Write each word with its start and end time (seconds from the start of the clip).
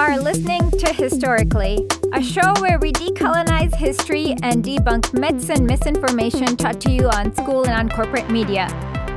are 0.00 0.18
listening 0.18 0.70
to 0.70 0.90
Historicly, 0.94 1.86
a 2.14 2.22
show 2.22 2.54
where 2.60 2.78
we 2.78 2.90
decolonize 2.90 3.74
history 3.74 4.34
and 4.42 4.64
debunk 4.64 5.12
myths 5.12 5.50
and 5.50 5.66
misinformation 5.66 6.56
taught 6.56 6.80
to 6.80 6.90
you 6.90 7.06
on 7.10 7.34
school 7.34 7.64
and 7.64 7.72
on 7.72 7.90
corporate 7.90 8.30
media. 8.30 8.66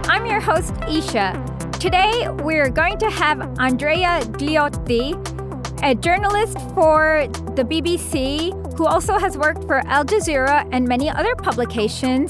I'm 0.10 0.26
your 0.26 0.42
host, 0.42 0.74
Isha. 0.90 1.42
Today, 1.80 2.28
we're 2.42 2.70
going 2.70 2.98
to 2.98 3.10
have 3.10 3.40
Andrea 3.60 4.24
Glioti, 4.34 5.14
a 5.82 5.96
journalist 5.96 6.60
for 6.76 7.28
the 7.56 7.64
BBC 7.64 8.52
who 8.78 8.86
also 8.86 9.18
has 9.18 9.38
worked 9.38 9.64
for 9.64 9.78
Al 9.88 10.04
Jazeera 10.04 10.68
and 10.74 10.86
many 10.86 11.10
other 11.10 11.34
publications. 11.36 12.30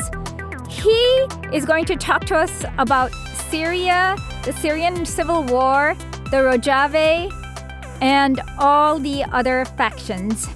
He 0.69 1.25
is 1.51 1.65
going 1.65 1.85
to 1.85 1.95
talk 1.95 2.25
to 2.25 2.35
us 2.35 2.65
about 2.77 3.11
Syria, 3.49 4.15
the 4.43 4.53
Syrian 4.53 5.07
civil 5.07 5.43
war, 5.45 5.95
the 6.29 6.37
Rojava, 6.37 7.42
and 8.03 8.41
all 8.59 8.99
the 8.99 9.23
other 9.31 9.63
factions. 9.63 10.49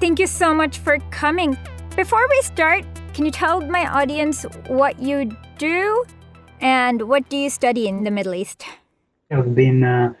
Thank 0.00 0.18
you 0.18 0.26
so 0.26 0.54
much 0.54 0.78
for 0.78 0.98
coming. 1.10 1.58
Before 1.94 2.26
we 2.26 2.40
start, 2.40 2.86
can 3.12 3.26
you 3.26 3.30
tell 3.30 3.60
my 3.60 3.86
audience 3.86 4.44
what 4.66 4.98
you 4.98 5.30
do 5.58 6.04
and 6.62 7.02
what 7.02 7.28
do 7.28 7.36
you 7.36 7.50
study 7.50 7.86
in 7.86 8.02
the 8.02 8.10
Middle 8.10 8.34
East? 8.34 8.64
I've 9.30 9.54
been 9.54 9.84
uh, 9.84 10.14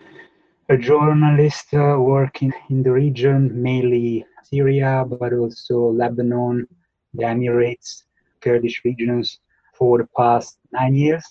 a 0.68 0.76
journalist 0.76 1.72
uh, 1.72 1.96
working 1.98 2.52
in 2.68 2.82
the 2.82 2.92
region, 2.92 3.62
mainly 3.62 4.26
Syria, 4.44 5.06
but 5.08 5.32
also 5.32 5.92
Lebanon, 5.92 6.68
the 7.14 7.24
Emirates, 7.24 8.02
Kurdish 8.42 8.82
regions 8.84 9.38
for 9.72 9.96
the 9.96 10.08
past 10.14 10.58
nine 10.72 10.94
years. 10.94 11.24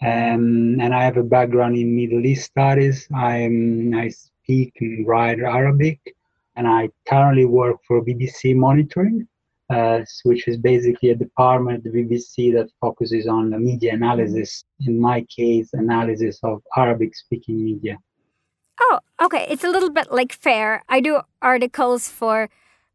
Um, 0.00 0.80
and 0.80 0.94
I 0.94 1.02
have 1.02 1.16
a 1.16 1.24
background 1.24 1.76
in 1.76 1.96
Middle 1.96 2.24
East 2.24 2.46
studies. 2.46 3.08
I'm, 3.12 3.92
I 3.94 4.10
speak 4.52 4.74
and 4.80 5.06
write 5.06 5.40
Arabic, 5.40 5.98
and 6.56 6.66
I 6.68 6.90
currently 7.08 7.46
work 7.46 7.76
for 7.86 8.04
BBC 8.04 8.54
Monitoring, 8.54 9.26
uh, 9.70 10.00
which 10.24 10.46
is 10.46 10.56
basically 10.58 11.10
a 11.10 11.14
department 11.14 11.78
at 11.78 11.84
the 11.84 11.90
BBC 11.98 12.52
that 12.52 12.68
focuses 12.80 13.26
on 13.26 13.50
media 13.64 13.94
analysis. 13.94 14.64
In 14.86 15.00
my 15.00 15.24
case, 15.36 15.70
analysis 15.72 16.38
of 16.42 16.62
Arabic-speaking 16.76 17.64
media. 17.64 17.96
Oh, 18.80 18.98
okay. 19.22 19.46
It's 19.48 19.64
a 19.64 19.70
little 19.70 19.90
bit 19.90 20.12
like 20.12 20.32
FAIR. 20.32 20.82
I 20.88 21.00
do 21.00 21.20
articles 21.40 22.08
for 22.08 22.48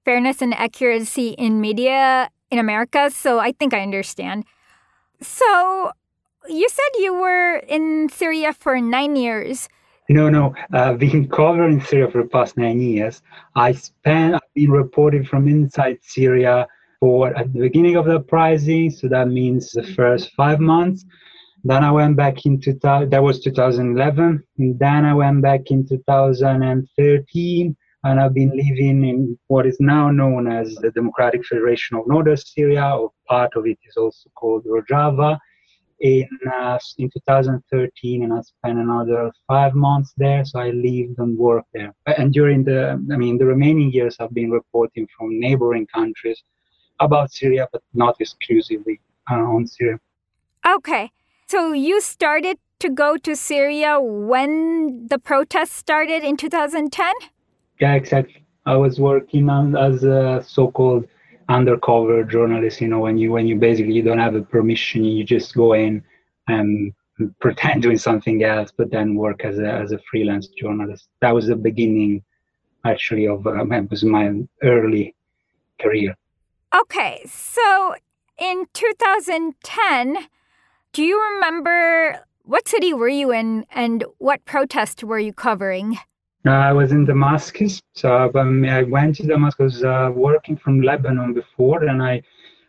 fairness 0.06 0.42
and 0.42 0.54
accuracy 0.54 1.30
in 1.30 1.62
media 1.62 2.30
in 2.52 2.60
America, 2.60 3.10
so 3.10 3.40
I 3.40 3.52
think 3.52 3.74
I 3.74 3.82
understand. 3.82 4.46
So, 5.22 5.92
you 6.48 6.68
said 6.70 6.92
you 7.00 7.14
were 7.14 7.58
in 7.68 8.10
Syria 8.10 8.54
for 8.54 8.80
nine 8.80 9.16
years. 9.16 9.68
No, 10.10 10.30
no. 10.30 10.56
Uh, 10.74 10.94
been 11.06 11.28
covering 11.28 11.82
Syria 11.82 12.10
for 12.10 12.24
the 12.24 12.30
past 12.30 12.58
nine 12.58 12.80
years. 12.80 13.22
I 13.56 13.74
spent, 13.74 14.36
I've 14.36 14.54
been 14.56 14.72
reporting 14.72 15.26
from 15.26 15.48
inside 15.48 15.98
Syria 16.02 16.68
for 17.00 17.36
at 17.36 17.54
the 17.54 17.60
beginning 17.60 17.96
of 17.96 18.06
the 18.06 18.16
uprising, 18.16 18.90
so 18.90 19.08
that 19.10 19.28
means 19.28 19.72
the 19.72 19.84
first 19.84 20.32
five 20.36 20.60
months. 20.60 21.06
Then 21.64 21.84
I 21.84 21.92
went 21.92 22.16
back 22.16 22.46
in 22.46 22.62
2000, 22.62 23.10
that 23.10 23.22
was 23.22 23.42
2011. 23.42 24.44
And 24.58 24.80
then 24.80 25.06
I 25.06 25.14
went 25.14 25.42
back 25.42 25.70
in 25.70 25.88
2013, 25.88 27.78
and 28.04 28.20
I've 28.20 28.34
been 28.34 28.52
living 28.52 29.04
in 29.04 29.38
what 29.48 29.66
is 29.66 29.78
now 29.80 30.10
known 30.10 30.48
as 30.48 30.76
the 30.76 30.92
Democratic 30.92 31.46
Federation 31.46 31.98
of 31.98 32.08
Northern 32.08 32.38
Syria, 32.38 32.96
or 32.96 33.12
part 33.28 33.56
of 33.56 33.68
it 33.68 33.78
is 33.88 33.98
also 33.98 34.30
called 34.36 34.66
Rojava 34.66 35.38
in 36.00 36.28
uh, 36.54 36.78
in 36.98 37.10
2013 37.10 38.24
and 38.24 38.34
I 38.34 38.42
spent 38.42 38.78
another 38.78 39.32
five 39.48 39.74
months 39.74 40.14
there. 40.18 40.46
So 40.46 40.60
I 40.60 40.70
lived 40.70 41.18
and 41.18 41.38
worked 41.38 41.70
there. 41.74 41.94
And 42.06 42.32
during 42.34 42.64
the, 42.64 43.04
I 43.12 43.18
mean, 43.18 43.38
the 43.38 43.46
remaining 43.46 43.92
years, 43.92 44.18
I've 44.20 44.34
been 44.34 44.52
reporting 44.52 45.08
from 45.18 45.40
neighboring 45.40 45.88
countries 45.88 46.42
about 47.00 47.32
Syria, 47.32 47.68
but 47.72 47.82
not 47.94 48.16
exclusively 48.20 49.00
uh, 49.30 49.36
on 49.36 49.68
Syria. 49.68 50.00
Okay, 50.68 51.12
so 51.48 51.72
you 51.74 52.02
started 52.02 52.58
to 52.80 52.90
go 52.90 53.18
to 53.18 53.36
Syria 53.36 54.00
when 54.00 55.08
the 55.08 55.18
protests 55.18 55.74
started 55.74 56.24
in 56.24 56.38
2010. 56.38 57.14
Yeah, 57.80 57.94
exactly. 57.94 58.44
I 58.66 58.76
was 58.76 59.00
working 59.00 59.50
on 59.50 59.76
as 59.78 60.04
a 60.04 60.44
so-called 60.46 61.08
undercover 61.50 62.24
journalist 62.24 62.82
you 62.82 62.88
know 62.88 63.00
when 63.00 63.18
you 63.18 63.32
when 63.32 63.48
you 63.48 63.56
basically 63.56 63.94
you 63.94 64.04
don't 64.04 64.20
have 64.20 64.36
a 64.36 64.42
permission 64.42 65.04
you 65.04 65.24
just 65.24 65.56
go 65.56 65.74
in 65.74 66.04
and 66.48 66.94
pretend 67.40 67.82
doing 67.82 67.98
something 67.98 68.44
else 68.44 68.72
but 68.76 68.92
then 68.92 69.16
work 69.16 69.44
as 69.44 69.58
a 69.60 69.68
as 69.68 69.92
a 69.92 70.00
freelance 70.10 70.48
journalist. 70.48 71.08
That 71.22 71.34
was 71.34 71.48
the 71.48 71.56
beginning 71.56 72.24
actually 72.86 73.28
of 73.28 73.46
um, 73.48 73.72
it 73.72 73.90
was 73.90 74.04
my 74.04 74.32
early 74.62 75.16
career. 75.80 76.16
Okay 76.76 77.24
so 77.26 77.96
in 78.38 78.66
2010 78.74 80.28
do 80.94 81.04
you 81.04 81.22
remember 81.34 82.24
what 82.44 82.68
city 82.68 82.94
were 82.94 83.10
you 83.10 83.32
in 83.32 83.66
and 83.72 84.04
what 84.20 84.46
protest 84.46 85.04
were 85.04 85.20
you 85.20 85.34
covering 85.34 85.98
I 86.46 86.72
was 86.72 86.92
in 86.92 87.06
Damascus. 87.06 87.82
So 87.96 88.10
I 88.10 88.84
went 88.84 89.16
to 89.18 89.24
Damascus 89.24 89.84
uh, 89.84 90.12
working 90.14 90.58
from 90.58 90.82
Lebanon 90.82 91.34
before, 91.34 91.84
and 91.84 92.02
I 92.02 92.22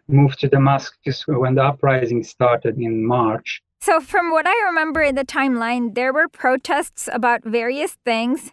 moved 0.09 0.41
to 0.41 0.49
Damascus 0.49 1.25
when 1.27 1.55
the 1.55 1.65
uprising 1.65 2.25
started 2.25 2.79
in 2.79 3.07
March. 3.07 3.63
So, 3.81 4.01
from 4.01 4.31
what 4.31 4.47
I 4.47 4.65
remember 4.67 5.03
in 5.03 5.15
the 5.15 5.25
timeline, 5.25 5.95
there 5.95 6.13
were 6.13 6.29
protests 6.29 7.09
about 7.13 7.45
various 7.45 7.97
things. 8.05 8.53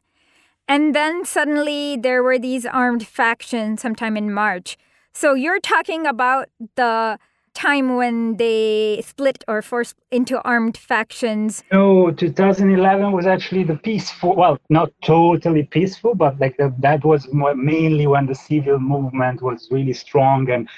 And 0.68 0.96
then 0.96 1.26
suddenly 1.26 1.98
there 1.98 2.24
were 2.24 2.40
these 2.40 2.66
armed 2.66 3.08
factions 3.08 3.82
sometime 3.82 4.18
in 4.18 4.34
March. 4.34 4.78
So, 5.14 5.34
you're 5.34 5.60
talking 5.60 6.06
about 6.06 6.50
the 6.76 7.18
time 7.56 7.96
when 7.96 8.38
they 8.38 9.02
split 9.04 9.44
or 9.48 9.62
forced 9.62 9.96
into 10.12 10.42
armed 10.44 10.78
factions? 10.78 11.64
No, 11.72 12.12
2011 12.12 13.12
was 13.12 13.26
actually 13.26 13.64
the 13.64 13.78
peaceful, 13.78 14.36
well, 14.36 14.60
not 14.70 14.92
totally 15.04 15.64
peaceful, 15.64 16.14
but 16.14 16.40
like 16.40 16.58
the, 16.58 16.74
that 16.80 17.04
was 17.04 17.28
mainly 17.32 18.06
when 18.06 18.28
the 18.28 18.36
civil 18.36 18.80
movement 18.80 19.42
was 19.42 19.68
really 19.72 19.94
strong 19.94 20.50
and 20.52 20.70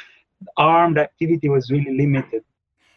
armed 0.55 0.97
activity 0.97 1.49
was 1.49 1.69
really 1.71 1.97
limited. 1.97 2.43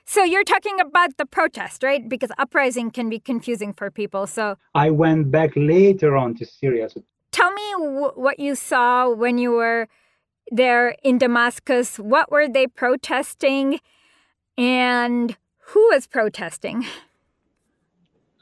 So 0.05 0.25
you're 0.25 0.45
talking 0.45 0.81
about 0.81 1.17
the 1.19 1.27
protest, 1.27 1.83
right? 1.83 2.09
Because 2.09 2.31
uprising 2.37 2.91
can 2.91 3.09
be 3.09 3.21
confusing 3.21 3.73
for 3.73 3.91
people. 3.91 4.27
So 4.27 4.57
I 4.75 4.91
went 4.91 5.31
back 5.31 5.53
later 5.55 6.17
on 6.17 6.35
to 6.37 6.45
Syria. 6.45 6.91
So 6.91 7.03
tell 7.31 7.53
me 7.53 7.63
w- 7.73 8.13
what 8.17 8.41
you 8.41 8.55
saw 8.57 9.09
when 9.09 9.39
you 9.39 9.53
were 9.53 9.87
there 10.51 10.97
in 11.03 11.19
Damascus? 11.19 11.99
What 11.99 12.31
were 12.31 12.49
they 12.49 12.67
protesting? 12.67 13.81
And 14.59 15.37
who 15.59 15.89
was 15.93 16.07
protesting? 16.07 16.85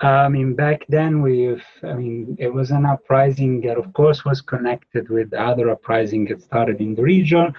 Uh, 0.02 0.06
I 0.06 0.28
mean, 0.28 0.54
back 0.54 0.84
then 0.88 1.22
we, 1.22 1.60
I 1.82 1.94
mean, 1.94 2.36
it 2.38 2.54
was 2.54 2.70
an 2.70 2.86
uprising 2.86 3.60
that, 3.62 3.76
of 3.76 3.92
course, 3.94 4.24
was 4.24 4.40
connected 4.40 5.08
with 5.08 5.34
other 5.34 5.70
uprising 5.70 6.26
that 6.26 6.40
started 6.40 6.80
in 6.80 6.94
the 6.94 7.02
region. 7.02 7.52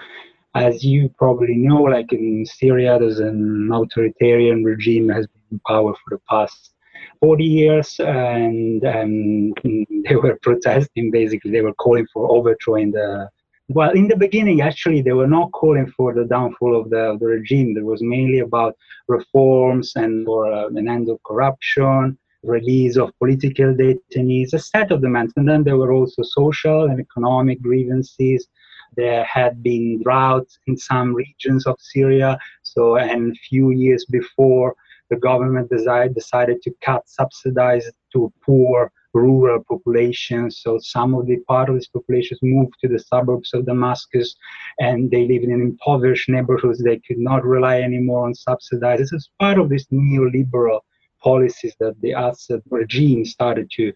As 0.54 0.82
you 0.82 1.10
probably 1.18 1.56
know, 1.56 1.82
like 1.82 2.12
in 2.12 2.46
Syria, 2.46 2.98
there's 2.98 3.20
an 3.20 3.70
authoritarian 3.72 4.64
regime 4.64 5.08
that 5.08 5.16
has 5.16 5.26
been 5.26 5.42
in 5.52 5.60
power 5.66 5.92
for 5.92 6.16
the 6.16 6.20
past 6.28 6.72
40 7.20 7.44
years, 7.44 8.00
and, 8.00 8.84
um, 8.84 9.52
and 9.62 9.86
they 10.08 10.16
were 10.16 10.38
protesting. 10.42 11.10
Basically, 11.10 11.50
they 11.50 11.60
were 11.60 11.74
calling 11.74 12.06
for 12.12 12.30
overthrowing 12.30 12.92
the 12.92 13.28
well, 13.72 13.92
in 13.92 14.08
the 14.08 14.16
beginning, 14.16 14.62
actually, 14.62 15.00
they 15.00 15.12
were 15.12 15.28
not 15.28 15.52
calling 15.52 15.86
for 15.96 16.12
the 16.12 16.24
downfall 16.24 16.78
of 16.80 16.90
the, 16.90 16.98
of 17.12 17.20
the 17.20 17.26
regime. 17.26 17.76
It 17.76 17.84
was 17.84 18.02
mainly 18.02 18.40
about 18.40 18.76
reforms 19.06 19.92
and 19.94 20.26
for 20.26 20.52
uh, 20.52 20.66
an 20.68 20.88
end 20.88 21.08
of 21.08 21.22
corruption, 21.22 22.18
release 22.42 22.96
of 22.96 23.16
political 23.20 23.72
detainees, 23.72 24.54
a 24.54 24.58
set 24.58 24.90
of 24.90 25.02
demands. 25.02 25.32
And 25.36 25.48
then 25.48 25.62
there 25.62 25.76
were 25.76 25.92
also 25.92 26.22
social 26.22 26.86
and 26.86 26.98
economic 26.98 27.62
grievances. 27.62 28.48
There 28.96 29.22
had 29.22 29.62
been 29.62 30.02
droughts 30.02 30.58
in 30.66 30.76
some 30.76 31.14
regions 31.14 31.64
of 31.64 31.76
Syria. 31.78 32.38
So, 32.64 32.96
and 32.96 33.38
few 33.48 33.70
years 33.70 34.04
before, 34.10 34.74
the 35.10 35.16
government 35.16 35.70
decided, 35.70 36.14
decided 36.14 36.60
to 36.62 36.72
cut 36.80 37.08
subsidies 37.08 37.88
to 38.14 38.32
poor 38.44 38.90
rural 39.12 39.62
populations. 39.68 40.60
So 40.62 40.78
some 40.80 41.14
of 41.14 41.26
the 41.26 41.38
part 41.48 41.68
of 41.68 41.74
these 41.74 41.88
populations 41.88 42.40
moved 42.42 42.74
to 42.80 42.88
the 42.88 42.98
suburbs 42.98 43.52
of 43.54 43.66
Damascus 43.66 44.34
and 44.78 45.10
they 45.10 45.26
live 45.26 45.42
in 45.42 45.50
impoverished 45.52 46.28
neighborhoods. 46.28 46.82
They 46.82 47.00
could 47.00 47.18
not 47.18 47.44
rely 47.44 47.80
anymore 47.80 48.26
on 48.26 48.34
subsidies. 48.34 48.98
This 48.98 49.12
is 49.12 49.30
part 49.40 49.58
of 49.58 49.68
this 49.68 49.86
neoliberal 49.92 50.80
policies 51.22 51.74
that 51.80 52.00
the 52.00 52.12
Assad 52.12 52.62
regime 52.70 53.24
started 53.24 53.70
to 53.72 53.92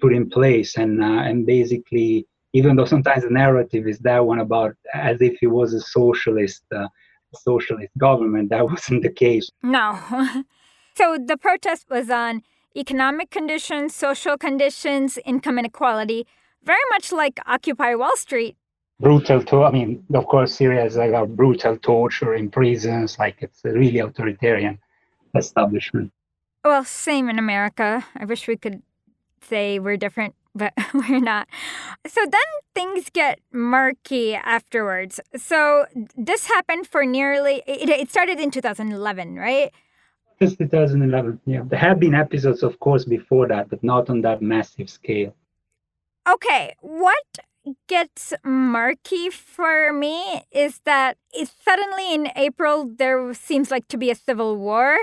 put 0.00 0.12
in 0.12 0.28
place. 0.28 0.76
And, 0.76 1.02
uh, 1.02 1.06
and 1.06 1.46
basically, 1.46 2.26
even 2.52 2.76
though 2.76 2.84
sometimes 2.84 3.24
the 3.24 3.30
narrative 3.30 3.86
is 3.86 3.98
that 4.00 4.24
one 4.24 4.40
about 4.40 4.74
as 4.94 5.20
if 5.20 5.42
it 5.42 5.48
was 5.48 5.74
a 5.74 5.80
socialist, 5.80 6.62
uh, 6.74 6.88
socialist 7.34 7.90
government, 7.98 8.50
that 8.50 8.66
wasn't 8.70 9.02
the 9.02 9.12
case. 9.12 9.50
No. 9.62 9.98
so 10.94 11.18
the 11.18 11.36
protest 11.36 11.86
was 11.90 12.10
on 12.10 12.42
economic 12.78 13.30
conditions, 13.30 13.94
social 13.94 14.36
conditions, 14.38 15.18
income 15.24 15.58
inequality. 15.58 16.26
very 16.64 16.86
much 16.90 17.12
like 17.12 17.38
Occupy 17.46 17.94
Wall 17.94 18.16
Street. 18.16 18.56
Brutal, 19.00 19.42
to 19.44 19.62
I 19.64 19.70
mean, 19.70 20.04
of 20.12 20.26
course, 20.26 20.54
Syria 20.54 20.84
is 20.84 20.96
like 20.96 21.12
a 21.12 21.24
brutal 21.24 21.76
torture 21.78 22.34
in 22.34 22.50
prisons, 22.50 23.18
like 23.18 23.36
it's 23.40 23.64
a 23.64 23.72
really 23.72 24.00
authoritarian 24.00 24.78
establishment. 25.36 26.12
Well, 26.64 26.84
same 26.84 27.28
in 27.28 27.38
America. 27.38 28.04
I 28.16 28.24
wish 28.24 28.48
we 28.48 28.56
could 28.56 28.82
say 29.40 29.78
we're 29.78 29.96
different, 29.96 30.34
but 30.54 30.72
we're 30.94 31.20
not. 31.20 31.46
So 32.06 32.20
then 32.22 32.48
things 32.74 33.08
get 33.10 33.38
murky 33.52 34.34
afterwards. 34.34 35.20
So 35.36 35.86
this 36.16 36.46
happened 36.46 36.86
for 36.88 37.04
nearly, 37.04 37.62
it, 37.66 37.88
it 37.88 38.10
started 38.10 38.40
in 38.40 38.50
2011, 38.50 39.36
right? 39.36 39.72
Just 40.40 40.58
2011, 40.58 41.40
yeah. 41.46 41.62
There 41.64 41.78
have 41.78 41.98
been 41.98 42.14
episodes, 42.14 42.62
of 42.62 42.78
course, 42.78 43.04
before 43.04 43.48
that, 43.48 43.68
but 43.70 43.82
not 43.82 44.08
on 44.08 44.20
that 44.22 44.40
massive 44.40 44.88
scale. 44.88 45.34
Okay, 46.28 46.74
what 46.80 47.24
gets 47.86 48.32
murky 48.44 49.30
for 49.30 49.92
me 49.92 50.42
is 50.52 50.80
that 50.84 51.16
it, 51.32 51.50
suddenly 51.64 52.14
in 52.14 52.30
April 52.36 52.86
there 52.86 53.34
seems 53.34 53.70
like 53.70 53.88
to 53.88 53.98
be 53.98 54.10
a 54.10 54.14
civil 54.14 54.56
war. 54.56 54.98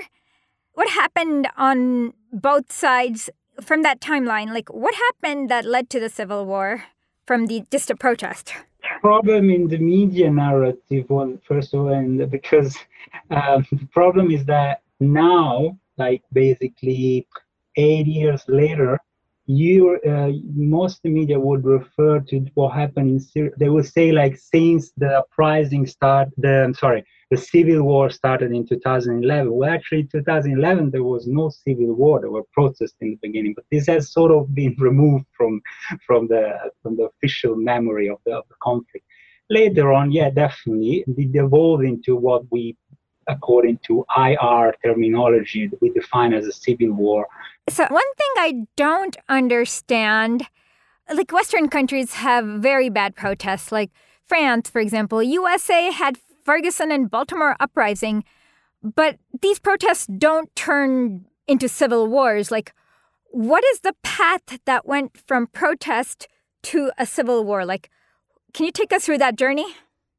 What 0.73 0.89
happened 0.89 1.47
on 1.57 2.13
both 2.31 2.71
sides 2.71 3.29
from 3.61 3.83
that 3.83 4.01
timeline? 4.01 4.53
Like, 4.53 4.73
what 4.73 4.95
happened 4.95 5.49
that 5.49 5.65
led 5.65 5.89
to 5.91 5.99
the 5.99 6.09
civil 6.09 6.45
war 6.45 6.83
from 7.25 7.47
the 7.47 7.63
just 7.71 7.89
a 7.89 7.95
protest? 7.95 8.53
Problem 9.01 9.49
in 9.49 9.67
the 9.67 9.77
media 9.79 10.29
narrative, 10.29 11.05
well, 11.09 11.37
first 11.47 11.73
of 11.73 11.81
all, 11.81 11.93
and 11.93 12.29
because 12.29 12.77
um, 13.31 13.65
the 13.71 13.87
problem 13.91 14.31
is 14.31 14.45
that 14.45 14.81
now, 14.99 15.77
like 15.97 16.23
basically 16.31 17.27
eight 17.75 18.07
years 18.07 18.43
later, 18.47 18.99
you 19.47 19.99
uh, 20.07 20.31
most 20.55 21.03
media 21.03 21.39
would 21.39 21.63
refer 21.63 22.19
to 22.19 22.45
what 22.55 22.73
happened 22.73 23.09
in 23.09 23.19
Syria. 23.19 23.51
They 23.59 23.69
would 23.69 23.85
say 23.85 24.11
like 24.11 24.37
since 24.37 24.91
the 24.97 25.19
uprising 25.19 25.85
start, 25.85 26.29
the 26.37 26.63
I'm 26.63 26.73
sorry, 26.73 27.05
the 27.29 27.37
civil 27.37 27.83
war 27.83 28.09
started 28.09 28.51
in 28.51 28.67
2011. 28.67 29.53
Well, 29.53 29.69
actually, 29.69 30.05
2011 30.05 30.89
there 30.89 31.03
was 31.03 31.27
no 31.27 31.49
civil 31.49 31.93
war. 31.93 32.21
There 32.21 32.31
were 32.31 32.43
protests 32.53 32.95
in 33.01 33.11
the 33.11 33.19
beginning, 33.21 33.53
but 33.55 33.65
this 33.71 33.85
has 33.87 34.11
sort 34.11 34.31
of 34.31 34.53
been 34.55 34.75
removed 34.79 35.25
from 35.37 35.61
from 36.07 36.27
the 36.27 36.71
from 36.81 36.97
the 36.97 37.03
official 37.03 37.55
memory 37.55 38.09
of 38.09 38.17
the, 38.25 38.33
of 38.33 38.45
the 38.49 38.55
conflict. 38.63 39.05
Later 39.51 39.93
on, 39.93 40.11
yeah, 40.11 40.31
definitely, 40.31 41.03
it 41.07 41.35
evolved 41.35 41.85
into 41.85 42.15
what 42.15 42.43
we 42.51 42.75
according 43.27 43.79
to 43.87 44.05
IR 44.15 44.75
terminology, 44.83 45.69
we 45.81 45.89
define 45.89 46.33
as 46.33 46.45
a 46.45 46.51
civil 46.51 46.91
war. 46.91 47.27
So, 47.69 47.83
one 47.89 48.13
thing 48.17 48.33
I 48.37 48.67
don't 48.75 49.17
understand 49.27 50.47
like 51.13 51.31
Western 51.31 51.69
countries 51.69 52.13
have 52.15 52.45
very 52.45 52.89
bad 52.89 53.15
protests, 53.15 53.71
like 53.71 53.91
France, 54.25 54.69
for 54.69 54.79
example. 54.79 55.21
USA 55.21 55.91
had 55.91 56.17
Ferguson 56.43 56.91
and 56.91 57.09
Baltimore 57.09 57.55
uprising, 57.59 58.23
but 58.81 59.17
these 59.41 59.59
protests 59.59 60.07
don't 60.07 60.53
turn 60.55 61.25
into 61.47 61.69
civil 61.69 62.07
wars. 62.07 62.51
Like, 62.51 62.73
what 63.31 63.63
is 63.65 63.81
the 63.81 63.95
path 64.03 64.59
that 64.65 64.85
went 64.85 65.17
from 65.27 65.47
protest 65.47 66.27
to 66.63 66.91
a 66.97 67.05
civil 67.05 67.43
war? 67.43 67.65
Like, 67.65 67.89
can 68.53 68.65
you 68.65 68.71
take 68.71 68.93
us 68.93 69.05
through 69.05 69.19
that 69.19 69.35
journey? 69.35 69.75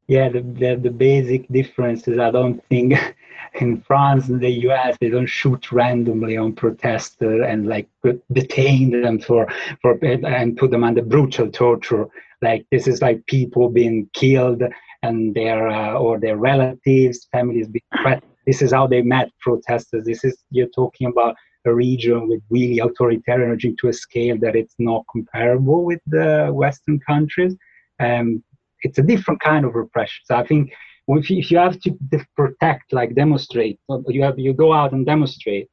Yeah, 0.09 0.29
the, 0.29 0.41
the, 0.41 0.79
the 0.81 0.91
basic 0.91 1.49
difference 1.49 2.07
is 2.07 2.19
I 2.19 2.31
don't 2.31 2.63
think 2.69 2.95
in 3.61 3.81
France 3.83 4.29
and 4.29 4.41
the 4.41 4.51
US 4.69 4.97
they 5.01 5.09
don't 5.09 5.27
shoot 5.27 5.73
randomly 5.73 6.37
on 6.37 6.53
protesters 6.53 7.45
and 7.47 7.67
like 7.67 7.89
detain 8.33 9.03
them 9.03 9.19
for 9.19 9.49
for 9.83 9.99
and 10.03 10.57
put 10.57 10.71
them 10.71 10.85
under 10.85 11.03
brutal 11.03 11.51
torture. 11.51 12.07
Like 12.43 12.67
this 12.71 12.87
is 12.87 13.01
like 13.01 13.27
people 13.27 13.69
being 13.69 14.09
killed 14.13 14.63
and 15.03 15.35
their 15.35 15.69
uh, 15.69 15.95
or 15.95 16.21
their 16.21 16.37
relatives, 16.37 17.29
families 17.33 17.69
being 17.69 17.83
threatened. 18.03 18.33
This 18.47 18.63
is 18.63 18.73
how 18.73 18.87
they 18.87 19.03
met 19.03 19.31
protesters. 19.41 20.05
This 20.05 20.23
is 20.25 20.37
you're 20.51 20.69
talking 20.69 21.09
about 21.09 21.35
a 21.65 21.75
region 21.75 22.29
with 22.29 22.43
really 22.49 22.79
authoritarian 22.79 23.51
regime 23.51 23.77
to 23.81 23.89
a 23.89 23.93
scale 23.93 24.39
that 24.39 24.55
it's 24.55 24.77
not 24.79 25.05
comparable 25.11 25.85
with 25.85 26.01
the 26.07 26.51
Western 26.53 27.01
countries. 27.01 27.57
Um, 27.99 28.45
it's 28.83 28.99
a 28.99 29.03
different 29.03 29.41
kind 29.41 29.65
of 29.65 29.75
repression. 29.75 30.23
So 30.25 30.37
I 30.37 30.47
think 30.47 30.73
if 31.09 31.31
you, 31.31 31.39
if 31.39 31.51
you 31.51 31.59
have 31.59 31.79
to 31.81 31.97
protect, 32.37 32.93
like 32.93 33.15
demonstrate, 33.15 33.79
you 34.09 34.23
have 34.23 34.39
you 34.39 34.53
go 34.53 34.73
out 34.73 34.93
and 34.93 35.07
demonstrate, 35.07 35.69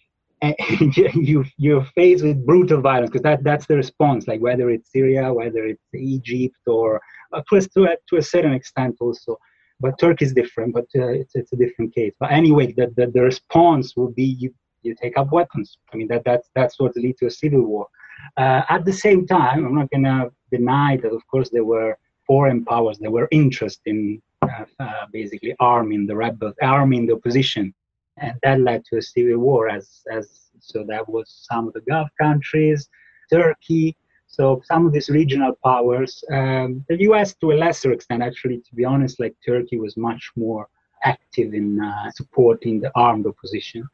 and 0.42 0.96
you 0.96 1.44
you're 1.56 1.84
faced 1.96 2.22
with 2.22 2.46
brutal 2.46 2.80
violence 2.80 3.10
because 3.10 3.24
that 3.24 3.42
that's 3.42 3.66
the 3.66 3.76
response. 3.76 4.28
Like 4.28 4.40
whether 4.40 4.70
it's 4.70 4.92
Syria, 4.92 5.32
whether 5.32 5.66
it's 5.66 5.82
Egypt, 5.94 6.56
or 6.66 7.00
uh, 7.32 7.42
to, 7.50 7.84
a, 7.84 7.96
to 8.08 8.16
a 8.16 8.22
certain 8.22 8.52
extent 8.52 8.96
also. 9.00 9.36
But 9.80 9.98
Turkey 9.98 10.24
is 10.24 10.32
different, 10.32 10.74
but 10.74 10.86
uh, 10.96 11.08
it's 11.08 11.34
it's 11.34 11.52
a 11.52 11.56
different 11.56 11.92
case. 11.94 12.12
But 12.20 12.30
anyway, 12.30 12.72
the, 12.72 12.92
the, 12.96 13.08
the 13.08 13.22
response 13.22 13.96
will 13.96 14.12
be 14.12 14.36
you 14.38 14.54
you 14.82 14.94
take 14.94 15.18
up 15.18 15.32
weapons. 15.32 15.78
I 15.92 15.96
mean 15.96 16.08
that 16.08 16.22
that's 16.24 16.48
that's 16.54 16.78
what 16.78 16.96
lead 16.96 17.16
to 17.18 17.26
a 17.26 17.30
civil 17.30 17.62
war. 17.62 17.88
Uh, 18.36 18.62
at 18.68 18.84
the 18.84 18.92
same 18.92 19.26
time, 19.26 19.66
I'm 19.66 19.74
not 19.74 19.90
gonna 19.90 20.26
deny 20.52 20.96
that 20.98 21.12
of 21.12 21.26
course 21.26 21.50
there 21.50 21.64
were 21.64 21.98
foreign 22.28 22.64
powers 22.64 22.98
that 22.98 23.10
were 23.10 23.28
interested 23.32 23.82
in 23.86 24.22
uh, 24.42 24.64
uh, 24.78 25.06
basically 25.12 25.54
arming 25.58 26.06
the 26.06 26.14
rebels, 26.14 26.54
arming 26.62 27.06
the 27.06 27.14
opposition, 27.14 27.74
and 28.18 28.34
that 28.44 28.60
led 28.60 28.84
to 28.84 28.98
a 28.98 29.02
civil 29.02 29.38
war. 29.38 29.68
As 29.68 30.02
as 30.12 30.26
so 30.60 30.84
that 30.88 31.08
was 31.08 31.26
some 31.50 31.66
of 31.66 31.72
the 31.74 31.80
Gulf 31.90 32.08
countries, 32.20 32.88
Turkey. 33.30 33.96
So 34.26 34.60
some 34.64 34.86
of 34.86 34.92
these 34.92 35.08
regional 35.08 35.54
powers, 35.64 36.22
um, 36.30 36.84
the 36.88 37.00
U.S. 37.08 37.34
to 37.36 37.52
a 37.52 37.56
lesser 37.64 37.92
extent, 37.92 38.22
actually, 38.22 38.58
to 38.58 38.74
be 38.74 38.84
honest, 38.84 39.18
like 39.18 39.34
Turkey 39.44 39.78
was 39.78 39.96
much 39.96 40.30
more 40.36 40.68
active 41.02 41.54
in 41.54 41.80
uh, 41.80 42.10
supporting 42.10 42.80
the 42.80 42.92
armed 42.94 43.26
opposition. 43.26 43.88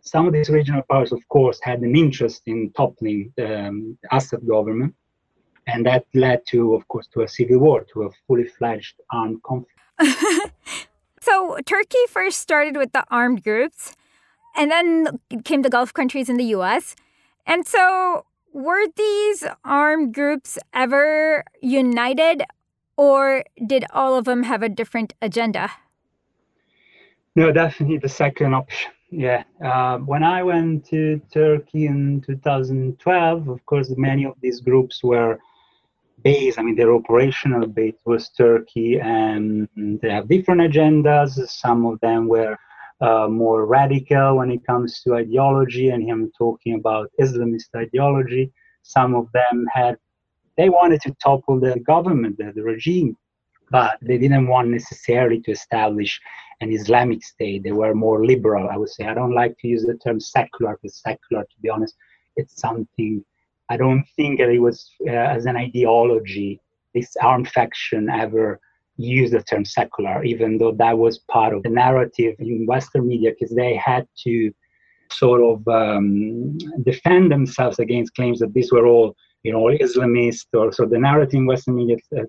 Some 0.00 0.26
of 0.26 0.32
these 0.32 0.48
regional 0.48 0.82
powers, 0.90 1.12
of 1.12 1.26
course, 1.28 1.58
had 1.62 1.80
an 1.80 1.94
interest 1.96 2.42
in 2.46 2.72
toppling 2.72 3.32
um, 3.38 3.98
the 4.02 4.16
Assad 4.16 4.46
government, 4.46 4.94
and 5.66 5.86
that 5.86 6.04
led 6.14 6.44
to, 6.46 6.74
of 6.74 6.86
course, 6.88 7.06
to 7.14 7.22
a 7.22 7.28
civil 7.28 7.58
war, 7.58 7.84
to 7.92 8.02
a 8.04 8.10
fully 8.26 8.44
fledged 8.44 9.00
armed 9.10 9.42
conflict. 9.42 9.80
so 11.20 11.58
Turkey 11.66 11.98
first 12.08 12.38
started 12.38 12.76
with 12.76 12.92
the 12.92 13.04
armed 13.10 13.42
groups, 13.42 13.94
and 14.56 14.70
then 14.70 15.20
came 15.44 15.62
the 15.62 15.70
Gulf 15.70 15.92
countries 15.92 16.28
in 16.28 16.36
the 16.36 16.44
U.S. 16.56 16.94
And 17.46 17.66
so, 17.66 18.24
were 18.52 18.86
these 18.96 19.44
armed 19.64 20.14
groups 20.14 20.58
ever 20.72 21.44
united, 21.60 22.44
or 22.96 23.44
did 23.66 23.84
all 23.92 24.16
of 24.16 24.24
them 24.24 24.44
have 24.44 24.62
a 24.62 24.68
different 24.68 25.12
agenda? 25.20 25.70
No, 27.36 27.50
definitely 27.50 27.98
the 27.98 28.08
second 28.08 28.54
option. 28.54 28.92
Yeah. 29.10 29.44
Uh, 29.64 29.98
when 29.98 30.22
I 30.22 30.42
went 30.42 30.86
to 30.86 31.20
Turkey 31.32 31.86
in 31.86 32.20
2012, 32.26 33.48
of 33.48 33.66
course, 33.66 33.92
many 33.96 34.24
of 34.24 34.34
these 34.40 34.60
groups 34.60 35.02
were 35.02 35.38
base, 36.24 36.58
I 36.58 36.62
mean, 36.62 36.74
their 36.74 36.94
operational 36.94 37.66
base 37.66 38.00
was 38.04 38.30
Turkey, 38.30 38.98
and 38.98 39.68
they 40.00 40.10
have 40.10 40.26
different 40.28 40.62
agendas. 40.62 41.30
Some 41.48 41.86
of 41.86 42.00
them 42.00 42.26
were 42.26 42.56
uh, 43.00 43.28
more 43.28 43.66
radical 43.66 44.38
when 44.38 44.50
it 44.50 44.66
comes 44.66 45.00
to 45.02 45.14
ideology, 45.14 45.90
and 45.90 46.10
I'm 46.10 46.32
talking 46.36 46.74
about 46.74 47.10
Islamist 47.20 47.70
ideology. 47.76 48.52
Some 48.82 49.14
of 49.14 49.26
them 49.32 49.66
had, 49.72 49.96
they 50.56 50.68
wanted 50.68 51.00
to 51.02 51.14
topple 51.22 51.60
the 51.60 51.78
government, 51.80 52.38
the, 52.38 52.52
the 52.54 52.62
regime, 52.62 53.16
but 53.70 53.98
they 54.00 54.18
didn't 54.18 54.48
want 54.48 54.68
necessarily 54.68 55.40
to 55.42 55.50
establish 55.50 56.20
an 56.60 56.72
Islamic 56.72 57.22
state. 57.24 57.62
They 57.62 57.72
were 57.72 57.94
more 57.94 58.24
liberal, 58.24 58.68
I 58.70 58.76
would 58.76 58.88
say. 58.88 59.04
I 59.04 59.14
don't 59.14 59.34
like 59.34 59.54
to 59.58 59.68
use 59.68 59.84
the 59.84 59.98
term 60.04 60.20
secular, 60.20 60.78
because 60.80 60.96
secular, 60.96 61.42
to 61.42 61.56
be 61.62 61.68
honest, 61.68 61.94
it's 62.36 62.60
something 62.60 63.24
I 63.74 63.76
don't 63.76 64.06
think 64.16 64.38
that 64.38 64.50
it 64.50 64.60
was 64.60 64.88
uh, 65.04 65.10
as 65.36 65.46
an 65.46 65.56
ideology 65.56 66.60
this 66.94 67.16
armed 67.20 67.48
faction 67.48 68.08
ever 68.08 68.60
used 68.96 69.32
the 69.32 69.42
term 69.42 69.64
secular, 69.64 70.22
even 70.22 70.58
though 70.58 70.70
that 70.70 70.96
was 70.96 71.18
part 71.18 71.52
of 71.52 71.64
the 71.64 71.70
narrative 71.70 72.36
in 72.38 72.66
Western 72.66 73.08
media, 73.08 73.32
because 73.32 73.52
they 73.56 73.74
had 73.74 74.06
to 74.24 74.52
sort 75.10 75.42
of 75.42 75.66
um, 75.66 76.56
defend 76.84 77.32
themselves 77.32 77.80
against 77.80 78.14
claims 78.14 78.38
that 78.38 78.54
these 78.54 78.70
were 78.70 78.86
all, 78.86 79.16
you 79.42 79.52
know, 79.52 79.64
Islamist. 79.86 80.46
Or 80.54 80.72
so 80.72 80.86
the 80.86 81.00
narrative 81.10 81.38
in 81.38 81.46
Western 81.46 81.74
media, 81.74 81.96
uh, 82.16 82.22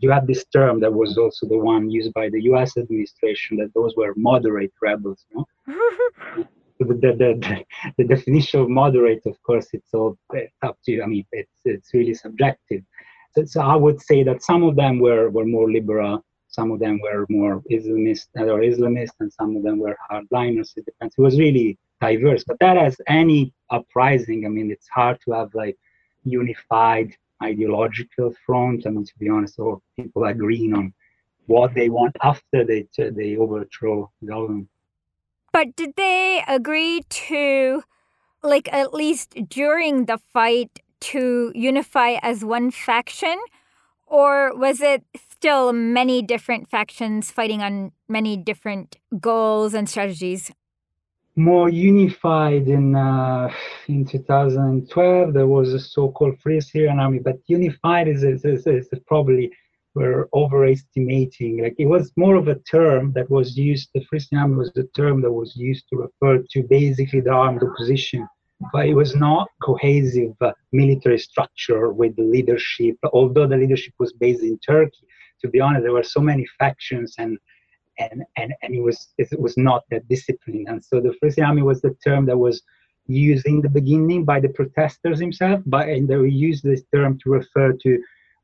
you 0.00 0.10
had 0.10 0.26
this 0.26 0.46
term 0.46 0.80
that 0.80 0.94
was 0.94 1.18
also 1.18 1.46
the 1.46 1.58
one 1.58 1.90
used 1.90 2.14
by 2.14 2.30
the 2.30 2.42
U.S. 2.44 2.78
administration 2.78 3.58
that 3.58 3.74
those 3.74 3.94
were 3.98 4.14
moderate 4.16 4.72
rebels. 4.80 5.26
You 5.30 5.44
know? 5.66 6.48
the, 6.78 6.84
the, 6.84 7.64
the, 7.96 8.04
definition 8.04 8.60
of 8.60 8.68
moderate, 8.68 9.22
of 9.26 9.42
course, 9.42 9.68
it's 9.72 9.94
all 9.94 10.18
up 10.62 10.76
to, 10.84 10.92
you. 10.92 11.02
I 11.02 11.06
mean, 11.06 11.24
it's, 11.32 11.60
it's 11.64 11.94
really 11.94 12.14
subjective. 12.14 12.82
So, 13.34 13.44
so, 13.44 13.60
I 13.60 13.76
would 13.76 14.00
say 14.00 14.22
that 14.24 14.42
some 14.42 14.62
of 14.62 14.76
them 14.76 14.98
were, 14.98 15.30
were 15.30 15.44
more 15.44 15.70
liberal, 15.70 16.24
some 16.48 16.70
of 16.70 16.80
them 16.80 17.00
were 17.02 17.26
more 17.28 17.62
Islamist 17.70 18.28
uh, 18.38 18.44
or 18.44 18.60
Islamist, 18.60 19.12
and 19.20 19.32
some 19.32 19.56
of 19.56 19.62
them 19.62 19.78
were 19.78 19.96
hardliners. 20.10 20.70
It 20.76 20.86
depends. 20.86 21.14
It 21.16 21.20
was 21.20 21.38
really 21.38 21.78
diverse. 22.00 22.44
But 22.46 22.58
that 22.60 22.76
as 22.78 22.96
any 23.08 23.52
uprising, 23.70 24.46
I 24.46 24.48
mean, 24.48 24.70
it's 24.70 24.88
hard 24.88 25.18
to 25.24 25.32
have 25.32 25.54
like 25.54 25.76
unified 26.24 27.14
ideological 27.42 28.34
front. 28.44 28.86
I 28.86 28.90
mean, 28.90 29.04
to 29.04 29.18
be 29.18 29.28
honest, 29.28 29.58
all 29.58 29.82
people 29.96 30.24
agreeing 30.24 30.74
on 30.74 30.94
what 31.46 31.74
they 31.74 31.88
want 31.88 32.16
after 32.22 32.64
they 32.64 32.88
they 32.96 33.36
overthrow 33.36 34.10
government. 34.24 34.68
But 35.56 35.74
did 35.74 35.96
they 35.96 36.42
agree 36.46 37.00
to, 37.08 37.82
like, 38.42 38.70
at 38.74 38.92
least 38.92 39.34
during 39.48 40.04
the 40.04 40.18
fight, 40.18 40.80
to 41.12 41.50
unify 41.54 42.18
as 42.20 42.44
one 42.44 42.70
faction? 42.70 43.38
Or 44.06 44.54
was 44.54 44.82
it 44.82 45.02
still 45.30 45.72
many 45.72 46.20
different 46.20 46.68
factions 46.68 47.30
fighting 47.30 47.62
on 47.62 47.92
many 48.06 48.36
different 48.36 48.98
goals 49.18 49.72
and 49.72 49.88
strategies? 49.88 50.52
More 51.36 51.70
unified 51.70 52.68
in 52.68 52.94
uh, 52.94 53.50
in 53.88 54.04
2012, 54.04 55.32
there 55.32 55.46
was 55.46 55.72
a 55.72 55.80
so-called 55.80 56.38
Free 56.38 56.60
Syrian 56.60 56.98
Army, 56.98 57.18
but 57.18 57.36
unified 57.46 58.08
is, 58.08 58.24
is, 58.24 58.44
is, 58.44 58.66
is 58.66 58.88
probably 59.06 59.50
we're 59.96 60.28
overestimating. 60.32 61.62
Like 61.62 61.74
it 61.78 61.86
was 61.86 62.12
more 62.16 62.36
of 62.36 62.46
a 62.46 62.60
term 62.60 63.12
that 63.14 63.28
was 63.28 63.56
used. 63.56 63.88
The 63.94 64.04
Free 64.04 64.20
Syrian 64.20 64.42
Army 64.42 64.56
was 64.56 64.72
the 64.74 64.88
term 64.94 65.22
that 65.22 65.32
was 65.32 65.56
used 65.56 65.84
to 65.88 65.96
refer 65.96 66.44
to 66.52 66.62
basically 66.62 67.20
the 67.20 67.32
armed 67.32 67.62
opposition 67.64 68.28
but 68.72 68.86
it 68.86 68.94
was 68.94 69.14
not 69.14 69.48
cohesive 69.62 70.32
military 70.72 71.18
structure 71.18 71.90
with 71.90 72.16
the 72.16 72.22
leadership. 72.22 72.96
Although 73.12 73.46
the 73.46 73.56
leadership 73.56 73.94
was 73.98 74.12
based 74.12 74.42
in 74.42 74.58
Turkey, 74.58 75.06
to 75.40 75.48
be 75.48 75.60
honest, 75.60 75.82
there 75.82 75.92
were 75.92 76.02
so 76.02 76.20
many 76.20 76.46
factions 76.58 77.14
and 77.18 77.38
and 77.98 78.24
and, 78.36 78.52
and 78.62 78.74
it 78.74 78.82
was 78.82 79.08
it 79.18 79.40
was 79.40 79.56
not 79.56 79.84
that 79.90 80.08
disciplined. 80.08 80.68
And 80.68 80.84
so 80.84 81.00
the 81.00 81.14
Free 81.20 81.42
Army 81.42 81.62
was 81.62 81.80
the 81.80 81.94
term 82.04 82.26
that 82.26 82.38
was 82.38 82.62
used 83.06 83.46
in 83.46 83.60
the 83.60 83.68
beginning 83.68 84.24
by 84.24 84.40
the 84.40 84.48
protesters 84.48 85.20
himself, 85.20 85.60
but 85.66 85.88
and 85.88 86.08
they 86.08 86.18
used 86.28 86.64
this 86.64 86.82
term 86.94 87.18
to 87.22 87.30
refer 87.30 87.72
to 87.72 88.02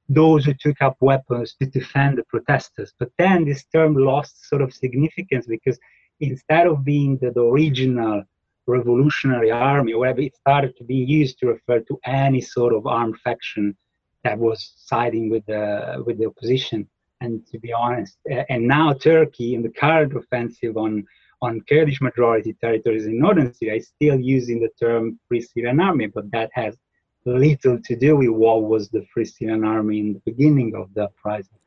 those 0.08 0.44
who 0.44 0.54
took 0.54 0.80
up 0.80 0.96
weapons 1.00 1.54
to 1.60 1.66
defend 1.66 2.18
the 2.18 2.24
protesters. 2.24 2.92
But 2.98 3.10
then 3.18 3.44
this 3.44 3.64
term 3.74 3.94
lost 3.94 4.48
sort 4.48 4.62
of 4.62 4.72
significance 4.72 5.46
because 5.46 5.78
instead 6.20 6.66
of 6.66 6.84
being 6.84 7.18
the, 7.20 7.30
the 7.30 7.42
original 7.42 8.22
revolutionary 8.66 9.50
army, 9.50 9.94
whatever, 9.94 10.20
it 10.20 10.36
started 10.36 10.76
to 10.76 10.84
be 10.84 10.96
used 10.96 11.38
to 11.38 11.46
refer 11.46 11.80
to 11.80 11.98
any 12.04 12.40
sort 12.40 12.74
of 12.74 12.86
armed 12.86 13.18
faction 13.24 13.76
that 14.24 14.38
was 14.38 14.74
siding 14.76 15.30
with 15.30 15.44
the 15.46 16.02
with 16.06 16.18
the 16.18 16.26
opposition. 16.26 16.88
And 17.20 17.46
to 17.48 17.58
be 17.58 17.72
honest, 17.72 18.18
and 18.48 18.66
now 18.66 18.92
Turkey 18.94 19.54
in 19.54 19.62
the 19.62 19.70
current 19.70 20.14
offensive 20.16 20.76
on 20.76 21.04
on 21.40 21.60
Kurdish 21.68 22.00
majority 22.00 22.54
territories 22.60 23.06
in 23.06 23.18
northern 23.18 23.52
Syria 23.52 23.76
is 23.76 23.88
still 23.88 24.18
using 24.18 24.60
the 24.60 24.70
term 24.80 25.18
Free 25.26 25.40
Syrian 25.40 25.80
Army, 25.80 26.06
but 26.06 26.30
that 26.30 26.50
has 26.54 26.76
little 27.24 27.80
to 27.80 27.96
do 27.96 28.16
with 28.16 28.30
what 28.30 28.62
was 28.62 28.88
the 28.88 29.04
Syrian 29.14 29.64
Army 29.64 30.00
in 30.00 30.12
the 30.14 30.22
beginning 30.24 30.74
of 30.74 30.92
the 30.94 31.04
uprising. 31.04 31.58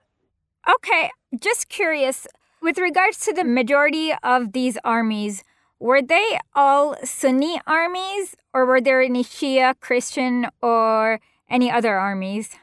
Okay, 0.67 1.11
just 1.39 1.69
curious 1.69 2.27
with 2.61 2.77
regards 2.77 3.19
to 3.19 3.33
the 3.33 3.43
majority 3.43 4.13
of 4.23 4.53
these 4.53 4.77
armies 4.83 5.43
were 5.79 6.01
they 6.01 6.39
all 6.55 6.95
Sunni 7.03 7.61
armies, 7.67 8.35
or 8.53 8.65
were 8.65 8.81
there 8.81 9.01
any 9.01 9.23
Shia, 9.23 9.79
Christian, 9.79 10.47
or 10.61 11.19
any 11.49 11.69
other 11.69 11.97
armies 11.97 12.55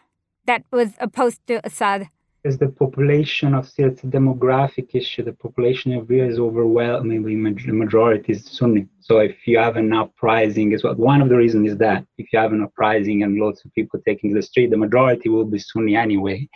that 0.47 0.65
was 0.73 0.95
opposed 0.99 1.47
to 1.47 1.65
Assad? 1.65 2.09
As 2.45 2.59
the 2.59 2.71
population 2.71 3.55
of 3.55 3.69
Syria, 3.69 3.93
it's 3.93 4.03
a 4.03 4.09
demographic 4.09 4.97
issue. 4.97 5.23
The 5.23 5.33
population 5.33 5.93
of 5.93 6.09
Syria 6.09 6.29
is 6.29 6.41
overwhelmingly 6.41 7.37
the 7.37 7.73
majority 7.73 8.33
is 8.33 8.45
Sunni. 8.45 8.89
So 8.99 9.19
if 9.19 9.47
you 9.47 9.59
have 9.59 9.77
an 9.77 9.93
uprising, 9.93 10.75
as 10.75 10.83
well, 10.83 10.97
one 10.97 11.23
of 11.23 11.29
the 11.29 11.37
reasons 11.37 11.71
is 11.71 11.79
that 11.79 12.05
if 12.19 12.33
you 12.33 12.41
have 12.41 12.53
an 12.53 12.65
uprising 12.65 13.23
and 13.23 13.39
lots 13.39 13.65
of 13.65 13.73
people 13.75 14.01
taking 14.05 14.35
the 14.35 14.43
street, 14.43 14.71
the 14.71 14.77
majority 14.77 15.29
will 15.29 15.45
be 15.45 15.61
Sunni 15.61 15.95
anyway, 15.95 16.49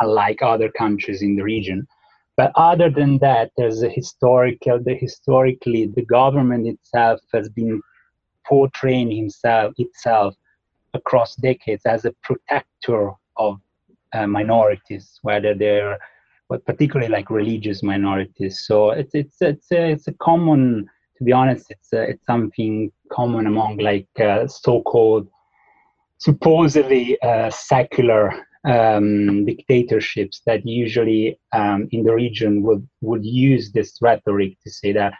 unlike 0.00 0.42
other 0.42 0.70
countries 0.70 1.22
in 1.22 1.34
the 1.34 1.42
region. 1.42 1.88
But 2.36 2.52
other 2.54 2.88
than 2.88 3.18
that, 3.18 3.50
there's 3.56 3.82
a 3.82 3.88
historical, 3.88 4.78
the 4.80 4.94
historically, 4.94 5.86
the 5.86 6.04
government 6.04 6.68
itself 6.68 7.20
has 7.32 7.48
been 7.48 7.82
portraying 8.46 9.10
himself 9.10 9.74
itself 9.78 10.36
across 10.94 11.34
decades 11.34 11.84
as 11.84 12.04
a 12.04 12.14
protector 12.22 13.10
of 13.38 13.58
uh, 14.16 14.26
minorities, 14.26 15.18
whether 15.22 15.54
they're, 15.54 15.98
but 16.48 16.64
particularly 16.64 17.12
like 17.12 17.30
religious 17.30 17.82
minorities. 17.82 18.54
So 18.66 18.90
it's 18.90 19.14
it's 19.14 19.36
it's 19.40 19.70
a, 19.72 19.90
it's 19.94 20.08
a 20.08 20.14
common, 20.28 20.86
to 21.18 21.24
be 21.24 21.32
honest, 21.32 21.66
it's 21.70 21.92
a, 21.92 22.02
it's 22.10 22.26
something 22.26 22.92
common 23.10 23.46
among 23.46 23.78
like 23.78 24.08
uh, 24.20 24.46
so-called 24.46 25.28
supposedly 26.18 27.20
uh, 27.22 27.50
secular 27.50 28.32
um, 28.66 29.44
dictatorships 29.44 30.42
that 30.46 30.66
usually 30.66 31.38
um, 31.52 31.88
in 31.92 32.04
the 32.04 32.14
region 32.14 32.62
would, 32.62 32.86
would 33.00 33.24
use 33.24 33.70
this 33.72 33.98
rhetoric 34.00 34.56
to 34.64 34.70
say 34.70 34.92
that 34.92 35.12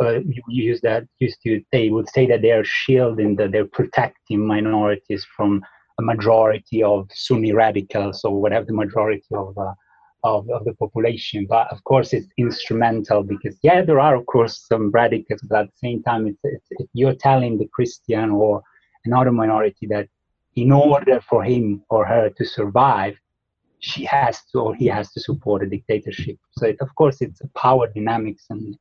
uh, 0.00 0.20
use 0.48 0.80
that 0.80 1.04
used 1.18 1.38
to 1.42 1.62
they 1.70 1.90
would 1.90 2.08
say 2.08 2.26
that 2.26 2.40
they 2.42 2.50
are 2.50 2.64
shielding 2.64 3.36
that 3.36 3.52
they're 3.52 3.66
protecting 3.66 4.44
minorities 4.46 5.26
from 5.36 5.62
a 5.98 6.02
majority 6.02 6.82
of 6.82 7.08
Sunni 7.12 7.52
radicals 7.52 8.24
or 8.24 8.40
whatever 8.40 8.66
the 8.66 8.72
majority 8.72 9.24
of, 9.32 9.56
uh, 9.56 9.72
of, 10.24 10.48
of 10.50 10.64
the 10.64 10.74
population. 10.74 11.46
But 11.48 11.72
of 11.72 11.82
course, 11.84 12.12
it's 12.12 12.28
instrumental 12.36 13.22
because 13.22 13.58
yeah, 13.62 13.82
there 13.82 14.00
are 14.00 14.14
of 14.14 14.26
course 14.26 14.66
some 14.68 14.90
radicals, 14.90 15.40
but 15.42 15.60
at 15.60 15.66
the 15.66 15.78
same 15.78 16.02
time, 16.02 16.26
it's, 16.26 16.40
it's, 16.44 16.90
you're 16.92 17.14
telling 17.14 17.58
the 17.58 17.68
Christian 17.72 18.30
or 18.30 18.62
another 19.04 19.32
minority 19.32 19.86
that 19.88 20.08
in 20.56 20.72
order 20.72 21.20
for 21.20 21.44
him 21.44 21.82
or 21.90 22.04
her 22.06 22.30
to 22.30 22.44
survive, 22.44 23.14
she 23.78 24.04
has 24.04 24.42
to 24.52 24.58
or 24.58 24.74
he 24.74 24.86
has 24.86 25.12
to 25.12 25.20
support 25.20 25.62
a 25.62 25.66
dictatorship. 25.66 26.36
So 26.52 26.66
it, 26.66 26.76
of 26.80 26.94
course 26.94 27.20
it's 27.20 27.40
a 27.42 27.48
power 27.48 27.88
dynamics 27.88 28.46
and 28.50 28.76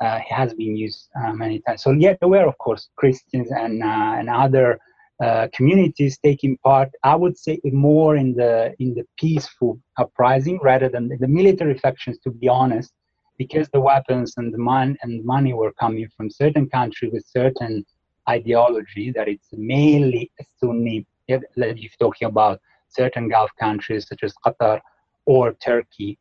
uh, 0.00 0.18
it 0.20 0.32
has 0.32 0.54
been 0.54 0.76
used 0.76 1.08
uh, 1.20 1.32
many 1.32 1.60
times. 1.60 1.82
So 1.82 1.92
yet 1.92 2.18
there 2.20 2.28
were 2.28 2.46
of 2.46 2.58
course 2.58 2.88
Christians 2.96 3.50
and 3.52 3.82
uh, 3.82 4.14
and 4.18 4.28
other 4.28 4.78
uh, 5.22 5.48
communities 5.52 6.18
taking 6.18 6.56
part. 6.58 6.88
I 7.04 7.14
would 7.14 7.36
say 7.36 7.60
more 7.64 8.16
in 8.16 8.34
the 8.34 8.74
in 8.78 8.94
the 8.94 9.04
peaceful 9.18 9.78
uprising 9.98 10.58
rather 10.62 10.88
than 10.88 11.08
the, 11.08 11.16
the 11.18 11.28
military 11.28 11.76
factions. 11.78 12.18
To 12.24 12.30
be 12.30 12.48
honest, 12.48 12.92
because 13.38 13.68
the 13.70 13.80
weapons 13.80 14.34
and 14.36 14.52
the 14.52 14.58
man 14.58 14.96
and 15.02 15.24
money 15.24 15.52
were 15.52 15.72
coming 15.72 16.08
from 16.16 16.30
certain 16.30 16.68
countries 16.68 17.12
with 17.12 17.24
certain 17.26 17.84
ideology 18.28 19.10
that 19.12 19.28
it's 19.28 19.48
mainly 19.52 20.30
Sunni 20.58 21.06
if 21.28 21.42
you're 21.56 21.90
talking 22.00 22.26
about 22.26 22.60
certain 22.88 23.28
Gulf 23.28 23.50
countries 23.58 24.06
such 24.08 24.22
as 24.22 24.34
Qatar 24.44 24.80
or 25.26 25.52
Turkey, 25.54 26.18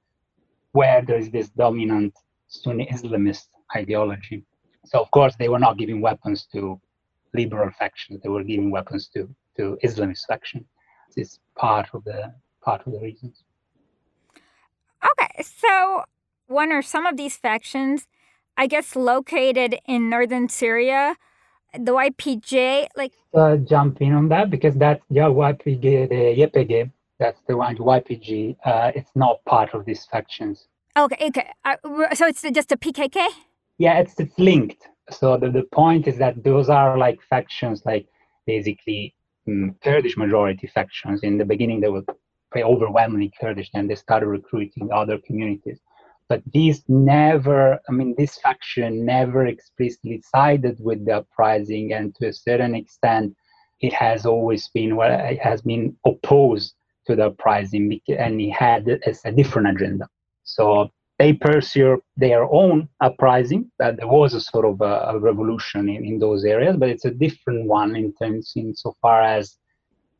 where 0.72 1.02
there 1.02 1.18
is 1.18 1.32
this 1.32 1.50
dominant 1.50 2.14
Sunni 2.48 2.88
Islamist 2.88 3.48
ideology. 3.76 4.44
So 4.86 5.00
of 5.00 5.10
course 5.12 5.36
they 5.38 5.50
were 5.50 5.60
not 5.60 5.78
giving 5.78 6.02
weapons 6.02 6.48
to 6.54 6.80
liberal 7.34 7.72
factions; 7.72 8.22
they 8.22 8.30
were 8.30 8.44
giving 8.44 8.72
weapons 8.72 9.10
to 9.14 9.30
to 9.58 9.78
Islamist 9.84 10.26
faction. 10.28 10.66
This 11.16 11.30
is 11.30 11.40
part 11.56 11.88
of 11.94 12.04
the 12.04 12.34
part 12.62 12.86
of 12.86 12.94
the 12.94 13.00
reasons. 13.00 13.44
Okay, 15.04 15.44
so 15.44 16.04
one 16.48 16.72
or 16.72 16.82
some 16.82 17.06
of 17.06 17.16
these 17.18 17.38
factions, 17.38 18.08
I 18.58 18.68
guess, 18.68 18.96
located 18.96 19.78
in 19.88 20.10
northern 20.10 20.50
Syria 20.50 21.16
the 21.74 21.92
YPJ, 21.92 22.88
like 22.96 23.14
uh, 23.34 23.58
jump 23.58 24.02
in 24.02 24.14
on 24.14 24.30
that 24.30 24.50
because 24.50 24.76
that's 24.76 25.04
yeah 25.10 25.26
YPG, 25.26 26.10
the 26.10 26.16
YPG, 26.48 26.92
that's 27.20 27.40
the 27.48 27.58
one 27.58 27.78
YPG. 27.78 28.58
Uh, 28.66 28.92
it's 28.96 29.12
not 29.16 29.44
part 29.46 29.74
of 29.74 29.86
these 29.86 30.06
factions. 30.06 30.68
Okay, 30.98 31.28
okay. 31.28 31.50
Uh, 31.64 31.76
so 32.16 32.26
it's 32.26 32.42
just 32.42 32.72
a 32.72 32.78
PKK. 32.78 33.26
Yeah, 33.78 34.00
it's 34.00 34.20
it's 34.20 34.38
linked. 34.38 34.88
So 35.12 35.38
the, 35.38 35.50
the 35.50 35.64
point 35.64 36.08
is 36.08 36.18
that 36.18 36.44
those 36.44 36.70
are 36.70 36.98
like 36.98 37.20
factions, 37.22 37.84
like 37.86 38.08
basically 38.46 39.16
um, 39.48 39.76
Kurdish 39.84 40.18
majority 40.18 40.68
factions. 40.68 41.24
In 41.24 41.38
the 41.38 41.46
beginning, 41.46 41.82
they 41.82 41.90
were 41.90 42.04
overwhelmingly 42.56 43.32
Kurdish, 43.40 43.70
and 43.74 43.90
they 43.90 43.96
started 43.96 44.28
recruiting 44.28 44.90
other 44.92 45.18
communities 45.20 45.80
but 46.30 46.44
these 46.54 46.84
never 46.88 47.80
i 47.90 47.92
mean 47.92 48.16
this 48.18 48.38
faction 48.38 49.04
never 49.04 49.48
explicitly 49.48 50.24
sided 50.34 50.78
with 50.80 51.04
the 51.06 51.18
uprising 51.18 51.92
and 51.94 52.16
to 52.16 52.28
a 52.28 52.34
certain 52.34 52.76
extent 52.76 53.36
it 53.82 53.92
has 53.92 54.26
always 54.26 54.70
been 54.70 54.96
well 54.96 55.12
it 55.26 55.40
has 55.40 55.62
been 55.62 55.96
opposed 56.06 56.76
to 57.06 57.16
the 57.16 57.26
uprising 57.26 58.00
and 58.08 58.40
it 58.40 58.52
had 58.52 58.88
a 59.26 59.32
different 59.32 59.68
agenda 59.68 60.08
so 60.44 60.90
they 61.20 61.34
pursue 61.34 62.02
their 62.18 62.44
own 62.46 62.88
uprising 63.02 63.70
that 63.78 63.98
there 63.98 64.08
was 64.08 64.34
a 64.34 64.42
sort 64.42 64.66
of 64.66 64.82
a, 64.82 65.12
a 65.14 65.20
revolution 65.20 65.90
in, 65.90 66.04
in 66.06 66.20
those 66.20 66.44
areas 66.44 66.76
but 66.78 66.90
it's 66.90 67.06
a 67.06 67.12
different 67.12 67.68
one 67.68 67.96
in 67.96 68.14
terms 68.14 68.54
insofar 68.56 69.22
as 69.22 69.58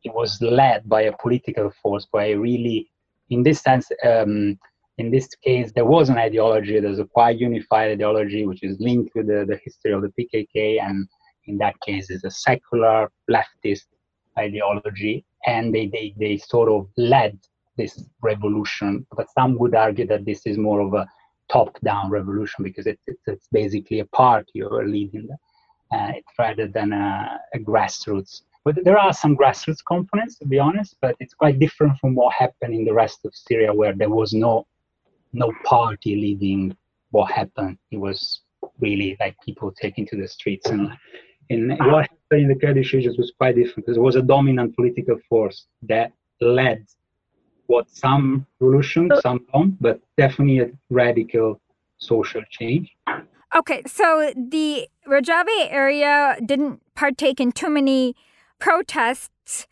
it 0.04 0.14
was 0.14 0.40
led 0.40 0.88
by 0.88 1.02
a 1.02 1.16
political 1.18 1.70
force 1.82 2.06
by 2.12 2.26
a 2.26 2.38
really 2.38 2.90
in 3.30 3.42
this 3.42 3.60
sense 3.60 3.88
um, 4.04 4.58
in 5.00 5.10
this 5.10 5.28
case, 5.42 5.72
there 5.72 5.86
was 5.86 6.10
an 6.10 6.18
ideology, 6.18 6.78
there's 6.78 6.98
a 6.98 7.06
quite 7.06 7.38
unified 7.38 7.90
ideology 7.92 8.46
which 8.46 8.62
is 8.62 8.76
linked 8.80 9.12
with 9.14 9.28
the, 9.28 9.46
the 9.48 9.58
history 9.64 9.92
of 9.92 10.02
the 10.02 10.12
PKK, 10.16 10.78
and 10.80 11.08
in 11.46 11.56
that 11.56 11.74
case, 11.80 12.10
is 12.10 12.22
a 12.22 12.30
secular 12.30 13.10
leftist 13.30 13.86
ideology, 14.38 15.24
and 15.46 15.74
they, 15.74 15.86
they, 15.86 16.14
they 16.18 16.36
sort 16.36 16.68
of 16.68 16.86
led 16.98 17.38
this 17.76 18.04
revolution. 18.22 19.06
But 19.16 19.30
some 19.30 19.58
would 19.58 19.74
argue 19.74 20.06
that 20.06 20.24
this 20.24 20.46
is 20.46 20.58
more 20.58 20.80
of 20.80 20.94
a 20.94 21.06
top-down 21.50 22.10
revolution 22.10 22.64
because 22.64 22.86
it's, 22.86 23.02
it's, 23.06 23.22
it's 23.26 23.48
basically 23.50 24.00
a 24.00 24.04
party 24.06 24.50
you're 24.54 24.86
leading, 24.86 25.28
uh, 25.92 26.12
rather 26.38 26.68
than 26.68 26.92
a, 26.92 27.38
a 27.54 27.58
grassroots. 27.58 28.42
But 28.64 28.84
there 28.84 28.98
are 28.98 29.12
some 29.12 29.36
grassroots 29.36 29.84
components, 29.84 30.38
to 30.38 30.46
be 30.46 30.58
honest, 30.58 30.96
but 31.00 31.16
it's 31.18 31.34
quite 31.34 31.58
different 31.58 31.98
from 31.98 32.14
what 32.14 32.34
happened 32.34 32.74
in 32.74 32.84
the 32.84 32.92
rest 32.92 33.24
of 33.24 33.34
Syria, 33.34 33.72
where 33.72 33.94
there 33.94 34.10
was 34.10 34.32
no 34.32 34.66
no 35.32 35.52
party 35.64 36.16
leading 36.16 36.76
what 37.10 37.30
happened. 37.30 37.78
It 37.92 37.98
was 37.98 38.40
really 38.80 39.16
like 39.20 39.36
people 39.44 39.72
taking 39.72 40.06
to 40.08 40.16
the 40.16 40.26
streets 40.26 40.68
and 40.68 40.90
in 41.48 41.70
what 41.70 42.02
happened 42.02 42.42
in 42.42 42.48
the 42.48 42.54
Kurdish 42.54 42.92
regions 42.92 43.18
was 43.18 43.32
quite 43.36 43.56
different 43.56 43.86
because 43.86 43.96
it 43.96 44.00
was 44.00 44.16
a 44.16 44.22
dominant 44.22 44.76
political 44.76 45.18
force 45.28 45.66
that 45.82 46.12
led 46.40 46.86
what 47.70 47.88
some 47.88 48.46
revolution, 48.58 49.10
some 49.22 49.46
don't, 49.52 49.80
but 49.80 50.00
definitely 50.16 50.58
a 50.58 50.70
radical 50.90 51.60
social 51.98 52.42
change. 52.50 52.90
Okay, 53.54 53.82
so 53.86 54.32
the 54.36 54.88
Rojava 55.06 55.68
area 55.70 56.36
didn't 56.44 56.80
partake 56.94 57.40
in 57.40 57.52
too 57.52 57.70
many 57.70 58.16
protests, 58.58 59.68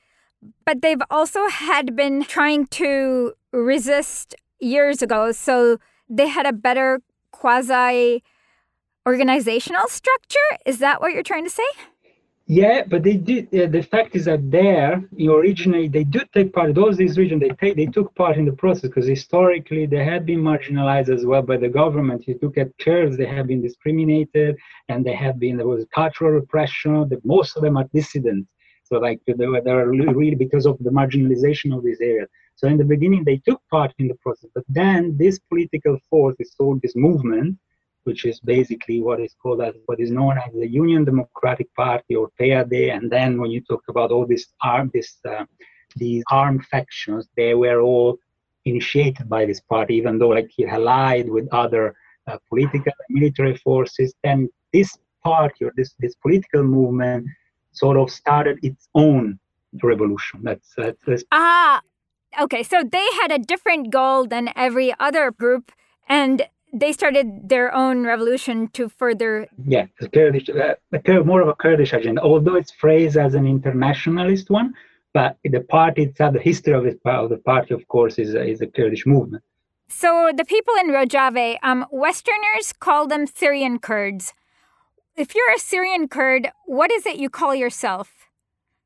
but 0.65 0.81
they've 0.81 1.03
also 1.11 1.49
had 1.49 1.97
been 1.97 2.23
trying 2.23 2.67
to 2.69 3.35
resist 3.53 4.37
years 4.61 5.03
ago. 5.03 5.33
So 5.33 5.79
they 6.09 6.29
had 6.29 6.47
a 6.47 6.53
better 6.53 7.01
quasi 7.33 8.23
organizational 9.07 9.89
structure. 9.89 10.49
Is 10.65 10.79
that 10.79 11.01
what 11.01 11.13
you're 11.13 11.23
trying 11.23 11.45
to 11.45 11.51
say? 11.51 11.71
Yeah, 12.51 12.85
but 12.89 13.03
they 13.03 13.19
did. 13.19 13.55
Uh, 13.55 13.67
the 13.67 13.83
fact 13.83 14.17
is 14.17 14.25
that 14.25 14.51
there, 14.51 15.05
originally, 15.21 15.87
they 15.87 16.05
do 16.05 16.21
take 16.33 16.55
part. 16.55 16.75
Those 16.75 16.97
these 16.97 17.19
regions, 17.19 17.43
they 17.43 17.51
take, 17.51 17.77
they 17.77 17.85
took 17.85 18.15
part 18.15 18.39
in 18.39 18.47
the 18.47 18.53
process 18.53 18.89
because 18.89 19.07
historically 19.07 19.85
they 19.85 20.03
had 20.03 20.25
been 20.25 20.41
marginalized 20.41 21.15
as 21.15 21.27
well 21.27 21.43
by 21.43 21.59
the 21.59 21.69
government. 21.69 22.27
You 22.27 22.39
look 22.41 22.57
at 22.57 22.71
Kurds, 22.79 23.19
they 23.19 23.27
have 23.27 23.47
been 23.49 23.61
discriminated, 23.61 24.57
and 24.89 25.05
they 25.05 25.13
have 25.15 25.39
been 25.39 25.59
there 25.59 25.67
was 25.67 25.85
cultural 25.95 26.31
repression. 26.31 27.11
Most 27.23 27.55
of 27.57 27.63
them 27.63 27.77
are 27.77 27.87
dissidents. 27.93 28.49
So 28.85 28.97
like 28.99 29.21
they 29.27 29.47
were, 29.47 29.61
they 29.61 29.75
were 29.75 29.91
really 29.91 30.35
because 30.35 30.65
of 30.65 30.79
the 30.81 30.91
marginalization 30.91 31.77
of 31.77 31.85
these 31.85 32.01
areas. 32.01 32.31
So 32.57 32.67
in 32.67 32.79
the 32.79 32.85
beginning, 32.85 33.25
they 33.25 33.37
took 33.47 33.61
part 33.71 33.93
in 33.99 34.09
the 34.09 34.15
process, 34.23 34.49
but 34.55 34.65
then 34.71 35.19
this 35.19 35.39
political 35.39 35.99
force, 36.09 36.35
this, 36.39 36.57
this 36.83 36.97
movement, 36.97 37.59
which 38.05 38.25
is 38.25 38.41
basically 38.41 39.01
what 39.01 39.21
is 39.21 39.35
called 39.43 39.61
as 39.61 39.75
what 39.87 40.01
is 40.01 40.11
known 40.11 40.39
as 40.39 40.53
the 40.53 40.69
Union 40.69 41.05
Democratic 41.05 41.73
Party 41.75 42.15
or 42.15 42.31
PYD. 42.41 42.95
And 42.95 43.11
then 43.11 43.41
when 43.41 43.51
you 43.51 43.61
talk 43.61 43.83
about 43.89 44.11
all 44.11 44.27
this 44.27 44.47
arm, 44.63 44.91
this 44.95 45.17
uh, 45.29 45.45
these 45.97 46.23
armed 46.31 46.65
factions, 46.67 47.29
they 47.37 47.55
were 47.55 47.81
all 47.81 48.19
initiated 48.65 49.29
by 49.29 49.47
this 49.47 49.61
party, 49.61 49.95
even 49.95 50.19
though 50.19 50.29
like 50.29 50.51
he 50.55 50.67
allied 50.67 51.29
with 51.29 51.49
other 51.53 51.95
uh, 52.27 52.39
political 52.49 52.93
and 53.09 53.21
military 53.21 53.57
forces. 53.57 54.15
And 54.25 54.49
this 54.73 54.97
party 55.25 55.65
or 55.65 55.73
this 55.77 55.95
this 55.99 56.15
political 56.17 56.63
movement 56.63 57.27
sort 57.73 57.97
of 57.97 58.11
started 58.11 58.59
its 58.63 58.89
own 58.95 59.39
revolution. 59.83 60.41
That's, 60.43 60.73
that's, 60.77 60.99
that's 61.07 61.25
ah. 61.33 61.81
Okay, 62.41 62.63
so 62.63 62.83
they 62.83 63.07
had 63.21 63.33
a 63.33 63.39
different 63.39 63.91
goal 63.91 64.27
than 64.27 64.51
every 64.55 64.95
other 65.01 65.31
group, 65.31 65.73
and 66.09 66.47
they 66.73 66.93
started 66.93 67.49
their 67.49 67.75
own 67.75 68.05
revolution 68.05 68.69
to 68.69 68.89
further. 68.89 69.49
Yeah, 69.67 69.87
the 70.01 70.09
Kurdish, 70.09 70.49
uh, 70.51 71.25
more 71.25 71.41
of 71.41 71.49
a 71.49 71.55
Kurdish 71.55 71.93
agenda, 71.93 72.23
although 72.23 72.57
it's 72.57 72.71
phrased 72.71 73.17
as 73.17 73.35
an 73.35 73.47
internationalist 73.47 74.51
one. 74.51 74.75
But 75.15 75.39
the 75.43 75.61
party 75.61 76.03
itself, 76.03 76.35
the 76.35 76.41
history 76.41 76.75
of, 76.75 76.85
it, 76.87 77.01
of 77.05 77.31
the 77.31 77.39
party, 77.39 77.75
of 77.75 77.89
course, 77.89 78.19
is, 78.19 78.35
is 78.35 78.61
a 78.61 78.67
Kurdish 78.67 79.07
movement. 79.07 79.43
So 79.89 80.31
the 80.37 80.45
people 80.45 80.75
in 80.81 80.91
Rojava, 80.91 81.57
um, 81.63 81.87
Westerners 81.91 82.75
call 82.79 83.07
them 83.07 83.27
Syrian 83.27 83.79
Kurds. 83.79 84.35
If 85.17 85.35
you're 85.35 85.51
a 85.51 85.59
Syrian 85.59 86.09
Kurd, 86.09 86.51
what 86.67 86.93
is 86.93 87.07
it 87.07 87.17
you 87.17 87.31
call 87.31 87.55
yourself 87.55 88.29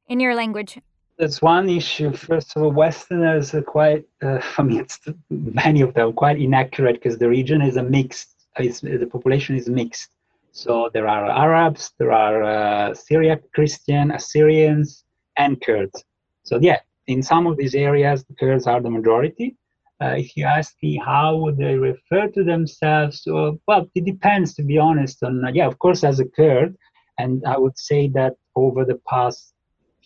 in 0.07 0.21
your 0.21 0.35
language? 0.35 0.79
That's 1.18 1.42
one 1.42 1.68
issue. 1.68 2.12
First 2.12 2.57
of 2.57 2.62
all, 2.62 2.72
Westerners 2.72 3.55
are 3.55 3.62
quite, 3.62 4.05
uh, 4.22 4.40
I 4.59 4.62
mean, 4.62 4.87
many 5.31 5.81
of 5.81 5.94
them 5.94 6.12
quite 6.12 6.40
inaccurate 6.40 6.94
because 6.94 7.18
the 7.18 7.29
region 7.29 7.62
is 7.62 7.77
a 7.77 7.83
mixed, 7.83 8.29
the 8.57 9.09
population 9.11 9.57
is 9.57 9.68
mixed. 9.68 10.11
So 10.53 10.90
there 10.92 11.09
are 11.09 11.31
Arabs, 11.31 11.92
there 11.98 12.12
are 12.12 12.42
uh, 12.42 12.94
Syriac 12.94 13.40
Christian, 13.55 14.11
Assyrians, 14.11 15.05
and 15.38 15.61
Kurds. 15.62 16.05
So 16.42 16.59
yeah, 16.61 16.81
in 17.07 17.22
some 17.22 17.46
of 17.46 17.57
these 17.57 17.75
areas, 17.75 18.25
the 18.25 18.35
Kurds 18.35 18.66
are 18.66 18.81
the 18.81 18.90
majority. 18.90 19.57
Uh, 20.03 20.16
if 20.18 20.37
you 20.37 20.44
ask 20.44 20.75
me 20.83 21.01
how 21.03 21.37
would 21.37 21.57
they 21.57 21.77
refer 21.77 22.27
to 22.29 22.42
themselves, 22.42 23.22
well, 23.27 23.59
well 23.66 23.88
it 23.94 24.05
depends, 24.05 24.53
to 24.55 24.62
be 24.62 24.77
honest. 24.77 25.22
On 25.22 25.42
yeah, 25.55 25.66
of 25.66 25.79
course, 25.79 26.05
as 26.05 26.18
a 26.20 26.25
Kurd, 26.25 26.77
and 27.18 27.42
I 27.46 27.57
would 27.57 27.79
say 27.79 28.09
that 28.09 28.35
over 28.57 28.85
the 28.85 29.01
past 29.09 29.52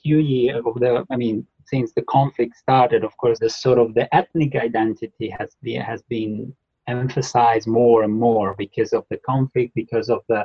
few 0.07 0.19
years 0.19 0.62
of 0.69 0.75
the, 0.83 0.90
I 1.14 1.16
mean, 1.16 1.37
since 1.73 1.88
the 1.99 2.07
conflict 2.16 2.55
started, 2.64 3.03
of 3.09 3.12
course, 3.16 3.38
the 3.40 3.51
sort 3.51 3.79
of 3.83 3.88
the 3.99 4.07
ethnic 4.21 4.53
identity 4.69 5.29
has 5.38 5.51
been 5.64 5.81
has 5.90 6.01
been 6.14 6.33
emphasized 6.87 7.66
more 7.81 7.99
and 8.07 8.14
more 8.27 8.49
because 8.64 8.90
of 8.99 9.03
the 9.11 9.19
conflict, 9.31 9.71
because 9.83 10.09
of 10.16 10.21
the 10.33 10.42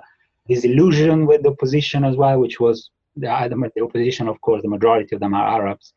disillusion 0.51 1.17
with 1.29 1.41
the 1.43 1.51
opposition 1.55 2.03
as 2.09 2.15
well, 2.21 2.37
which 2.43 2.57
was 2.65 2.89
the, 3.23 3.29
the 3.75 3.83
opposition, 3.87 4.25
of 4.33 4.37
course, 4.45 4.61
the 4.63 4.73
majority 4.77 5.13
of 5.15 5.21
them 5.23 5.33
are 5.39 5.47
Arabs. 5.57 5.93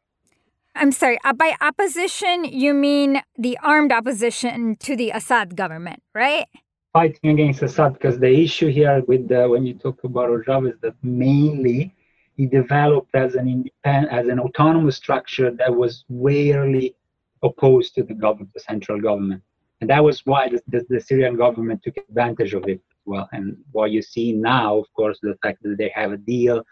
I'm 0.80 0.92
sorry, 0.92 1.18
uh, 1.24 1.32
by 1.32 1.50
opposition, 1.70 2.36
you 2.44 2.72
mean 2.74 3.10
the 3.46 3.56
armed 3.72 3.92
opposition 4.00 4.76
to 4.86 4.92
the 5.00 5.08
Assad 5.18 5.56
government, 5.62 6.00
right? 6.24 6.46
Fighting 6.92 7.30
against 7.36 7.62
Assad, 7.62 7.94
because 7.94 8.16
the 8.18 8.32
issue 8.46 8.68
here 8.78 9.02
with 9.10 9.22
the, 9.32 9.48
when 9.52 9.62
you 9.68 9.74
talk 9.84 9.98
about 10.10 10.28
Rojava 10.28 10.66
is 10.72 10.78
that 10.84 10.96
mainly 11.02 11.94
he 12.36 12.46
developed 12.46 13.14
as 13.14 13.34
an 13.34 13.48
independent, 13.48 14.12
as 14.12 14.28
an 14.28 14.40
autonomous 14.40 14.96
structure 14.96 15.50
that 15.50 15.74
was 15.74 16.04
rarely 16.08 16.96
opposed 17.42 17.94
to 17.94 18.02
the 18.02 18.14
government, 18.14 18.50
the 18.54 18.60
central 18.60 19.00
government, 19.00 19.42
and 19.80 19.90
that 19.90 20.02
was 20.02 20.24
why 20.24 20.48
the, 20.48 20.62
the, 20.68 20.86
the 20.88 21.00
Syrian 21.00 21.36
government 21.36 21.82
took 21.82 21.96
advantage 21.96 22.54
of 22.54 22.64
it 22.66 22.80
as 22.90 23.02
well. 23.04 23.28
And 23.32 23.56
what 23.72 23.90
you 23.90 24.02
see 24.02 24.32
now, 24.32 24.78
of 24.78 24.86
course, 24.94 25.18
the 25.22 25.36
fact 25.42 25.62
that 25.62 25.76
they 25.76 25.92
have 25.94 26.12
a 26.12 26.16
deal. 26.16 26.62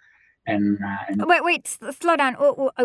And, 0.47 0.79
uh, 0.85 0.97
and 1.09 1.27
wait, 1.27 1.45
wait, 1.45 1.79
slow 2.01 2.17
down. 2.17 2.37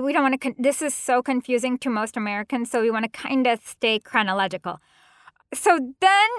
We 0.01 0.13
don't 0.13 0.23
want 0.23 0.33
to. 0.33 0.37
Con- 0.37 0.55
this 0.59 0.81
is 0.81 0.93
so 0.93 1.23
confusing 1.23 1.77
to 1.79 1.89
most 1.89 2.17
Americans, 2.17 2.69
so 2.69 2.81
we 2.81 2.91
want 2.91 3.05
to 3.05 3.09
kind 3.09 3.47
of 3.47 3.61
stay 3.65 3.99
chronological. 3.99 4.79
So 5.53 5.79
then, 6.01 6.29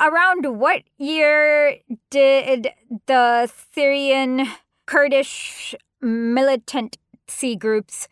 around 0.00 0.58
what 0.58 0.82
year 0.98 1.78
did 2.10 2.68
the 3.06 3.50
Syrian 3.72 4.48
Kurdish 4.86 5.74
militancy 6.00 7.58
groups 7.58 8.08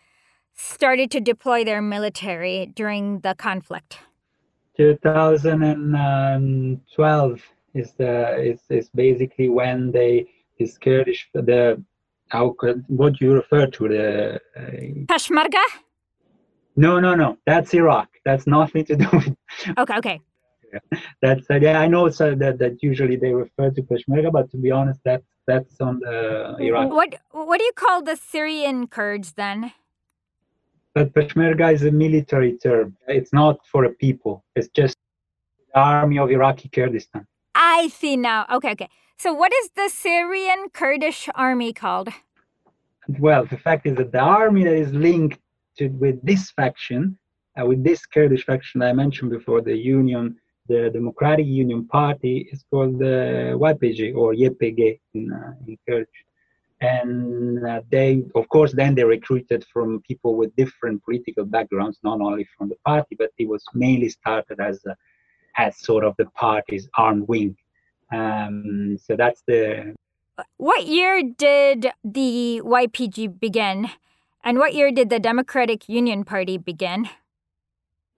started 0.55 1.11
to 1.11 1.21
deploy 1.21 1.65
their 1.65 1.83
military 1.83 2.73
during 2.75 3.21
the 3.21 3.35
conflict? 3.35 3.99
2012 4.77 7.43
is 7.75 7.93
the 7.93 8.37
is, 8.37 8.61
is 8.71 8.91
basically 8.95 9.49
when 9.49 9.91
they 9.93 10.27
this 10.59 10.77
Kurdish 10.79 11.29
the 11.35 11.83
how 12.29 12.55
what 12.89 13.21
you 13.21 13.35
refer 13.35 13.67
to 13.67 13.89
the 13.89 14.41
uh, 14.57 14.61
Peshmerga? 15.07 15.63
No, 16.77 17.01
no, 17.01 17.15
no. 17.15 17.37
That's 17.45 17.75
Iraq. 17.75 18.09
That's 18.25 18.47
nothing 18.47 18.87
to 18.87 18.97
do 18.97 19.07
with. 19.13 19.37
Okay, 19.79 19.97
okay. 19.99 20.21
That's 21.23 21.51
uh, 21.51 21.59
yeah. 21.61 21.79
I 21.79 21.87
know 21.87 22.07
uh, 22.07 22.35
that 22.37 22.57
that 22.59 22.83
usually 22.83 23.17
they 23.17 23.35
refer 23.35 23.69
to 23.71 23.83
Peshmerga, 23.83 24.33
but 24.33 24.51
to 24.53 24.57
be 24.57 24.71
honest, 24.71 25.01
that's 25.05 25.27
that's 25.47 25.81
on 25.81 26.01
the 26.01 26.57
Iraq. 26.61 26.91
What 26.91 27.15
what 27.31 27.59
do 27.59 27.65
you 27.65 27.73
call 27.75 28.03
the 28.03 28.17
Syrian 28.17 28.87
Kurds 28.87 29.33
then? 29.33 29.73
But 30.95 31.15
Peshmerga 31.15 31.73
is 31.73 31.83
a 31.85 31.91
military 31.91 32.59
term. 32.59 32.97
It's 33.09 33.33
not 33.33 33.67
for 33.67 33.85
a 33.85 33.91
people. 33.91 34.45
It's 34.55 34.69
just 34.69 34.97
the 35.73 35.81
army 35.81 36.19
of 36.19 36.31
Iraqi 36.31 36.69
Kurdistan. 36.69 37.27
I 37.55 37.89
see 37.89 38.17
now. 38.17 38.47
Okay, 38.53 38.73
okay. 38.73 38.89
So 39.17 39.33
what 39.33 39.53
is 39.53 39.71
the 39.75 39.89
Syrian 39.89 40.69
Kurdish 40.73 41.29
army 41.35 41.73
called? 41.73 42.09
Well, 43.19 43.47
the 43.47 43.57
fact 43.57 43.87
is 43.87 43.97
that 43.97 44.13
the 44.13 44.21
army 44.21 44.65
that 44.65 44.75
is 44.75 44.93
linked 44.93 45.39
to 45.79 45.89
with 45.89 46.23
this 46.23 46.51
faction, 46.51 47.17
uh, 47.59 47.65
with 47.65 47.83
this 47.83 48.05
Kurdish 48.05 48.45
faction 48.45 48.83
I 48.83 48.93
mentioned 48.93 49.31
before, 49.31 49.61
the 49.61 49.77
Union 49.77 50.37
the 50.69 50.91
Democratic 50.91 51.47
Union 51.47 51.87
Party 51.87 52.49
is 52.53 52.65
called 52.71 52.99
the 52.99 53.55
YPG 53.57 54.15
or 54.15 54.35
YPG 54.35 55.01
in, 55.15 55.33
uh, 55.33 55.53
in 55.67 55.77
Kurdish. 55.89 56.09
And 56.81 57.65
uh, 57.65 57.83
they, 57.91 58.25
of 58.35 58.49
course, 58.49 58.73
then 58.73 58.95
they 58.95 59.05
recruited 59.05 59.65
from 59.73 60.03
people 60.03 60.37
with 60.37 60.55
different 60.57 61.05
political 61.05 61.45
backgrounds, 61.45 61.99
not 62.03 62.21
only 62.21 62.47
from 62.57 62.69
the 62.69 62.77
party, 62.85 63.15
but 63.17 63.31
it 63.39 63.49
was 63.49 63.65
mainly 63.73 64.09
started 64.09 64.59
as 64.61 64.85
a, 64.87 64.97
as 65.57 65.79
sort 65.79 66.03
of 66.05 66.15
the 66.19 66.27
party's 66.27 66.89
armed 66.97 67.29
wing. 67.29 67.57
Um, 68.13 68.99
so 69.01 69.17
that's 69.17 69.43
the. 69.47 69.95
What 70.57 70.87
year 70.87 71.23
did 71.23 71.93
the 72.03 72.61
YPG 72.65 73.39
begin? 73.39 73.89
And 74.43 74.59
what 74.59 74.75
year 74.75 74.91
did 74.91 75.09
the 75.09 75.21
Democratic 75.21 75.89
Union 75.89 76.25
Party 76.25 76.59
begin? 76.59 77.09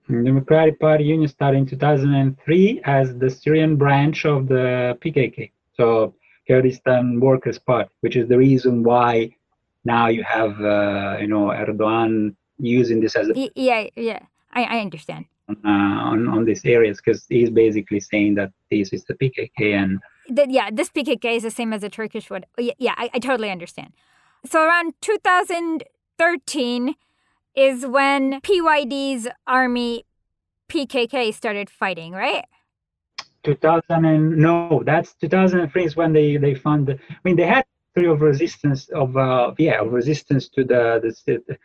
The 0.09 0.23
Democratic 0.23 0.79
Party 0.81 1.05
Union 1.05 1.29
started 1.29 1.59
in 1.59 1.67
2003 1.67 2.83
as 2.85 3.17
the 3.17 3.31
Syrian 3.31 3.77
branch 3.77 4.27
of 4.27 4.49
the 4.49 4.99
PKK, 5.01 5.51
so 5.77 6.14
Kurdistan 6.47 7.21
Workers' 7.21 7.59
Party, 7.59 7.90
which 8.01 8.17
is 8.17 8.29
the 8.29 8.37
reason 8.37 8.83
why 8.83 9.35
now 9.85 10.09
you 10.09 10.23
have, 10.23 10.61
uh, 10.61 11.17
you 11.21 11.27
know, 11.27 11.47
Erdogan 11.49 12.37
using 12.59 13.01
this 13.01 13.17
as 13.17 13.31
a 13.31 13.51
yeah, 13.55 13.87
yeah, 13.97 14.21
I, 14.53 14.64
I 14.64 14.81
understand 14.81 15.25
uh, 15.49 15.69
on 15.69 16.29
on 16.29 16.45
these 16.45 16.64
areas 16.64 17.01
because 17.03 17.25
he's 17.29 17.51
basically 17.51 18.01
saying 18.01 18.35
that 18.37 18.53
this 18.71 18.93
is 18.93 19.05
the 19.05 19.14
PKK 19.14 19.75
and 19.75 20.01
the, 20.29 20.47
yeah, 20.49 20.71
this 20.73 20.90
PKK 20.90 21.37
is 21.37 21.43
the 21.43 21.51
same 21.51 21.73
as 21.73 21.81
the 21.83 21.90
Turkish 21.90 22.31
one. 22.31 22.45
Yeah, 22.59 22.75
yeah 22.79 22.95
I, 22.97 23.11
I 23.14 23.19
totally 23.19 23.51
understand. 23.51 23.93
So 24.47 24.62
around 24.62 24.95
2013 25.01 26.95
is 27.55 27.87
when 27.87 28.40
PYD's 28.40 29.29
army 29.47 30.05
PKK 30.69 31.33
started 31.35 31.71
fighting, 31.71 32.12
right? 32.12 32.45
2000 33.45 34.05
and 34.05 34.37
no, 34.38 34.83
that's 34.85 35.14
2003 35.14 35.85
is 35.85 35.97
when 35.97 36.12
they 36.12 36.37
they 36.37 36.55
found. 36.55 36.90
I 36.90 36.99
mean, 37.25 37.37
they 37.37 37.47
had 37.47 37.64
three 37.95 38.09
of 38.09 38.23
resistance 38.23 38.88
of 38.88 39.17
uh, 39.17 39.53
yeah 39.59 39.81
of 39.81 39.93
resistance 39.93 40.49
to 40.51 40.64
the, 40.64 41.14
the 41.27 41.59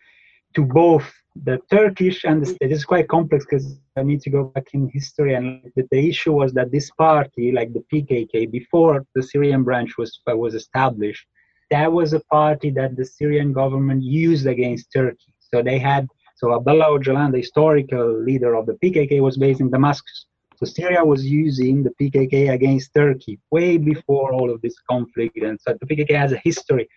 to 0.56 0.66
both 0.66 1.12
the 1.44 1.60
Turkish 1.72 2.26
and 2.26 2.42
the 2.42 2.48
state. 2.48 2.72
It's 2.72 2.84
quite 2.84 3.08
complex 3.08 3.46
because 3.46 3.80
I 3.96 4.04
need 4.04 4.22
to 4.22 4.30
go 4.30 4.46
back 4.46 4.68
in 4.74 4.90
history. 4.90 5.36
And 5.36 5.72
the, 5.76 5.88
the, 5.92 6.10
issue 6.10 6.34
was 6.34 6.54
that 6.54 6.72
this 6.72 6.90
party, 6.92 7.52
like 7.52 7.72
the 7.74 7.84
PKK, 7.92 8.52
before 8.52 9.06
the 9.16 9.24
Syrian 9.24 9.64
branch 9.64 9.98
was 9.98 10.20
was 10.28 10.56
established, 10.56 11.26
that 11.72 11.92
was 11.92 12.14
a 12.14 12.20
party 12.22 12.72
that 12.72 12.98
the 12.98 13.06
Syrian 13.06 13.54
government 13.54 14.04
used 14.04 14.48
against 14.48 14.92
Turkey. 14.92 15.34
So 15.54 15.62
they 15.62 15.80
had 15.80 16.08
so 16.36 16.56
Abdullah 16.56 16.98
Öcalan, 16.98 17.32
the 17.34 17.40
historical 17.40 18.24
leader 18.24 18.56
of 18.56 18.66
the 18.66 18.78
PKK, 18.82 19.22
was 19.22 19.38
based 19.38 19.60
in 19.60 19.70
Damascus. 19.70 20.26
So 20.56 20.66
Syria 20.66 21.04
was 21.04 21.26
using 21.26 21.84
the 21.84 21.92
PKK 22.02 22.54
against 22.54 22.94
Turkey 22.94 23.40
way 23.52 23.78
before 23.78 24.34
all 24.34 24.50
of 24.50 24.62
this 24.62 24.76
conflict, 24.90 25.38
and 25.38 25.60
so 25.60 25.76
the 25.80 25.86
PKK 25.86 26.16
has 26.16 26.32
a 26.32 26.42
history 26.44 26.88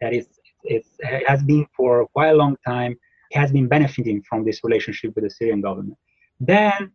that 0.00 0.12
is 0.12 0.26
it 0.64 0.84
has 1.26 1.42
been 1.42 1.66
for 1.76 2.06
quite 2.08 2.28
a 2.28 2.34
long 2.34 2.56
time 2.66 2.94
has 3.32 3.52
been 3.52 3.68
benefiting 3.68 4.22
from 4.28 4.44
this 4.44 4.62
relationship 4.64 5.14
with 5.14 5.24
the 5.24 5.30
Syrian 5.30 5.60
government. 5.60 5.96
Then 6.40 6.90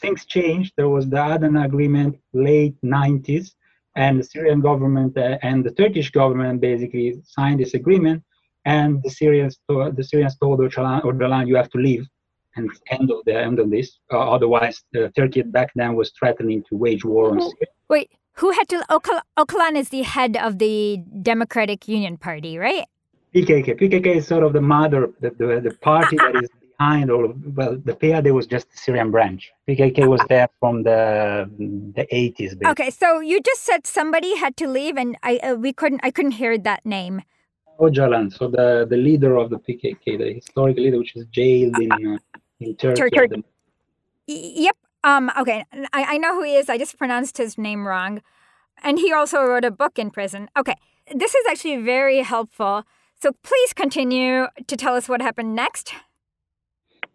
things 0.00 0.24
changed. 0.24 0.72
There 0.76 0.88
was 0.88 1.08
the 1.08 1.24
Adana 1.24 1.62
agreement, 1.62 2.18
late 2.32 2.74
90s, 2.84 3.52
and 3.96 4.18
the 4.18 4.24
Syrian 4.24 4.60
government 4.60 5.16
uh, 5.16 5.38
and 5.42 5.64
the 5.64 5.70
Turkish 5.70 6.10
government 6.10 6.60
basically 6.60 7.20
signed 7.24 7.60
this 7.60 7.74
agreement. 7.74 8.22
And 8.64 9.02
the 9.02 9.10
Syrians, 9.10 9.58
told, 9.68 9.96
the 9.96 10.04
Syrians 10.04 10.36
told 10.38 10.60
Öcalan, 10.60 11.46
you 11.48 11.56
have 11.56 11.70
to 11.70 11.78
leave 11.78 12.06
and 12.56 12.70
end 12.90 13.10
of 13.10 13.24
the 13.24 13.36
end 13.36 13.58
of 13.58 13.70
this. 13.70 13.98
Uh, 14.12 14.18
otherwise, 14.18 14.82
uh, 14.96 15.08
Turkey 15.16 15.42
back 15.42 15.72
then 15.74 15.94
was 15.94 16.12
threatening 16.18 16.62
to 16.68 16.76
wage 16.76 17.04
war 17.04 17.30
on 17.30 17.40
Syria. 17.40 17.66
Wait, 17.88 18.10
who 18.34 18.50
had 18.52 18.68
to? 18.68 18.84
Öcalan 19.38 19.76
is 19.76 19.88
the 19.88 20.02
head 20.02 20.36
of 20.36 20.58
the 20.58 20.98
Democratic 21.22 21.88
Union 21.88 22.16
Party, 22.16 22.58
right? 22.58 22.86
PKK. 23.34 23.80
PKK 23.80 24.16
is 24.16 24.26
sort 24.26 24.44
of 24.44 24.52
the 24.52 24.60
mother, 24.60 25.10
the, 25.20 25.30
the, 25.30 25.60
the 25.60 25.74
party 25.80 26.16
that 26.16 26.36
is 26.36 26.50
behind 26.76 27.10
all 27.10 27.24
of, 27.24 27.56
well, 27.56 27.78
the 27.82 27.94
PYD 27.94 28.32
was 28.34 28.46
just 28.46 28.70
the 28.70 28.76
Syrian 28.76 29.10
branch. 29.10 29.50
PKK 29.66 30.06
was 30.06 30.20
there 30.28 30.48
from 30.60 30.82
the 30.82 31.48
the 31.94 32.06
80s. 32.12 32.36
Basically. 32.36 32.66
Okay, 32.66 32.90
so 32.90 33.20
you 33.20 33.40
just 33.40 33.62
said 33.62 33.86
somebody 33.86 34.36
had 34.36 34.56
to 34.58 34.68
leave, 34.68 34.96
and 34.96 35.16
I 35.22 35.38
uh, 35.38 35.54
we 35.54 35.72
couldn't 35.72 36.00
I 36.02 36.10
couldn't 36.10 36.32
hear 36.32 36.58
that 36.58 36.84
name. 36.84 37.22
Öcalan, 37.82 38.32
so 38.32 38.48
the, 38.48 38.86
the 38.88 38.96
leader 38.96 39.36
of 39.36 39.50
the 39.50 39.56
PKK, 39.56 40.18
the 40.18 40.32
historic 40.34 40.76
leader, 40.76 40.98
which 40.98 41.16
is 41.16 41.26
jailed 41.26 41.78
in 41.78 41.92
uh, 41.92 42.18
in 42.60 42.76
Turkey. 42.76 43.10
Tur- 43.10 43.28
the... 43.28 43.42
Yep. 44.26 44.76
Um. 45.04 45.30
Okay. 45.38 45.64
I, 45.92 46.14
I 46.14 46.18
know 46.18 46.34
who 46.34 46.44
he 46.44 46.54
is. 46.56 46.68
I 46.68 46.78
just 46.78 46.96
pronounced 46.96 47.38
his 47.38 47.58
name 47.58 47.86
wrong, 47.86 48.22
and 48.82 48.98
he 48.98 49.12
also 49.12 49.42
wrote 49.42 49.64
a 49.64 49.70
book 49.70 49.98
in 49.98 50.10
prison. 50.10 50.48
Okay. 50.56 50.74
This 51.12 51.34
is 51.34 51.44
actually 51.50 51.78
very 51.78 52.20
helpful 52.20 52.84
so 53.22 53.30
please 53.44 53.72
continue 53.72 54.48
to 54.66 54.76
tell 54.76 54.96
us 54.96 55.08
what 55.08 55.22
happened 55.22 55.54
next. 55.54 55.94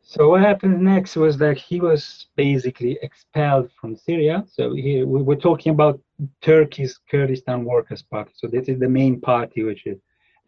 So 0.03 0.29
what 0.29 0.39
happened 0.39 0.81
next 0.81 1.17
was 1.17 1.37
that 1.39 1.57
he 1.57 1.81
was 1.81 2.27
basically 2.37 2.97
expelled 3.01 3.69
from 3.73 3.97
Syria. 3.97 4.45
So 4.49 4.73
here 4.73 5.05
we 5.05 5.21
were 5.21 5.35
talking 5.35 5.73
about 5.73 5.99
Turkey's 6.41 6.97
Kurdistan 7.11 7.65
Workers' 7.65 8.03
Party. 8.03 8.31
So 8.35 8.47
this 8.47 8.69
is 8.69 8.79
the 8.79 8.87
main 8.87 9.19
party, 9.19 9.63
which 9.63 9.85
is, 9.85 9.97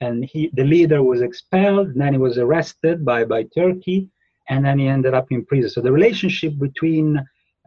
and 0.02 0.26
he, 0.26 0.50
the 0.54 0.64
leader 0.64 1.04
was 1.04 1.22
expelled. 1.22 1.94
Then 1.96 2.14
he 2.14 2.20
was 2.20 2.38
arrested 2.38 3.06
by 3.06 3.26
by 3.26 3.44
Turkey, 3.56 4.10
and 4.50 4.66
then 4.66 4.80
he 4.80 4.88
ended 4.88 5.14
up 5.14 5.28
in 5.32 5.46
prison. 5.46 5.70
So 5.70 5.82
the 5.82 5.92
relationship 5.92 6.58
between 6.58 7.20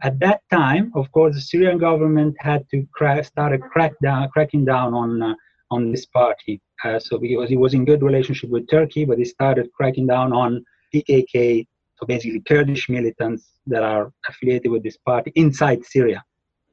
at 0.02 0.18
that 0.18 0.40
time, 0.50 0.90
of 0.94 1.10
course, 1.12 1.34
the 1.34 1.40
Syrian 1.40 1.78
government 1.78 2.34
had 2.40 2.68
to 2.70 2.84
crack, 2.92 3.24
started 3.24 3.62
crack 3.62 3.92
down, 4.02 4.28
cracking 4.30 4.64
down 4.64 4.94
on 4.94 5.22
uh, 5.22 5.34
on 5.70 5.90
this 5.90 6.06
party. 6.06 6.60
Uh, 6.84 6.98
so 6.98 7.18
because 7.18 7.48
he 7.48 7.56
was 7.56 7.74
in 7.74 7.84
good 7.84 8.02
relationship 8.02 8.50
with 8.50 8.68
Turkey, 8.68 9.04
but 9.04 9.18
he 9.18 9.24
started 9.24 9.72
cracking 9.72 10.06
down 10.06 10.32
on 10.32 10.64
PKK, 10.94 11.66
so 11.96 12.06
basically 12.06 12.40
Kurdish 12.40 12.88
militants 12.88 13.52
that 13.66 13.82
are 13.82 14.12
affiliated 14.28 14.70
with 14.70 14.82
this 14.82 14.98
party 14.98 15.32
inside 15.36 15.84
Syria, 15.84 16.22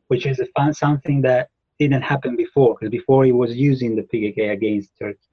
which 0.08 0.26
is 0.26 0.40
a, 0.40 0.74
something 0.74 1.22
that 1.22 1.50
didn't 1.80 2.02
happen 2.02 2.36
before, 2.36 2.76
because 2.76 2.90
before 2.90 3.24
he 3.24 3.32
was 3.32 3.56
using 3.56 3.96
the 3.96 4.02
PKK 4.02 4.52
against 4.52 4.90
Turkey. 5.00 5.29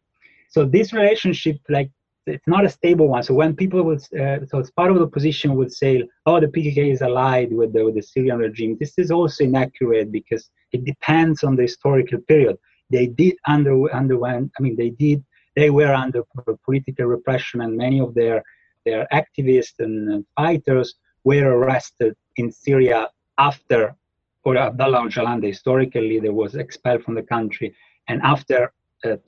So 0.51 0.65
this 0.65 0.93
relationship, 0.93 1.59
like 1.69 1.91
it's 2.27 2.47
not 2.47 2.65
a 2.65 2.69
stable 2.69 3.09
one. 3.09 3.23
So 3.23 3.35
when 3.35 3.55
people 3.55 3.83
would, 3.85 4.01
uh, 4.15 4.45
so 4.47 4.59
it's 4.59 4.71
part 4.71 4.91
of 4.91 4.99
the 4.99 5.05
opposition 5.05 5.55
would 5.55 5.73
say, 5.73 6.09
oh, 6.27 6.41
the 6.41 6.49
PKK 6.49 6.93
is 6.93 7.03
allied 7.03 7.53
with 7.53 7.73
the, 7.73 7.85
with 7.85 7.95
the 7.95 8.03
Syrian 8.03 8.39
regime. 8.39 8.77
This 8.81 8.95
is 8.99 9.11
also 9.11 9.45
inaccurate 9.45 10.11
because 10.11 10.51
it 10.73 10.85
depends 10.85 11.45
on 11.45 11.55
the 11.57 11.63
historical 11.63 12.19
period 12.23 12.57
they 12.91 13.07
did 13.07 13.37
under 13.47 13.93
underwent. 13.95 14.53
I 14.59 14.63
mean, 14.63 14.77
they 14.77 14.91
did. 14.91 15.25
They 15.55 15.71
were 15.71 15.95
under 15.95 16.23
political 16.65 17.07
repression, 17.07 17.61
and 17.63 17.77
many 17.77 18.01
of 18.01 18.15
their 18.15 18.43
their 18.85 19.07
activists 19.13 19.79
and 19.79 20.25
fighters 20.37 20.95
were 21.25 21.49
arrested 21.59 22.15
in 22.37 22.53
Syria 22.53 23.09
after, 23.39 23.97
or 24.45 24.57
Abdullah 24.57 25.01
Öcalan, 25.01 25.41
the 25.41 25.49
historical 25.49 26.03
leader, 26.03 26.33
was 26.33 26.55
expelled 26.55 27.03
from 27.03 27.15
the 27.15 27.23
country, 27.23 27.75
and 28.09 28.21
after 28.23 28.73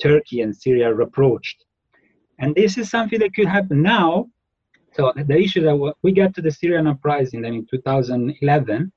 Turkey 0.01 0.41
and 0.41 0.57
Syria 0.57 0.95
approached. 0.95 1.65
And 2.39 2.55
this 2.55 2.79
is 2.79 2.91
something 2.91 3.19
that 3.21 3.35
could 3.35 3.49
happen 3.49 3.83
now. 3.83 4.29
So 4.93 5.13
the 5.15 5.39
issue 5.39 5.63
that 5.63 5.95
we 6.03 6.13
got 6.13 6.35
to 6.35 6.43
the 6.43 6.51
Syrian 6.51 6.87
uprising 6.87 7.43
then 7.43 7.55
in 7.55 7.67
2011. 7.67 8.93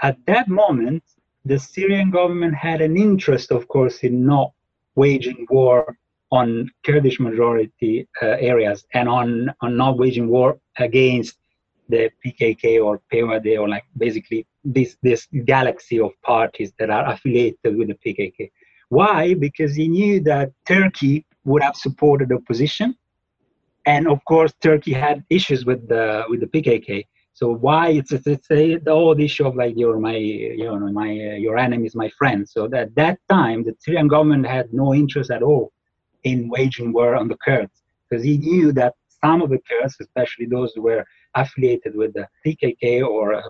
At 0.00 0.16
that 0.26 0.48
moment, 0.48 1.02
the 1.44 1.58
Syrian 1.58 2.10
government 2.10 2.54
had 2.54 2.80
an 2.80 2.96
interest, 2.96 3.52
of 3.52 3.68
course, 3.68 3.98
in 4.00 4.26
not 4.26 4.52
waging 4.94 5.46
war 5.50 5.96
on 6.30 6.70
Kurdish 6.84 7.20
majority 7.20 8.08
uh, 8.22 8.26
areas 8.26 8.84
and 8.94 9.08
on, 9.08 9.52
on 9.60 9.76
not 9.76 9.98
waging 9.98 10.28
war 10.28 10.58
against 10.78 11.36
the 11.88 12.10
PKK 12.24 12.82
or 12.84 13.00
PYD 13.12 13.60
or 13.60 13.68
like 13.68 13.84
basically 13.96 14.46
this 14.64 14.96
this 15.02 15.28
galaxy 15.44 16.00
of 16.00 16.10
parties 16.22 16.72
that 16.78 16.90
are 16.90 17.06
affiliated 17.12 17.76
with 17.76 17.88
the 17.88 17.98
PKK. 18.04 18.50
Why? 18.92 19.32
Because 19.32 19.74
he 19.74 19.88
knew 19.88 20.20
that 20.24 20.52
Turkey 20.66 21.24
would 21.46 21.62
have 21.62 21.76
supported 21.76 22.28
the 22.28 22.34
opposition, 22.34 22.94
and 23.86 24.06
of 24.06 24.22
course 24.26 24.52
Turkey 24.60 24.92
had 24.92 25.24
issues 25.30 25.64
with 25.64 25.88
the 25.88 26.24
with 26.28 26.40
the 26.40 26.46
PKK. 26.54 27.06
So 27.32 27.44
why 27.66 27.84
it's 27.98 28.12
it's, 28.12 28.26
it's 28.26 28.50
a, 28.50 28.76
the 28.76 28.90
old 28.90 29.18
issue 29.18 29.46
of 29.46 29.56
like 29.56 29.78
you're 29.78 29.98
my 29.98 30.16
you 30.16 30.66
know 30.78 30.92
my 31.02 31.08
uh, 31.08 31.36
your 31.46 31.56
enemy 31.56 31.86
is 31.86 31.94
my 31.94 32.10
friend. 32.18 32.46
So 32.46 32.68
at 32.82 32.94
that 32.96 33.18
time 33.30 33.64
the 33.64 33.74
Syrian 33.78 34.08
government 34.08 34.46
had 34.46 34.66
no 34.74 34.92
interest 34.92 35.30
at 35.30 35.42
all 35.42 35.72
in 36.24 36.50
waging 36.50 36.92
war 36.92 37.16
on 37.16 37.28
the 37.28 37.38
Kurds 37.46 37.76
because 38.04 38.22
he 38.22 38.36
knew 38.36 38.72
that 38.72 38.92
some 39.24 39.40
of 39.40 39.48
the 39.48 39.62
Kurds, 39.68 39.96
especially 40.02 40.44
those 40.44 40.70
who 40.74 40.82
were 40.82 41.02
affiliated 41.34 41.96
with 41.96 42.12
the 42.12 42.28
PKK 42.44 43.02
or 43.08 43.32
uh, 43.32 43.42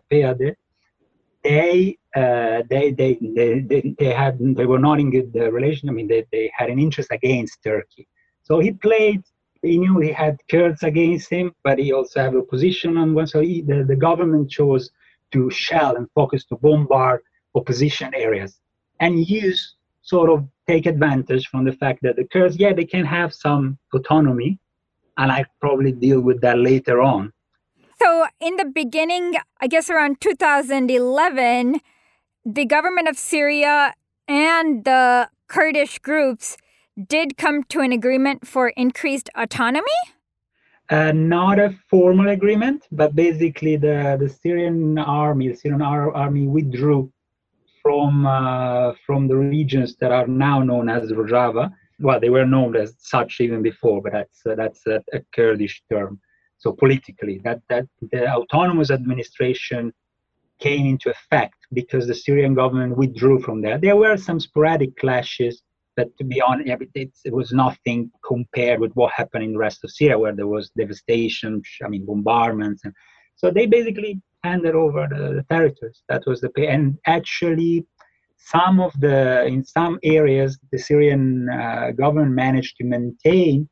they, 1.45 1.99
uh, 2.15 2.63
they, 2.71 2.93
they, 2.93 3.19
they, 3.21 3.61
they, 3.61 3.95
they, 3.99 4.13
had, 4.13 4.39
they 4.41 4.67
were 4.67 4.79
not 4.79 5.01
in 5.01 5.11
good 5.11 5.33
uh, 5.37 5.51
relation. 5.51 5.89
I 5.89 5.93
mean, 5.93 6.09
they, 6.09 6.25
they 6.31 6.53
had 6.57 6.71
an 6.71 6.79
interest 6.79 7.09
against 7.11 7.63
Turkey. 7.63 8.07
So 8.43 8.61
he 8.61 8.73
played 8.73 9.23
he 9.63 9.79
knew 9.79 9.99
he 10.01 10.13
had 10.13 10.39
Kurds 10.51 10.83
against 10.83 11.31
him, 11.31 11.55
but 11.63 11.79
he 11.79 11.93
also 11.93 12.21
had 12.21 12.35
opposition 12.35 12.97
on 12.97 13.15
one. 13.15 13.27
So 13.27 13.41
he, 13.41 13.63
the, 13.63 13.85
the 13.85 13.97
government 13.97 14.51
chose 14.51 14.91
to 15.33 15.51
shell 15.51 15.97
and 15.97 16.11
focus 16.15 16.45
to 16.47 16.57
bombard 16.57 17.21
opposition 17.55 18.13
areas 18.15 18.59
and 19.01 19.27
use 19.27 19.77
sort 20.03 20.31
of 20.31 20.47
take 20.67 20.87
advantage 20.87 21.47
from 21.47 21.65
the 21.65 21.73
fact 21.73 22.03
that 22.03 22.17
the 22.17 22.25
Kurds, 22.25 22.57
yeah, 22.57 22.73
they 22.73 22.85
can 22.85 23.05
have 23.05 23.33
some 23.33 23.79
autonomy, 23.95 24.59
and 25.17 25.31
I 25.31 25.45
probably 25.61 25.93
deal 25.93 26.21
with 26.21 26.41
that 26.41 26.59
later 26.59 27.01
on. 27.01 27.33
So 28.03 28.27
in 28.41 28.57
the 28.57 28.65
beginning, 28.65 29.35
I 29.61 29.69
guess 29.69 29.89
around 29.89 30.21
2011, 30.21 31.81
the 32.45 32.65
government 32.65 33.09
of 33.09 33.17
Syria 33.17 33.95
and 34.27 34.85
the 34.85 35.29
Kurdish 35.47 36.01
groups 36.01 36.57
did 37.07 37.37
come 37.37 37.63
to 37.65 37.81
an 37.81 37.93
agreement 37.93 38.47
for 38.47 38.71
increased 38.71 39.31
autonomy? 39.37 40.01
Uh, 40.91 41.13
not 41.13 41.61
a 41.61 41.79
formal 41.89 42.29
agreement, 42.29 42.89
but 42.91 43.15
basically 43.15 43.77
the, 43.77 44.17
the 44.19 44.29
Syrian 44.29 44.99
army, 44.99 45.49
the 45.49 45.55
Syrian 45.55 45.81
ar- 45.81 46.13
army 46.13 46.49
withdrew 46.49 47.13
from 47.83 48.27
uh, 48.27 48.95
from 49.07 49.29
the 49.29 49.37
regions 49.37 49.97
that 50.01 50.11
are 50.11 50.27
now 50.27 50.61
known 50.61 50.89
as 50.89 51.13
Rojava. 51.13 51.73
Well, 52.01 52.19
they 52.19 52.31
were 52.31 52.47
known 52.47 52.75
as 52.75 52.95
such 52.99 53.41
even 53.41 53.63
before, 53.63 54.03
but 54.03 54.13
that's 54.13 54.45
uh, 54.45 54.57
that's 54.57 54.87
a, 54.89 55.03
a, 55.13 55.21
Kurdish 55.35 55.83
term. 55.91 56.21
So 56.63 56.73
politically, 56.73 57.37
that 57.45 57.61
that 57.71 57.87
the 58.13 58.23
autonomous 58.41 58.91
administration 58.99 59.93
came 60.61 60.87
into 60.87 61.11
effect 61.11 61.59
because 61.73 62.07
the 62.07 62.15
Syrian 62.15 62.55
government 62.55 62.97
withdrew 62.97 63.39
from 63.47 63.63
there. 63.63 63.79
There 63.79 63.97
were 63.97 64.17
some 64.17 64.39
sporadic 64.39 64.97
clashes 64.97 65.55
but 65.97 66.17
to 66.19 66.25
be 66.25 66.41
honest, 66.41 66.71
it, 66.95 67.11
it, 67.25 67.33
was 67.33 67.53
nothing 67.53 68.11
compared 68.25 68.81
with 68.81 68.93
what 68.95 69.13
happened 69.13 69.45
in 69.45 69.53
the 69.53 69.59
rest 69.59 69.85
of 69.85 69.91
Syria, 69.91 70.19
where 70.19 70.35
there 70.35 70.47
was 70.47 70.71
devastation, 70.71 71.63
I 71.85 71.89
mean, 71.89 72.07
bombardments. 72.07 72.83
And 72.85 72.95
so 73.37 73.51
they 73.51 73.67
basically 73.67 74.23
handed 74.43 74.75
over 74.75 75.07
the, 75.11 75.35
the 75.35 75.45
territories. 75.51 76.03
That 76.09 76.23
was 76.27 76.41
the 76.41 76.49
pay. 76.51 76.69
And 76.69 76.99
actually, 77.07 77.87
some 78.39 78.81
of 78.81 78.99
the, 79.01 79.45
in 79.45 79.65
some 79.65 79.99
areas, 80.03 80.59
the 80.73 80.79
Syrian 80.79 81.49
uh, 81.51 81.91
government 81.91 82.33
managed 82.33 82.77
to 82.79 82.85
maintain 82.85 83.69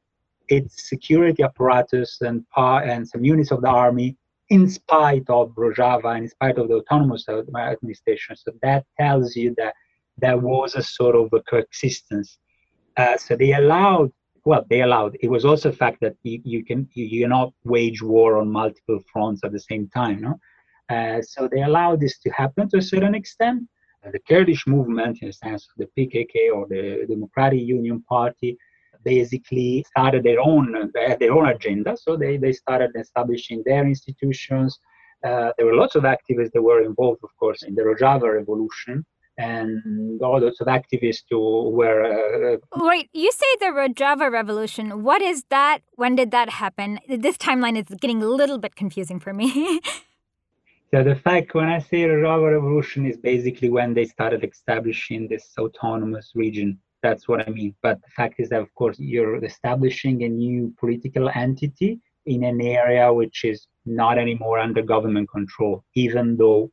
its 0.50 0.88
security 0.88 1.42
apparatus 1.42 2.20
and, 2.20 2.44
and 2.56 3.08
some 3.08 3.24
units 3.24 3.52
of 3.52 3.62
the 3.62 3.68
army 3.68 4.16
in 4.50 4.68
spite 4.68 5.24
of 5.28 5.50
Rojava 5.54 6.16
and 6.16 6.24
in 6.24 6.28
spite 6.28 6.58
of 6.58 6.68
the 6.68 6.74
autonomous 6.74 7.26
administration. 7.28 8.36
So 8.36 8.52
that 8.62 8.84
tells 8.98 9.36
you 9.36 9.54
that 9.56 9.74
there 10.18 10.36
was 10.36 10.74
a 10.74 10.82
sort 10.82 11.14
of 11.14 11.32
a 11.32 11.40
coexistence. 11.42 12.38
Uh, 12.96 13.16
so 13.16 13.36
they 13.36 13.52
allowed, 13.54 14.10
well, 14.44 14.66
they 14.68 14.82
allowed. 14.82 15.16
It 15.20 15.30
was 15.30 15.44
also 15.44 15.68
a 15.70 15.72
fact 15.72 15.98
that 16.00 16.16
you, 16.24 16.40
you 16.44 16.64
can 16.64 16.88
you, 16.94 17.22
cannot 17.22 17.52
wage 17.64 18.02
war 18.02 18.38
on 18.38 18.50
multiple 18.50 19.00
fronts 19.12 19.42
at 19.44 19.52
the 19.52 19.60
same 19.60 19.88
time. 19.88 20.20
No, 20.20 20.34
uh, 20.94 21.22
so 21.22 21.48
they 21.48 21.62
allowed 21.62 22.00
this 22.00 22.18
to 22.18 22.30
happen 22.30 22.68
to 22.70 22.78
a 22.78 22.82
certain 22.82 23.14
extent. 23.14 23.62
Uh, 24.04 24.10
the 24.10 24.18
Kurdish 24.18 24.66
movement, 24.66 25.18
in 25.22 25.28
the 25.28 25.32
sense 25.32 25.68
the 25.76 25.88
PKK 25.96 26.52
or 26.52 26.66
the 26.68 27.06
Democratic 27.08 27.60
Union 27.60 28.02
Party, 28.08 28.58
basically 29.04 29.84
started 29.88 30.22
their 30.24 30.40
own 30.40 30.90
their 30.94 31.32
own 31.32 31.48
agenda. 31.48 31.96
So 31.96 32.16
they 32.16 32.36
they 32.36 32.52
started 32.52 32.90
establishing 32.96 33.62
their 33.64 33.86
institutions. 33.86 34.78
Uh, 35.24 35.52
there 35.56 35.66
were 35.66 35.74
lots 35.74 35.96
of 35.96 36.04
activists 36.04 36.52
that 36.52 36.62
were 36.62 36.82
involved, 36.82 37.20
of 37.22 37.30
course, 37.38 37.62
in 37.62 37.74
the 37.74 37.82
Rojava 37.82 38.32
revolution 38.32 39.04
and 39.40 40.20
all 40.22 40.42
of 40.42 40.54
activists 40.66 41.24
who 41.30 41.70
were. 41.70 42.54
Uh, 42.54 42.56
Wait, 42.76 43.08
you 43.12 43.32
say 43.32 43.46
the 43.60 43.66
Rojava 43.66 44.30
Revolution. 44.30 45.02
What 45.02 45.22
is 45.22 45.44
that? 45.50 45.80
When 45.92 46.14
did 46.14 46.30
that 46.32 46.50
happen? 46.50 46.98
This 47.08 47.36
timeline 47.36 47.76
is 47.78 47.94
getting 48.00 48.22
a 48.22 48.26
little 48.26 48.58
bit 48.58 48.74
confusing 48.76 49.18
for 49.18 49.32
me. 49.32 49.80
so 50.94 51.02
the 51.02 51.16
fact 51.16 51.54
when 51.54 51.68
I 51.68 51.78
say 51.78 52.02
Rojava 52.02 52.52
Revolution 52.52 53.06
is 53.06 53.16
basically 53.16 53.70
when 53.70 53.94
they 53.94 54.04
started 54.04 54.44
establishing 54.44 55.28
this 55.28 55.48
autonomous 55.58 56.32
region. 56.34 56.78
That's 57.02 57.28
what 57.28 57.46
I 57.46 57.50
mean. 57.50 57.74
But 57.82 58.00
the 58.02 58.10
fact 58.10 58.34
is 58.38 58.48
that, 58.50 58.60
of 58.60 58.74
course, 58.74 58.98
you're 58.98 59.42
establishing 59.44 60.22
a 60.22 60.28
new 60.28 60.74
political 60.78 61.30
entity 61.34 62.00
in 62.26 62.44
an 62.44 62.60
area 62.60 63.12
which 63.12 63.44
is 63.44 63.66
not 63.86 64.18
anymore 64.18 64.58
under 64.58 64.82
government 64.82 65.30
control, 65.30 65.84
even 65.94 66.36
though 66.36 66.70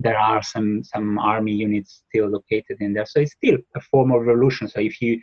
there 0.00 0.18
are 0.18 0.42
some 0.42 0.82
some 0.84 1.18
army 1.18 1.52
units 1.52 2.02
still 2.08 2.28
located 2.28 2.78
in 2.80 2.92
there. 2.94 3.06
So 3.06 3.20
it's 3.20 3.32
still 3.32 3.58
a 3.74 3.80
form 3.80 4.12
of 4.12 4.22
revolution. 4.22 4.68
So 4.68 4.80
if 4.80 5.00
you 5.02 5.20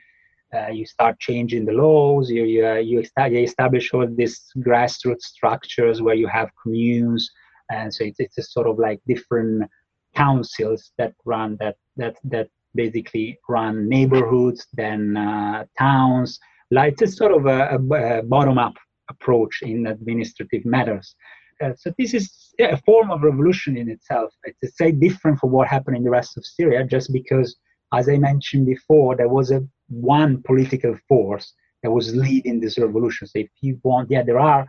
uh, 0.53 0.69
you 0.69 0.86
start 0.86 1.19
changing 1.19 1.65
the 1.65 1.73
laws, 1.73 2.29
you 2.29 2.43
you, 2.43 2.65
uh, 2.65 2.75
you, 2.75 2.99
establish 2.99 3.93
all 3.93 4.08
these 4.08 4.39
grassroots 4.58 5.23
structures 5.23 6.01
where 6.01 6.15
you 6.15 6.27
have 6.27 6.49
communes, 6.62 7.29
and 7.71 7.93
so 7.93 8.03
it's, 8.03 8.19
it's 8.19 8.38
a 8.38 8.43
sort 8.43 8.67
of 8.67 8.77
like 8.77 9.01
different 9.08 9.69
councils 10.15 10.91
that 10.97 11.13
run 11.25 11.58
that 11.60 11.75
that 11.97 12.15
that 12.23 12.49
basically 12.75 13.38
run 13.47 13.88
neighborhoods, 13.88 14.67
then 14.73 15.17
uh, 15.17 15.65
towns. 15.77 16.39
Like 16.71 16.93
it's 16.93 17.01
a 17.01 17.07
sort 17.07 17.31
of 17.31 17.45
a, 17.45 17.75
a, 17.75 18.23
bottom-up 18.23 18.73
approach 19.09 19.61
in 19.61 19.88
administrative 19.88 20.65
matters. 20.65 21.15
Uh, 21.63 21.71
so 21.77 21.93
this 21.97 22.13
is 22.13 22.53
a 22.59 22.77
form 22.77 23.11
of 23.11 23.23
revolution 23.23 23.77
in 23.77 23.89
itself. 23.89 24.33
It's 24.61 24.77
very 24.77 24.91
different 24.91 25.39
from 25.39 25.51
what 25.51 25.67
happened 25.67 25.95
in 25.97 26.03
the 26.03 26.09
rest 26.09 26.38
of 26.38 26.45
Syria, 26.45 26.83
just 26.85 27.13
because, 27.13 27.55
as 27.93 28.09
I 28.09 28.17
mentioned 28.17 28.65
before, 28.65 29.15
there 29.15 29.29
was 29.29 29.51
a 29.51 29.65
one 29.88 30.41
political 30.43 30.95
force 31.07 31.53
that 31.83 31.91
was 31.91 32.15
leading 32.15 32.59
this 32.59 32.77
revolution. 32.77 33.27
So 33.27 33.39
if 33.39 33.49
you 33.61 33.79
want, 33.83 34.09
yeah, 34.09 34.23
there 34.23 34.39
are 34.39 34.65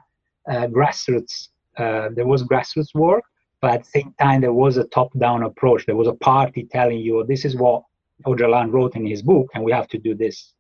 uh, 0.48 0.66
grassroots. 0.66 1.48
Uh, 1.76 2.10
there 2.14 2.26
was 2.26 2.42
grassroots 2.42 2.94
work, 2.94 3.24
but 3.60 3.72
at 3.72 3.84
the 3.84 3.90
same 4.00 4.14
time, 4.20 4.42
there 4.42 4.52
was 4.52 4.76
a 4.76 4.84
top-down 4.88 5.42
approach. 5.42 5.86
There 5.86 5.96
was 5.96 6.08
a 6.08 6.14
party 6.14 6.68
telling 6.70 6.98
you, 6.98 7.24
"This 7.26 7.44
is 7.44 7.56
what 7.56 7.82
Öcalan 8.24 8.72
wrote 8.72 8.96
in 8.96 9.06
his 9.06 9.22
book, 9.22 9.50
and 9.54 9.64
we 9.64 9.72
have 9.72 9.88
to 9.88 9.98
do 9.98 10.14
this." 10.14 10.54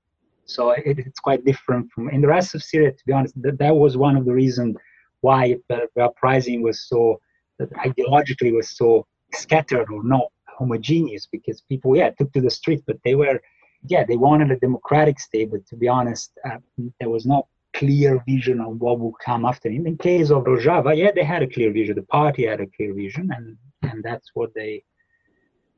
So 0.44 0.70
it, 0.70 0.98
it's 0.98 1.20
quite 1.20 1.44
different 1.44 1.90
from 1.92 2.08
in 2.10 2.20
the 2.20 2.28
rest 2.28 2.54
of 2.54 2.62
Syria. 2.62 2.92
To 2.92 3.04
be 3.06 3.12
honest, 3.12 3.40
that, 3.42 3.58
that 3.58 3.74
was 3.74 3.96
one 3.96 4.16
of 4.16 4.24
the 4.24 4.34
reasons 4.34 4.76
why 5.20 5.56
the, 5.68 5.88
the 5.94 6.04
uprising 6.04 6.62
was 6.62 6.88
so 6.88 7.20
ideologically 7.60 8.52
was 8.52 8.76
so 8.76 9.06
scattered 9.32 9.88
or 9.90 10.02
not 10.04 10.26
homogeneous 10.58 11.26
because 11.26 11.60
people 11.62 11.96
yeah 11.96 12.10
took 12.10 12.32
to 12.32 12.40
the 12.40 12.50
street 12.50 12.82
but 12.86 12.96
they 13.04 13.14
were 13.14 13.40
yeah 13.88 14.04
they 14.04 14.16
wanted 14.16 14.50
a 14.50 14.56
democratic 14.56 15.18
state 15.20 15.50
but 15.50 15.66
to 15.66 15.76
be 15.76 15.88
honest 15.88 16.32
uh, 16.48 16.58
there 17.00 17.10
was 17.10 17.26
no 17.26 17.46
clear 17.74 18.22
vision 18.26 18.60
of 18.60 18.80
what 18.80 18.98
would 18.98 19.18
come 19.22 19.44
after 19.44 19.68
in 19.68 19.82
the 19.82 19.96
case 19.96 20.30
of 20.30 20.44
rojava 20.44 20.96
yeah 20.96 21.10
they 21.14 21.24
had 21.24 21.42
a 21.42 21.46
clear 21.46 21.70
vision 21.72 21.94
the 21.94 22.02
party 22.02 22.46
had 22.46 22.60
a 22.60 22.66
clear 22.74 22.94
vision 22.94 23.30
and 23.36 23.56
and 23.82 24.02
that's 24.02 24.30
what 24.34 24.50
they 24.54 24.82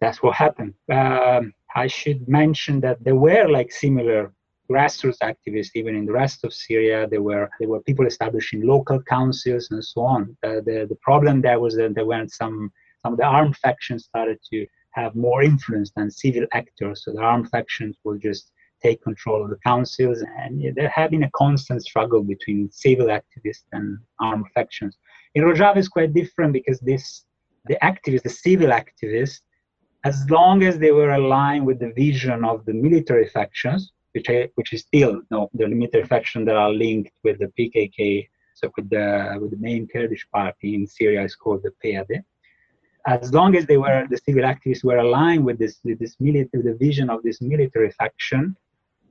that's 0.00 0.22
what 0.22 0.34
happened 0.34 0.74
um, 0.92 1.52
i 1.74 1.86
should 1.86 2.26
mention 2.28 2.80
that 2.80 3.02
there 3.04 3.16
were 3.16 3.48
like 3.48 3.70
similar 3.72 4.32
grassroots 4.70 5.18
activists, 5.22 5.70
even 5.74 5.96
in 5.96 6.04
the 6.04 6.12
rest 6.12 6.44
of 6.44 6.52
Syria. 6.52 7.06
There 7.08 7.22
were 7.22 7.48
there 7.58 7.68
were 7.68 7.80
people 7.80 8.06
establishing 8.06 8.66
local 8.66 9.02
councils 9.02 9.68
and 9.70 9.84
so 9.84 10.02
on. 10.02 10.36
Uh, 10.42 10.60
the 10.66 10.86
the 10.88 10.98
problem 11.00 11.40
there 11.40 11.60
was 11.60 11.76
that 11.76 11.94
there 11.94 12.06
weren't 12.06 12.32
some 12.32 12.70
some 13.02 13.12
of 13.12 13.18
the 13.18 13.24
armed 13.24 13.56
factions 13.56 14.04
started 14.04 14.38
to 14.52 14.66
have 14.90 15.14
more 15.14 15.42
influence 15.42 15.90
than 15.94 16.10
civil 16.10 16.46
actors. 16.52 17.04
So 17.04 17.12
the 17.12 17.20
armed 17.20 17.48
factions 17.50 17.96
will 18.04 18.18
just 18.18 18.52
take 18.82 19.02
control 19.02 19.42
of 19.42 19.50
the 19.50 19.58
councils, 19.64 20.22
and 20.38 20.52
there 20.76 20.88
had 20.88 21.10
been 21.10 21.24
a 21.24 21.30
constant 21.30 21.82
struggle 21.82 22.22
between 22.22 22.70
civil 22.70 23.06
activists 23.06 23.64
and 23.72 23.98
armed 24.20 24.46
factions. 24.54 24.96
In 25.34 25.44
Rojava, 25.44 25.76
it's 25.76 25.88
quite 25.88 26.14
different 26.14 26.52
because 26.52 26.78
this 26.80 27.24
the 27.66 27.78
activists, 27.82 28.22
the 28.22 28.30
civil 28.46 28.70
activists, 28.70 29.40
as 30.04 30.28
long 30.30 30.62
as 30.62 30.78
they 30.78 30.92
were 30.92 31.12
aligned 31.12 31.66
with 31.66 31.80
the 31.80 31.92
vision 31.92 32.44
of 32.44 32.64
the 32.64 32.72
military 32.72 33.28
factions, 33.28 33.92
which 34.12 34.30
I, 34.30 34.48
which 34.54 34.72
is 34.72 34.82
still 34.82 35.12
you 35.12 35.26
know, 35.30 35.50
the 35.54 35.68
military 35.68 36.04
faction 36.04 36.44
that 36.46 36.56
are 36.56 36.72
linked 36.72 37.12
with 37.24 37.38
the 37.38 37.52
PKK, 37.58 38.28
so 38.54 38.70
with 38.76 38.90
the 38.90 39.38
with 39.40 39.50
the 39.52 39.56
main 39.58 39.86
Kurdish 39.86 40.26
party 40.32 40.74
in 40.74 40.86
Syria 40.86 41.22
is 41.24 41.34
called 41.34 41.62
the 41.62 41.72
PYD. 41.82 42.22
As 43.06 43.32
long 43.32 43.56
as 43.56 43.66
they 43.66 43.78
were 43.78 44.06
the 44.10 44.18
civil 44.18 44.42
activists 44.42 44.84
were 44.84 44.98
aligned 44.98 45.44
with 45.44 45.58
this 45.58 45.78
with 45.84 45.98
this 45.98 46.16
military 46.18 46.62
the 46.62 46.74
vision 46.74 47.10
of 47.10 47.22
this 47.22 47.40
military 47.40 47.90
faction, 47.92 48.56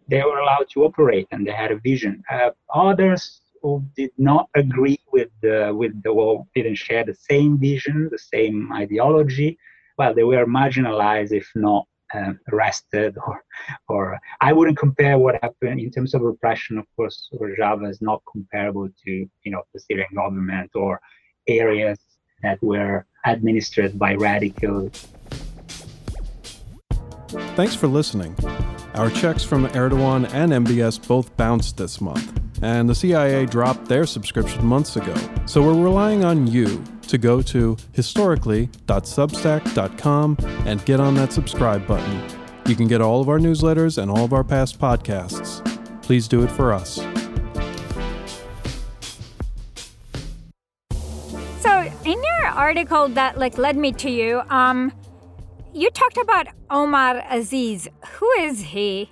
they 0.08 0.22
were 0.24 0.40
allowed 0.40 0.68
to 0.74 0.84
operate 0.84 1.28
and 1.32 1.46
they 1.46 1.52
had 1.52 1.72
a 1.72 1.80
vision. 1.80 2.24
Uh, 2.32 2.52
others 2.74 3.42
who 3.62 3.84
did 3.96 4.12
not 4.18 4.50
agree 4.56 5.00
with 5.12 5.30
the 5.42 5.72
with 5.74 5.94
the 6.04 6.44
didn't 6.56 6.76
share 6.76 7.04
the 7.04 7.16
same 7.16 7.58
vision, 7.58 8.10
the 8.12 8.20
same 8.36 8.72
ideology, 8.74 9.58
well, 9.98 10.14
they 10.14 10.24
were 10.24 10.46
marginalized, 10.46 11.32
if 11.32 11.50
not 11.56 11.88
um, 12.14 12.40
arrested 12.52 13.18
or 13.26 13.44
or 13.90 14.20
I 14.42 14.54
wouldn't 14.54 14.78
compare 14.78 15.18
what 15.18 15.36
happened 15.42 15.80
in 15.80 15.92
terms 15.92 16.14
of 16.14 16.22
repression. 16.22 16.78
Of 16.78 16.86
course, 16.96 17.30
Rojava 17.34 17.90
is 17.90 18.02
not 18.02 18.22
comparable 18.32 18.90
to 19.06 19.12
you 19.12 19.52
know 19.52 19.64
the 19.74 19.80
Syrian 19.80 20.10
government 20.16 20.72
or 20.76 21.02
areas 21.48 22.00
that 22.44 22.62
were 22.62 23.06
administered 23.26 23.98
by 23.98 24.16
radicals. 24.16 25.08
Thanks 27.56 27.76
for 27.76 27.88
listening. 27.88 28.36
Our 28.94 29.10
checks 29.10 29.44
from 29.44 29.68
Erdogan 29.68 30.32
and 30.34 30.52
MBS 30.66 31.06
both 31.08 31.36
bounced 31.36 31.78
this 31.78 32.00
month, 32.00 32.40
and 32.62 32.88
the 32.88 32.96
CIA 32.96 33.46
dropped 33.46 33.86
their 33.86 34.06
subscription 34.06 34.66
months 34.66 34.96
ago. 34.96 35.16
So 35.46 35.62
we're 35.62 35.84
relying 35.84 36.24
on 36.24 36.48
you 36.48 36.84
to 37.08 37.18
go 37.18 37.42
to 37.42 37.76
historically.substack.com 37.94 40.38
and 40.66 40.86
get 40.86 41.00
on 41.00 41.16
that 41.16 41.34
subscribe 41.34 41.88
button. 41.88 42.24
You 42.68 42.76
can 42.76 42.88
get 42.88 43.02
all 43.02 43.22
of 43.22 43.30
our 43.30 43.40
newsletters 43.40 43.98
and 43.98 44.12
all 44.12 44.26
of 44.26 44.34
our 44.34 44.44
past 44.44 44.80
podcasts. 44.80 45.64
Please 46.02 46.28
do 46.28 46.44
it 46.44 46.52
for 46.52 46.74
us. 46.74 46.96
So, 51.62 51.92
in 52.06 52.22
your 52.24 52.48
article 52.48 53.08
that 53.10 53.38
like 53.38 53.58
led 53.58 53.78
me 53.78 53.92
to 53.94 54.10
you, 54.10 54.42
um, 54.50 54.92
you 55.74 55.90
talked 55.92 56.18
about 56.18 56.48
Omar 56.70 57.24
Aziz. 57.30 57.88
Who 58.14 58.30
is 58.40 58.62
he? 58.62 59.10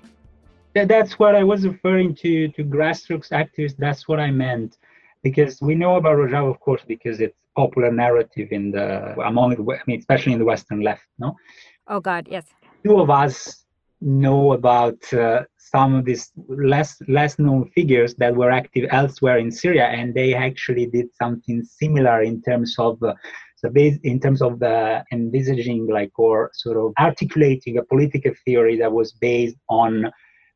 that's 0.73 1.17
what 1.17 1.36
I 1.36 1.43
was 1.43 1.65
referring 1.65 2.13
to 2.15 2.49
to 2.49 2.63
grassroots 2.65 3.31
activists. 3.31 3.77
That's 3.77 4.10
what 4.10 4.19
I 4.19 4.31
meant, 4.31 4.77
because 5.23 5.62
we 5.62 5.75
know 5.75 5.95
about 5.95 6.17
Rojava, 6.17 6.51
of 6.51 6.60
course, 6.60 6.81
because 6.86 7.21
it's 7.21 7.38
popular 7.56 7.91
narrative 7.91 8.50
in 8.52 8.72
the 8.72 9.20
among 9.22 9.52
the, 9.52 9.74
I 9.74 9.82
mean, 9.88 10.00
especially 10.00 10.34
in 10.34 10.39
the 10.39 10.46
Western 10.46 10.82
left. 10.82 11.04
No. 11.20 11.36
Oh 11.88 12.00
God, 12.00 12.28
yes. 12.30 12.46
Two 12.84 13.00
of 13.00 13.10
us 13.10 13.65
know 14.02 14.54
about 14.54 15.02
uh, 15.13 15.44
some 15.58 15.96
of 15.96 16.06
these 16.06 16.32
less 16.48 16.98
less 17.08 17.39
known 17.39 17.70
figures 17.70 18.15
that 18.15 18.36
were 18.36 18.52
active 18.52 18.88
elsewhere 18.91 19.38
in 19.38 19.52
Syria, 19.52 19.86
and 19.86 20.13
they 20.13 20.34
actually 20.34 20.86
did 20.86 21.08
something 21.15 21.63
similar 21.63 22.22
in 22.22 22.41
terms 22.41 22.76
of. 22.78 23.02
Uh, 23.02 23.13
so 23.58 23.70
based 23.70 24.02
in 24.04 24.20
terms 24.20 24.41
of 24.41 24.60
the 24.60 25.04
envisaging 25.12 25.88
like 25.88 26.12
or 26.20 26.52
sort 26.54 26.78
of 26.78 26.94
articulating 27.00 27.78
a 27.78 27.84
political 27.84 28.34
theory 28.44 28.78
that 28.78 28.91
was 28.91 29.13
based 29.13 29.56
on 29.70 30.06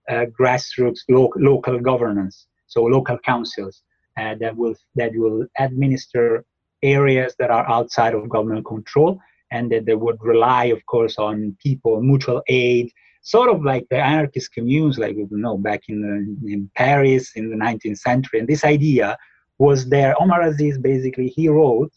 uh, 0.09 0.25
grassroots 0.37 0.99
lo- 1.09 1.31
local 1.37 1.79
governance 1.79 2.47
so 2.67 2.83
local 2.83 3.17
councils 3.19 3.83
uh, 4.19 4.35
that 4.39 4.55
will 4.55 4.75
that 4.95 5.11
will 5.15 5.45
administer 5.57 6.45
areas 6.81 7.35
that 7.39 7.51
are 7.51 7.69
outside 7.69 8.13
of 8.13 8.29
government 8.29 8.65
control 8.65 9.19
and 9.51 9.71
that 9.71 9.85
they 9.85 9.95
would 9.95 10.17
rely 10.21 10.65
of 10.65 10.85
course 10.85 11.17
on 11.17 11.55
people 11.61 12.01
mutual 12.01 12.41
aid 12.47 12.91
sort 13.21 13.49
of 13.49 13.63
like 13.63 13.85
the 13.89 13.97
anarchist 13.97 14.51
communes, 14.53 14.97
like 14.97 15.15
you 15.15 15.27
know, 15.31 15.57
back 15.57 15.83
in 15.87 16.01
the, 16.01 16.53
in 16.53 16.69
Paris 16.75 17.31
in 17.35 17.49
the 17.49 17.55
19th 17.55 17.99
century. 17.99 18.39
And 18.39 18.47
this 18.47 18.63
idea 18.63 19.17
was 19.57 19.89
there. 19.89 20.19
Omar 20.21 20.41
Aziz 20.41 20.77
basically 20.77 21.27
he 21.27 21.49
wrote. 21.49 21.91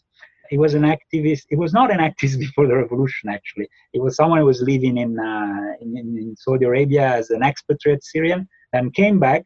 He 0.49 0.57
was 0.57 0.73
an 0.73 0.83
activist. 0.83 1.43
He 1.49 1.55
was 1.55 1.73
not 1.73 1.91
an 1.91 1.99
activist 1.99 2.39
before 2.45 2.67
the 2.67 2.75
revolution. 2.75 3.29
Actually, 3.29 3.67
he 3.93 3.99
was 3.99 4.15
someone 4.15 4.39
who 4.39 4.45
was 4.45 4.61
living 4.61 4.97
in, 4.97 5.17
uh, 5.17 5.73
in, 5.81 5.97
in 5.97 6.35
Saudi 6.37 6.65
Arabia 6.65 7.07
as 7.07 7.29
an 7.29 7.41
expatriate 7.41 8.03
Syrian, 8.03 8.47
and 8.73 8.93
came 8.93 9.19
back 9.19 9.43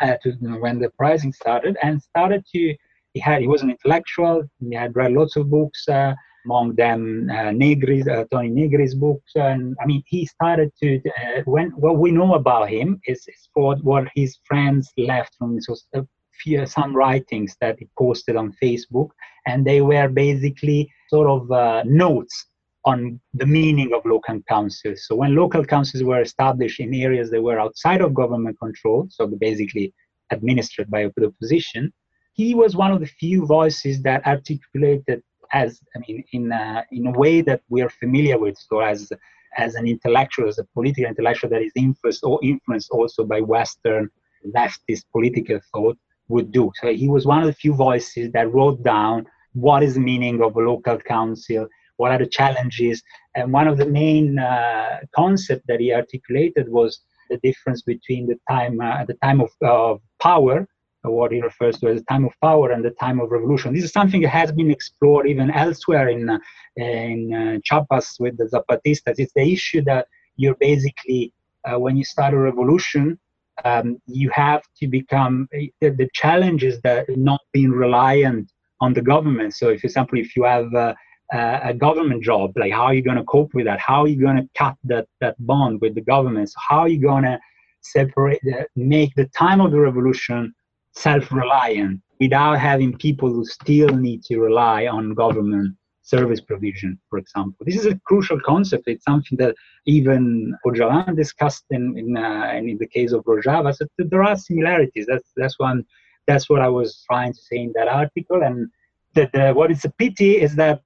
uh, 0.00 0.16
to 0.22 0.32
when 0.60 0.78
the 0.78 0.86
uprising 0.86 1.32
started 1.32 1.76
and 1.82 2.02
started 2.02 2.44
to. 2.54 2.74
He 3.14 3.20
had. 3.20 3.40
He 3.40 3.48
was 3.48 3.62
an 3.62 3.70
intellectual. 3.70 4.44
He 4.60 4.74
had 4.74 4.94
read 4.94 5.12
lots 5.12 5.36
of 5.36 5.50
books. 5.50 5.88
Uh, 5.88 6.14
among 6.48 6.74
them 6.76 7.28
uh, 7.30 7.50
Negri's, 7.64 8.08
uh, 8.08 8.24
Toni 8.30 8.48
Negri's 8.48 8.94
books. 8.94 9.32
And 9.34 9.76
I 9.82 9.86
mean, 9.86 10.02
he 10.06 10.24
started 10.26 10.72
to, 10.80 10.96
uh, 10.96 11.42
when 11.44 11.70
what 11.70 11.98
we 11.98 12.10
know 12.10 12.34
about 12.34 12.70
him 12.70 13.00
is, 13.06 13.18
is 13.28 13.48
for 13.52 13.76
what 13.82 14.08
his 14.14 14.38
friends 14.44 14.90
left 14.96 15.34
from 15.38 15.58
a 15.94 16.06
few, 16.40 16.66
some 16.66 16.94
writings 16.96 17.56
that 17.60 17.78
he 17.78 17.88
posted 17.98 18.36
on 18.36 18.54
Facebook. 18.62 19.10
And 19.46 19.66
they 19.66 19.80
were 19.80 20.08
basically 20.08 20.90
sort 21.08 21.28
of 21.28 21.50
uh, 21.50 21.82
notes 21.84 22.46
on 22.84 23.20
the 23.34 23.46
meaning 23.46 23.92
of 23.92 24.06
local 24.06 24.40
councils. 24.48 25.06
So 25.06 25.16
when 25.16 25.34
local 25.34 25.64
councils 25.64 26.02
were 26.02 26.22
established 26.22 26.80
in 26.80 26.94
areas 26.94 27.30
that 27.30 27.42
were 27.42 27.60
outside 27.60 28.00
of 28.00 28.14
government 28.14 28.56
control, 28.58 29.06
so 29.10 29.26
basically 29.26 29.92
administered 30.30 30.90
by 30.90 31.10
the 31.16 31.26
opposition, 31.26 31.92
he 32.38 32.54
was 32.54 32.76
one 32.76 32.92
of 32.92 33.00
the 33.00 33.06
few 33.06 33.44
voices 33.44 34.00
that 34.02 34.24
articulated 34.24 35.22
as 35.52 35.80
I 35.94 35.98
mean 36.06 36.24
in 36.32 36.52
a, 36.52 36.84
in 36.92 37.08
a 37.08 37.18
way 37.22 37.40
that 37.42 37.60
we 37.68 37.82
are 37.82 37.90
familiar 37.90 38.38
with. 38.38 38.56
So 38.56 38.80
as 38.80 39.10
as 39.56 39.74
an 39.74 39.86
intellectual, 39.88 40.46
as 40.48 40.58
a 40.58 40.64
political 40.72 41.10
intellectual 41.12 41.50
that 41.50 41.62
is 41.62 41.72
influenced 41.74 42.22
or 42.22 42.38
influenced 42.42 42.90
also 42.90 43.24
by 43.24 43.40
Western 43.40 44.08
leftist 44.56 45.04
political 45.10 45.58
thought 45.72 45.98
would 46.28 46.52
do. 46.52 46.70
So 46.80 46.92
he 46.92 47.08
was 47.08 47.26
one 47.26 47.40
of 47.40 47.46
the 47.46 47.60
few 47.64 47.74
voices 47.74 48.30
that 48.32 48.52
wrote 48.52 48.82
down 48.84 49.26
what 49.54 49.82
is 49.82 49.94
the 49.94 50.00
meaning 50.00 50.40
of 50.40 50.54
a 50.54 50.60
local 50.60 50.98
council, 50.98 51.66
what 51.96 52.12
are 52.12 52.18
the 52.18 52.26
challenges, 52.26 53.02
and 53.34 53.52
one 53.52 53.66
of 53.66 53.78
the 53.78 53.86
main 53.86 54.38
uh, 54.38 54.98
concepts 55.16 55.64
that 55.66 55.80
he 55.80 55.92
articulated 55.92 56.68
was 56.68 57.00
the 57.30 57.38
difference 57.38 57.82
between 57.82 58.26
the 58.26 58.38
time 58.48 58.80
uh, 58.80 59.04
the 59.06 59.18
time 59.24 59.40
of, 59.40 59.50
of 59.62 60.00
power 60.20 60.68
what 61.10 61.32
he 61.32 61.40
refers 61.40 61.78
to 61.78 61.88
as 61.88 62.00
the 62.00 62.04
time 62.06 62.24
of 62.24 62.32
power 62.42 62.70
and 62.70 62.84
the 62.84 62.90
time 62.90 63.20
of 63.20 63.30
revolution. 63.30 63.74
This 63.74 63.84
is 63.84 63.92
something 63.92 64.22
that 64.22 64.28
has 64.28 64.52
been 64.52 64.70
explored 64.70 65.26
even 65.26 65.50
elsewhere 65.50 66.08
in 66.08 66.28
uh, 66.28 66.38
in 66.76 67.34
uh, 67.34 67.58
Chiapas 67.64 68.16
with 68.20 68.36
the 68.38 68.44
Zapatistas. 68.44 69.18
It's 69.18 69.32
the 69.34 69.52
issue 69.52 69.82
that 69.84 70.06
you're 70.36 70.56
basically 70.56 71.32
uh, 71.64 71.78
when 71.78 71.96
you 71.96 72.04
start 72.04 72.34
a 72.34 72.38
revolution, 72.38 73.18
um, 73.64 74.00
you 74.06 74.30
have 74.30 74.62
to 74.78 74.86
become 74.86 75.48
uh, 75.54 75.58
the, 75.80 75.90
the 75.90 76.08
challenge 76.14 76.64
is 76.64 76.80
that 76.82 77.08
not 77.16 77.40
being 77.52 77.70
reliant 77.70 78.50
on 78.80 78.94
the 78.94 79.02
government. 79.02 79.54
So, 79.54 79.70
if, 79.70 79.80
for 79.80 79.86
example, 79.88 80.18
if 80.18 80.36
you 80.36 80.44
have 80.44 80.72
uh, 80.74 80.94
a 81.32 81.74
government 81.74 82.22
job, 82.22 82.52
like 82.56 82.72
how 82.72 82.84
are 82.84 82.94
you 82.94 83.02
going 83.02 83.16
to 83.16 83.24
cope 83.24 83.52
with 83.54 83.66
that? 83.66 83.80
How 83.80 84.02
are 84.02 84.08
you 84.08 84.20
going 84.20 84.36
to 84.36 84.48
cut 84.56 84.76
that 84.84 85.06
that 85.20 85.34
bond 85.40 85.80
with 85.80 85.94
the 85.94 86.00
government? 86.00 86.50
So 86.50 86.58
how 86.68 86.80
are 86.80 86.88
you 86.88 87.00
going 87.00 87.24
to 87.24 87.38
separate, 87.80 88.40
make 88.76 89.14
the 89.14 89.26
time 89.26 89.60
of 89.60 89.70
the 89.72 89.80
revolution 89.80 90.54
self-reliant 90.92 92.00
without 92.20 92.58
having 92.58 92.96
people 92.96 93.30
who 93.30 93.44
still 93.44 93.88
need 93.88 94.22
to 94.24 94.38
rely 94.38 94.86
on 94.86 95.14
government 95.14 95.74
service 96.02 96.40
provision, 96.40 96.98
for 97.10 97.18
example. 97.18 97.66
This 97.66 97.76
is 97.76 97.86
a 97.86 98.00
crucial 98.06 98.40
concept. 98.40 98.84
It's 98.86 99.04
something 99.04 99.36
that 99.38 99.54
even 99.86 100.54
Öcalan 100.66 101.14
discussed 101.14 101.66
in, 101.70 101.96
in, 101.98 102.16
uh, 102.16 102.52
in 102.54 102.78
the 102.78 102.86
case 102.86 103.12
of 103.12 103.24
Rojava. 103.24 103.74
So 103.76 103.84
there 103.98 104.24
are 104.24 104.36
similarities. 104.36 105.06
That's, 105.06 105.30
that's, 105.36 105.58
one, 105.58 105.84
that's 106.26 106.48
what 106.48 106.62
I 106.62 106.68
was 106.68 107.04
trying 107.06 107.34
to 107.34 107.38
say 107.38 107.58
in 107.58 107.72
that 107.74 107.88
article. 107.88 108.42
And 108.42 108.68
that 109.14 109.34
uh, 109.34 109.52
what 109.52 109.70
is 109.70 109.84
a 109.84 109.90
pity 109.90 110.40
is 110.40 110.56
that 110.56 110.80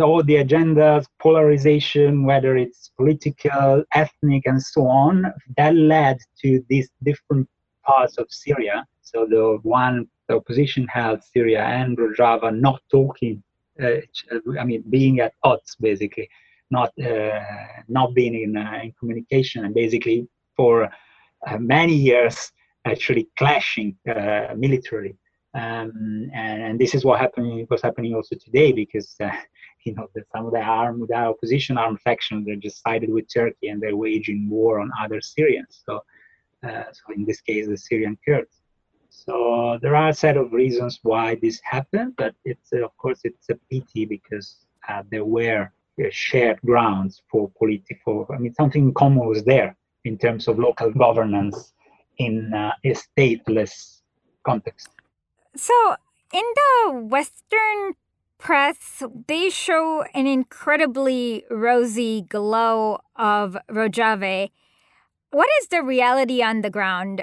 all 0.00 0.22
the 0.22 0.34
agendas, 0.34 1.06
polarization, 1.20 2.24
whether 2.24 2.56
it's 2.56 2.90
political, 2.96 3.84
ethnic, 3.94 4.42
and 4.46 4.62
so 4.62 4.86
on, 4.86 5.32
that 5.56 5.74
led 5.74 6.18
to 6.42 6.62
these 6.68 6.88
different 7.02 7.48
parts 7.86 8.18
of 8.18 8.26
Syria 8.30 8.86
so 9.06 9.24
the 9.24 9.58
one, 9.62 10.08
the 10.28 10.34
opposition 10.34 10.86
held 10.88 11.22
Syria 11.22 11.62
and 11.62 11.96
Rojava 11.96 12.50
not 12.52 12.82
talking, 12.90 13.40
uh, 13.80 14.00
I 14.58 14.64
mean, 14.64 14.82
being 14.90 15.20
at 15.20 15.32
odds 15.44 15.76
basically, 15.76 16.28
not 16.72 16.90
uh, 16.98 17.40
not 17.86 18.14
being 18.14 18.34
in, 18.34 18.56
uh, 18.56 18.80
in 18.82 18.92
communication, 18.98 19.64
and 19.64 19.72
basically 19.72 20.26
for 20.56 20.90
uh, 21.46 21.58
many 21.58 21.94
years 21.94 22.50
actually 22.84 23.28
clashing 23.38 23.96
uh, 24.08 24.54
militarily. 24.56 25.16
Um, 25.54 26.28
and, 26.34 26.62
and, 26.62 26.78
this 26.78 26.94
is 26.94 27.04
what 27.04 27.20
happening 27.20 27.66
was 27.70 27.80
happening 27.80 28.14
also 28.14 28.34
today 28.36 28.72
because 28.72 29.14
uh, 29.20 29.30
you 29.84 29.94
know 29.94 30.08
the, 30.14 30.22
some 30.32 30.46
of 30.46 30.52
the 30.52 30.60
armed 30.60 31.06
the 31.08 31.14
opposition 31.14 31.78
armed 31.78 32.00
factions 32.00 32.44
they 32.44 32.56
just 32.56 32.82
sided 32.82 33.08
with 33.08 33.32
Turkey 33.32 33.68
and 33.68 33.80
they're 33.80 33.96
waging 33.96 34.50
war 34.50 34.80
on 34.80 34.90
other 35.00 35.20
Syrians. 35.20 35.80
So, 35.86 36.00
so 36.62 37.14
in 37.14 37.24
this 37.24 37.40
case, 37.40 37.66
the 37.66 37.76
Syrian 37.76 38.18
Kurds. 38.24 38.60
So 39.10 39.78
there 39.80 39.96
are 39.96 40.10
a 40.10 40.14
set 40.14 40.36
of 40.36 40.52
reasons 40.52 41.00
why 41.02 41.36
this 41.36 41.60
happened, 41.64 42.14
but 42.16 42.34
it's 42.44 42.72
uh, 42.72 42.84
of 42.84 42.96
course 42.96 43.20
it's 43.24 43.48
a 43.48 43.54
pity 43.70 44.04
because 44.04 44.56
uh, 44.88 45.02
there 45.10 45.24
were 45.24 45.72
uh, 45.98 46.04
shared 46.10 46.60
grounds 46.62 47.22
for 47.30 47.50
political. 47.58 48.26
I 48.32 48.38
mean, 48.38 48.54
something 48.54 48.92
common 48.92 49.26
was 49.26 49.42
there 49.44 49.76
in 50.04 50.18
terms 50.18 50.48
of 50.48 50.58
local 50.58 50.92
governance 50.92 51.72
in 52.18 52.52
uh, 52.52 52.72
a 52.84 52.94
stateless 52.94 54.02
context. 54.44 54.88
So 55.56 55.96
in 56.32 56.44
the 56.54 56.92
Western 56.92 57.94
press, 58.38 59.02
they 59.26 59.50
show 59.50 60.04
an 60.14 60.26
incredibly 60.26 61.44
rosy 61.50 62.22
glow 62.22 63.00
of 63.16 63.56
Rojava. 63.70 64.50
What 65.30 65.48
is 65.60 65.68
the 65.68 65.82
reality 65.82 66.42
on 66.42 66.62
the 66.62 66.70
ground? 66.70 67.22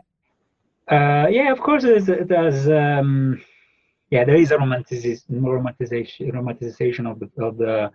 Uh, 0.89 1.27
yeah, 1.29 1.51
of 1.51 1.59
course, 1.59 1.83
there's, 1.83 2.05
there's 2.05 2.67
um, 2.67 3.41
yeah, 4.09 4.23
there 4.23 4.36
is 4.36 4.51
a 4.51 4.57
romanticization, 4.57 5.41
romanticization, 5.41 6.32
romanticization 6.34 7.09
of 7.09 7.19
the 7.19 7.30
of 7.43 7.57
the 7.57 7.91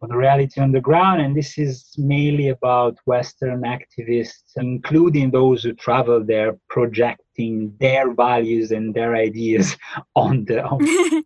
of 0.00 0.08
the 0.08 0.16
reality 0.16 0.60
on 0.60 0.72
the 0.72 0.80
ground, 0.80 1.20
and 1.20 1.36
this 1.36 1.58
is 1.58 1.94
mainly 1.98 2.48
about 2.48 2.96
Western 3.04 3.62
activists, 3.62 4.52
including 4.56 5.30
those 5.30 5.62
who 5.62 5.72
travel 5.72 6.24
there, 6.24 6.56
projecting 6.68 7.74
their 7.80 8.14
values 8.14 8.70
and 8.70 8.94
their 8.94 9.14
ideas 9.16 9.76
on 10.16 10.44
the 10.46 10.62
on 10.64 10.78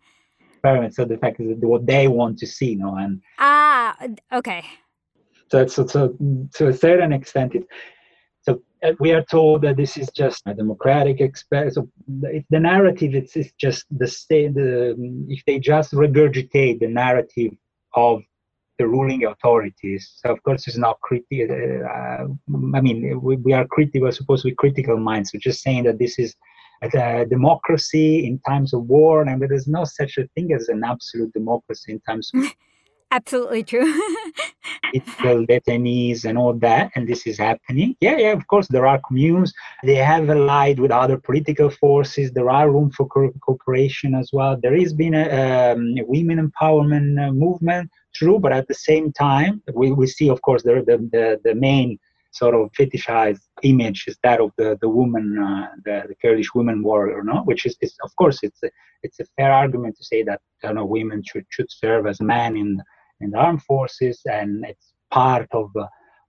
experiment. 0.53 0.95
So 0.95 1.05
the 1.05 1.17
fact 1.17 1.39
is 1.39 1.59
that 1.59 1.67
what 1.67 1.85
they 1.85 2.07
want 2.07 2.39
to 2.39 2.47
see, 2.47 2.71
you 2.71 2.77
know, 2.79 2.95
and 2.95 3.21
ah, 3.37 3.95
okay. 4.33 4.65
So, 5.51 5.65
so, 5.67 5.87
so 5.87 6.15
to 6.55 6.67
a 6.67 6.73
certain 6.73 7.11
extent, 7.11 7.55
it, 7.55 7.65
Uh, 8.81 8.93
we 8.99 9.11
are 9.11 9.23
told 9.23 9.61
that 9.61 9.75
this 9.75 9.97
is 9.97 10.09
just 10.15 10.41
a 10.45 10.53
democratic 10.53 11.19
experience. 11.19 11.75
So 11.75 11.89
the 12.07 12.59
narrative 12.59 13.13
it's, 13.13 13.35
it's 13.35 13.51
just 13.59 13.85
the 13.91 14.07
state, 14.07 14.53
the, 14.53 14.93
um, 14.93 15.25
if 15.29 15.43
they 15.45 15.59
just 15.59 15.91
regurgitate 15.93 16.79
the 16.79 16.87
narrative 16.87 17.51
of 17.95 18.21
the 18.77 18.87
ruling 18.87 19.25
authorities, 19.25 20.13
so 20.15 20.31
of 20.31 20.41
course 20.43 20.65
it's 20.67 20.77
not 20.77 20.99
critical. 21.01 21.47
Uh, 21.51 21.85
uh, 21.85 22.27
I 22.73 22.81
mean, 22.81 23.19
we, 23.21 23.35
we 23.35 23.51
are 23.51 23.67
critical, 23.67 24.01
we're 24.01 24.11
supposed 24.11 24.43
to 24.43 24.49
be 24.49 24.55
critical 24.55 24.97
minds. 24.97 25.31
We're 25.33 25.41
just 25.41 25.61
saying 25.61 25.83
that 25.83 25.99
this 25.99 26.17
is 26.17 26.35
a 26.81 27.25
democracy 27.25 28.25
in 28.25 28.39
times 28.39 28.73
of 28.73 28.83
war, 28.83 29.21
and 29.23 29.41
there 29.41 29.51
is 29.51 29.67
no 29.67 29.83
such 29.83 30.17
a 30.17 30.27
thing 30.35 30.53
as 30.53 30.69
an 30.69 30.83
absolute 30.85 31.33
democracy 31.33 31.91
in 31.91 31.99
times. 32.01 32.31
Of- 32.33 32.55
Absolutely 33.11 33.63
true. 33.63 34.01
political 34.63 35.45
detainees 35.45 36.25
and 36.25 36.37
all 36.37 36.53
that, 36.53 36.91
and 36.95 37.07
this 37.07 37.25
is 37.27 37.37
happening. 37.37 37.95
Yeah, 38.01 38.17
yeah, 38.17 38.33
of 38.33 38.47
course, 38.47 38.67
there 38.67 38.87
are 38.87 38.99
communes. 39.07 39.53
They 39.83 39.95
have 39.95 40.29
allied 40.29 40.79
with 40.79 40.91
other 40.91 41.17
political 41.17 41.69
forces. 41.69 42.31
There 42.31 42.49
are 42.49 42.71
room 42.71 42.91
for 42.91 43.07
co- 43.07 43.33
cooperation 43.41 44.15
as 44.15 44.29
well. 44.33 44.57
There 44.61 44.77
has 44.77 44.93
been 44.93 45.13
a, 45.13 45.73
um, 45.73 45.95
a 45.97 46.03
women 46.05 46.49
empowerment 46.49 47.27
uh, 47.27 47.31
movement, 47.31 47.89
true, 48.13 48.39
but 48.39 48.51
at 48.51 48.67
the 48.67 48.73
same 48.73 49.11
time, 49.11 49.61
we, 49.73 49.91
we 49.91 50.07
see, 50.07 50.29
of 50.29 50.41
course, 50.41 50.63
the, 50.63 50.83
the, 50.85 50.97
the, 51.11 51.39
the 51.43 51.55
main 51.55 51.99
sort 52.31 52.53
of 52.53 52.71
fetishized 52.73 53.41
image 53.63 54.05
is 54.07 54.17
that 54.21 54.39
of 54.39 54.51
the 54.57 54.77
the 54.81 54.89
woman, 54.89 55.37
uh, 55.39 55.67
the, 55.83 56.03
the 56.09 56.15
Kurdish 56.21 56.53
woman 56.53 56.83
warrior, 56.83 57.23
no? 57.23 57.41
Which 57.43 57.65
is, 57.65 57.75
is 57.81 57.95
of 58.03 58.15
course 58.17 58.39
it's 58.43 58.61
a, 58.63 58.69
it's 59.01 59.19
a 59.19 59.25
fair 59.35 59.51
argument 59.51 59.97
to 59.97 60.03
say 60.03 60.21
that 60.23 60.39
you 60.63 60.73
know 60.73 60.85
women 60.85 61.23
should 61.23 61.45
should 61.49 61.71
serve 61.71 62.05
as 62.05 62.21
men 62.21 62.55
in 62.55 62.81
in 63.21 63.31
the 63.31 63.37
armed 63.37 63.63
forces, 63.63 64.21
and 64.25 64.65
it's 64.67 64.93
part 65.11 65.47
of 65.51 65.71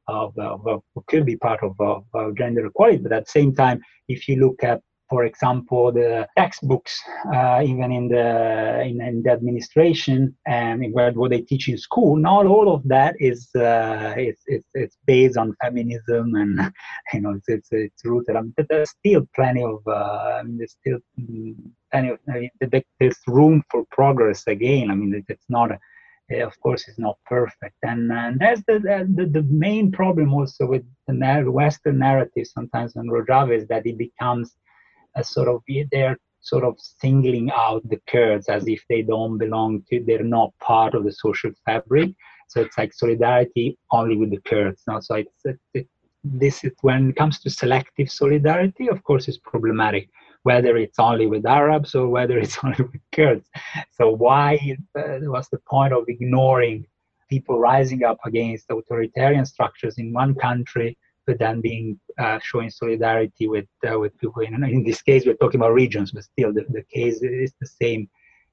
of, 0.08 0.36
of, 0.38 0.66
of 0.66 0.82
could 1.06 1.24
be 1.24 1.36
part 1.36 1.62
of, 1.62 1.74
of, 1.78 2.04
of 2.14 2.36
gender 2.36 2.66
equality. 2.66 2.98
But 2.98 3.12
at 3.12 3.26
the 3.26 3.30
same 3.30 3.54
time, 3.54 3.80
if 4.08 4.28
you 4.28 4.36
look 4.36 4.64
at 4.64 4.80
for 5.10 5.24
example, 5.24 5.90
the 5.90 6.28
textbooks, 6.38 6.96
uh, 7.34 7.60
even 7.64 7.90
in 7.90 8.06
the 8.08 8.80
in, 8.82 9.00
in, 9.00 9.22
the 9.24 9.32
administration 9.32 10.36
and 10.46 10.84
what, 10.92 11.16
what 11.16 11.32
they 11.32 11.40
teach 11.40 11.68
in 11.68 11.76
school, 11.76 12.14
not 12.16 12.46
all 12.46 12.72
of 12.72 12.86
that 12.86 13.16
is 13.18 13.48
uh, 13.56 14.14
it's, 14.16 14.42
it's, 14.46 14.68
it's 14.72 14.96
based 15.06 15.36
on 15.36 15.56
feminism 15.60 16.36
and 16.36 16.72
you 17.12 17.20
know 17.22 17.32
it's 17.32 17.48
it's, 17.48 17.68
it's 17.72 18.04
rooted. 18.04 18.36
I 18.36 18.42
mean, 18.42 18.54
there's 18.68 18.90
still 18.90 19.26
plenty 19.34 19.64
of 19.64 19.80
uh, 19.86 20.44
there's 20.46 20.76
still 20.80 20.98
mm, 21.20 21.56
plenty 21.90 22.10
of 22.10 22.18
I 22.32 22.48
mean, 22.60 22.82
there's 23.00 23.18
room 23.26 23.64
for 23.68 23.84
progress. 23.90 24.44
Again, 24.46 24.92
I 24.92 24.94
mean, 24.94 25.24
it's 25.28 25.46
not. 25.48 25.72
A, 25.72 25.78
Uh, 26.32 26.46
of 26.46 26.58
course, 26.60 26.86
it's 26.88 26.98
not 26.98 27.18
perfect, 27.26 27.76
and, 27.82 28.12
and 28.12 28.38
that's 28.38 28.62
the, 28.68 28.76
uh, 28.76 29.04
the 29.16 29.26
the 29.26 29.42
main 29.50 29.90
problem 29.90 30.32
also 30.32 30.66
with 30.66 30.84
the 31.08 31.50
Western 31.50 31.98
narrative 31.98 32.46
sometimes 32.46 32.96
on 32.96 33.06
Rojava 33.06 33.56
is 33.56 33.66
that 33.68 33.86
it 33.86 33.98
becomes 33.98 34.54
a 35.16 35.24
sort 35.24 35.48
of 35.48 35.62
they're 35.90 36.16
sort 36.40 36.64
of 36.64 36.74
singling 36.78 37.50
out 37.50 37.86
the 37.88 38.00
Kurds 38.06 38.48
as 38.48 38.66
if 38.66 38.82
they 38.88 39.02
don't 39.02 39.38
belong 39.38 39.82
to, 39.90 40.02
they're 40.06 40.22
not 40.22 40.52
part 40.60 40.94
of 40.94 41.04
the 41.04 41.12
social 41.12 41.50
fabric. 41.64 42.10
So 42.48 42.62
it's 42.62 42.76
like 42.78 42.92
solidarity 42.92 43.78
only 43.90 44.16
with 44.16 44.30
the 44.30 44.40
Kurds. 44.40 44.82
Now, 44.86 45.00
so 45.00 45.16
it's, 45.16 45.44
it, 45.44 45.58
it, 45.74 45.88
this 46.24 46.64
is 46.64 46.72
when 46.82 47.10
it 47.10 47.16
comes 47.16 47.40
to 47.40 47.50
selective 47.50 48.10
solidarity, 48.10 48.88
of 48.88 49.02
course, 49.04 49.28
it's 49.28 49.38
problematic 49.38 50.08
whether 50.42 50.76
it's 50.76 50.98
only 50.98 51.26
with 51.26 51.44
Arabs 51.46 51.94
or 51.94 52.08
whether 52.08 52.38
it's 52.38 52.58
only 52.64 52.82
with 52.82 53.00
Kurds. 53.12 53.48
So 53.92 54.10
why 54.10 54.76
was 54.94 55.48
the 55.48 55.58
point 55.68 55.92
of 55.92 56.04
ignoring 56.08 56.86
people 57.28 57.58
rising 57.58 58.04
up 58.04 58.18
against 58.24 58.66
authoritarian 58.70 59.44
structures 59.44 59.98
in 59.98 60.12
one 60.12 60.34
country 60.34 60.96
but 61.26 61.38
then 61.38 61.60
being 61.60 61.98
uh, 62.18 62.38
showing 62.42 62.70
solidarity 62.70 63.46
with 63.46 63.66
uh, 63.88 63.98
with 63.98 64.16
people. 64.18 64.42
In, 64.42 64.64
in 64.64 64.82
this 64.82 65.00
case, 65.00 65.24
we're 65.24 65.34
talking 65.34 65.60
about 65.60 65.74
regions, 65.74 66.10
but 66.10 66.24
still, 66.24 66.52
the, 66.52 66.64
the 66.70 66.82
case 66.92 67.22
is 67.22 67.52
the 67.60 67.66
same 67.66 68.08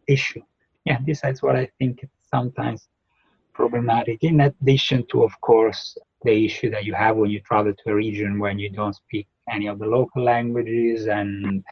issue. 0.08 0.42
Yeah, 0.86 1.00
this 1.06 1.22
is 1.24 1.42
what 1.42 1.56
I 1.56 1.70
think 1.80 2.08
sometimes 2.30 2.88
problematic. 3.54 4.24
In 4.24 4.42
addition 4.42 5.06
to, 5.08 5.24
of 5.24 5.34
course, 5.42 5.98
the 6.24 6.46
issue 6.46 6.70
that 6.70 6.86
you 6.86 6.94
have 6.94 7.16
when 7.18 7.32
you 7.32 7.40
travel 7.42 7.74
to 7.74 7.92
a 7.92 7.96
region 7.96 8.40
when 8.40 8.60
you 8.60 8.70
don't 8.70 8.96
speak 8.96 9.28
any 9.50 9.68
of 9.68 9.80
the 9.80 9.86
local 9.86 10.24
languages 10.24 11.08
and 11.08 11.64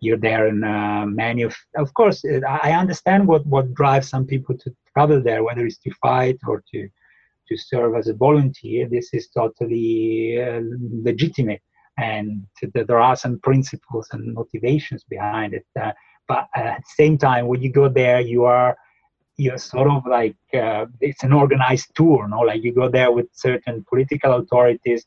you're 0.00 0.18
there 0.18 0.48
in 0.48 0.62
uh, 0.62 1.04
many 1.06 1.42
of 1.42 1.54
of 1.76 1.92
course 1.94 2.24
i 2.48 2.72
understand 2.72 3.26
what 3.26 3.44
what 3.46 3.72
drives 3.74 4.08
some 4.08 4.26
people 4.26 4.56
to 4.56 4.74
travel 4.92 5.22
there 5.22 5.42
whether 5.42 5.64
it's 5.66 5.78
to 5.78 5.90
fight 6.02 6.38
or 6.46 6.62
to 6.70 6.88
to 7.48 7.56
serve 7.56 7.94
as 7.96 8.08
a 8.08 8.14
volunteer, 8.14 8.88
this 8.88 9.10
is 9.12 9.28
totally 9.28 10.42
uh, 10.42 10.60
legitimate. 11.02 11.62
And 11.98 12.46
there 12.72 13.00
are 13.00 13.16
some 13.16 13.38
principles 13.40 14.08
and 14.12 14.34
motivations 14.34 15.02
behind 15.04 15.54
it. 15.54 15.66
Uh, 15.80 15.92
but 16.28 16.46
at 16.54 16.78
the 16.78 16.94
same 16.94 17.16
time, 17.16 17.46
when 17.46 17.62
you 17.62 17.72
go 17.72 17.88
there, 17.88 18.20
you 18.20 18.44
are 18.44 18.76
you're 19.38 19.58
sort 19.58 19.88
of 19.88 20.02
like 20.06 20.36
uh, 20.54 20.86
it's 21.00 21.22
an 21.22 21.32
organized 21.32 21.94
tour, 21.94 22.26
no? 22.26 22.40
Like 22.40 22.62
you 22.62 22.72
go 22.72 22.88
there 22.88 23.12
with 23.12 23.26
certain 23.32 23.84
political 23.88 24.32
authorities, 24.34 25.06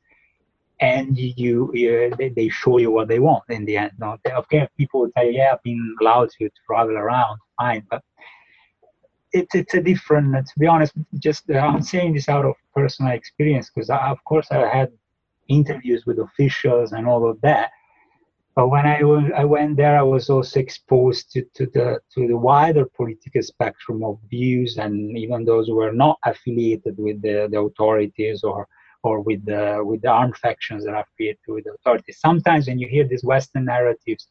and 0.82 1.17
you, 1.17 1.69
you 1.73 2.13
they, 2.17 2.49
show 2.49 2.77
you 2.77 2.91
what 2.91 3.07
they 3.07 3.19
want 3.19 3.43
in 3.49 3.65
the 3.65 3.77
end. 3.77 3.91
No, 3.99 4.17
okay, 4.25 4.67
people 4.77 5.01
will 5.01 5.25
you, 5.25 5.32
yeah, 5.32 5.51
I've 5.53 5.63
been 5.63 5.95
allowed 6.01 6.30
to 6.38 6.49
travel 6.65 6.97
around, 6.97 7.39
fine, 7.59 7.86
but 7.89 8.01
it's 9.32 9.53
it's 9.53 9.73
a 9.73 9.82
different. 9.82 10.34
To 10.47 10.59
be 10.59 10.67
honest, 10.67 10.93
just 11.19 11.49
uh, 11.49 11.57
I'm 11.57 11.82
saying 11.82 12.13
this 12.13 12.30
out 12.30 12.45
of 12.45 12.55
personal 12.73 13.11
experience 13.11 13.69
because 13.69 13.89
of 13.89 14.23
course 14.23 14.47
I 14.51 14.67
had 14.67 14.91
interviews 15.49 16.05
with 16.05 16.19
officials 16.19 16.93
and 16.93 17.07
all 17.07 17.30
of 17.30 17.39
that. 17.41 17.71
But 18.55 18.69
when 18.69 18.86
I, 18.86 18.99
I 19.38 19.45
went 19.45 19.77
there, 19.77 19.97
I 19.97 20.01
was 20.01 20.30
also 20.30 20.59
exposed 20.59 21.32
to, 21.32 21.43
to 21.55 21.65
the 21.67 21.99
to 22.13 22.27
the 22.27 22.38
wider 22.38 22.86
political 22.86 23.41
spectrum 23.41 24.03
of 24.03 24.17
views, 24.30 24.77
and 24.77 25.17
even 25.17 25.45
those 25.45 25.67
who 25.67 25.75
were 25.75 25.93
not 25.93 26.17
affiliated 26.25 26.95
with 26.97 27.21
the, 27.21 27.47
the 27.51 27.59
authorities 27.59 28.43
or 28.43 28.67
or 29.04 29.22
with 29.22 29.45
the 29.45 29.82
with 29.84 30.02
the 30.02 30.10
armed 30.10 30.38
factions 30.38 30.86
that 30.86 30.93
are 30.93 31.06
affiliated 31.14 31.39
with 31.47 31.64
the 31.64 31.74
authorities. 31.74 32.20
Sometimes 32.20 32.68
when 32.68 32.80
you 32.80 32.88
hear 32.88 33.08
these 33.08 33.24
Western 33.24 33.66
narratives 33.66 34.28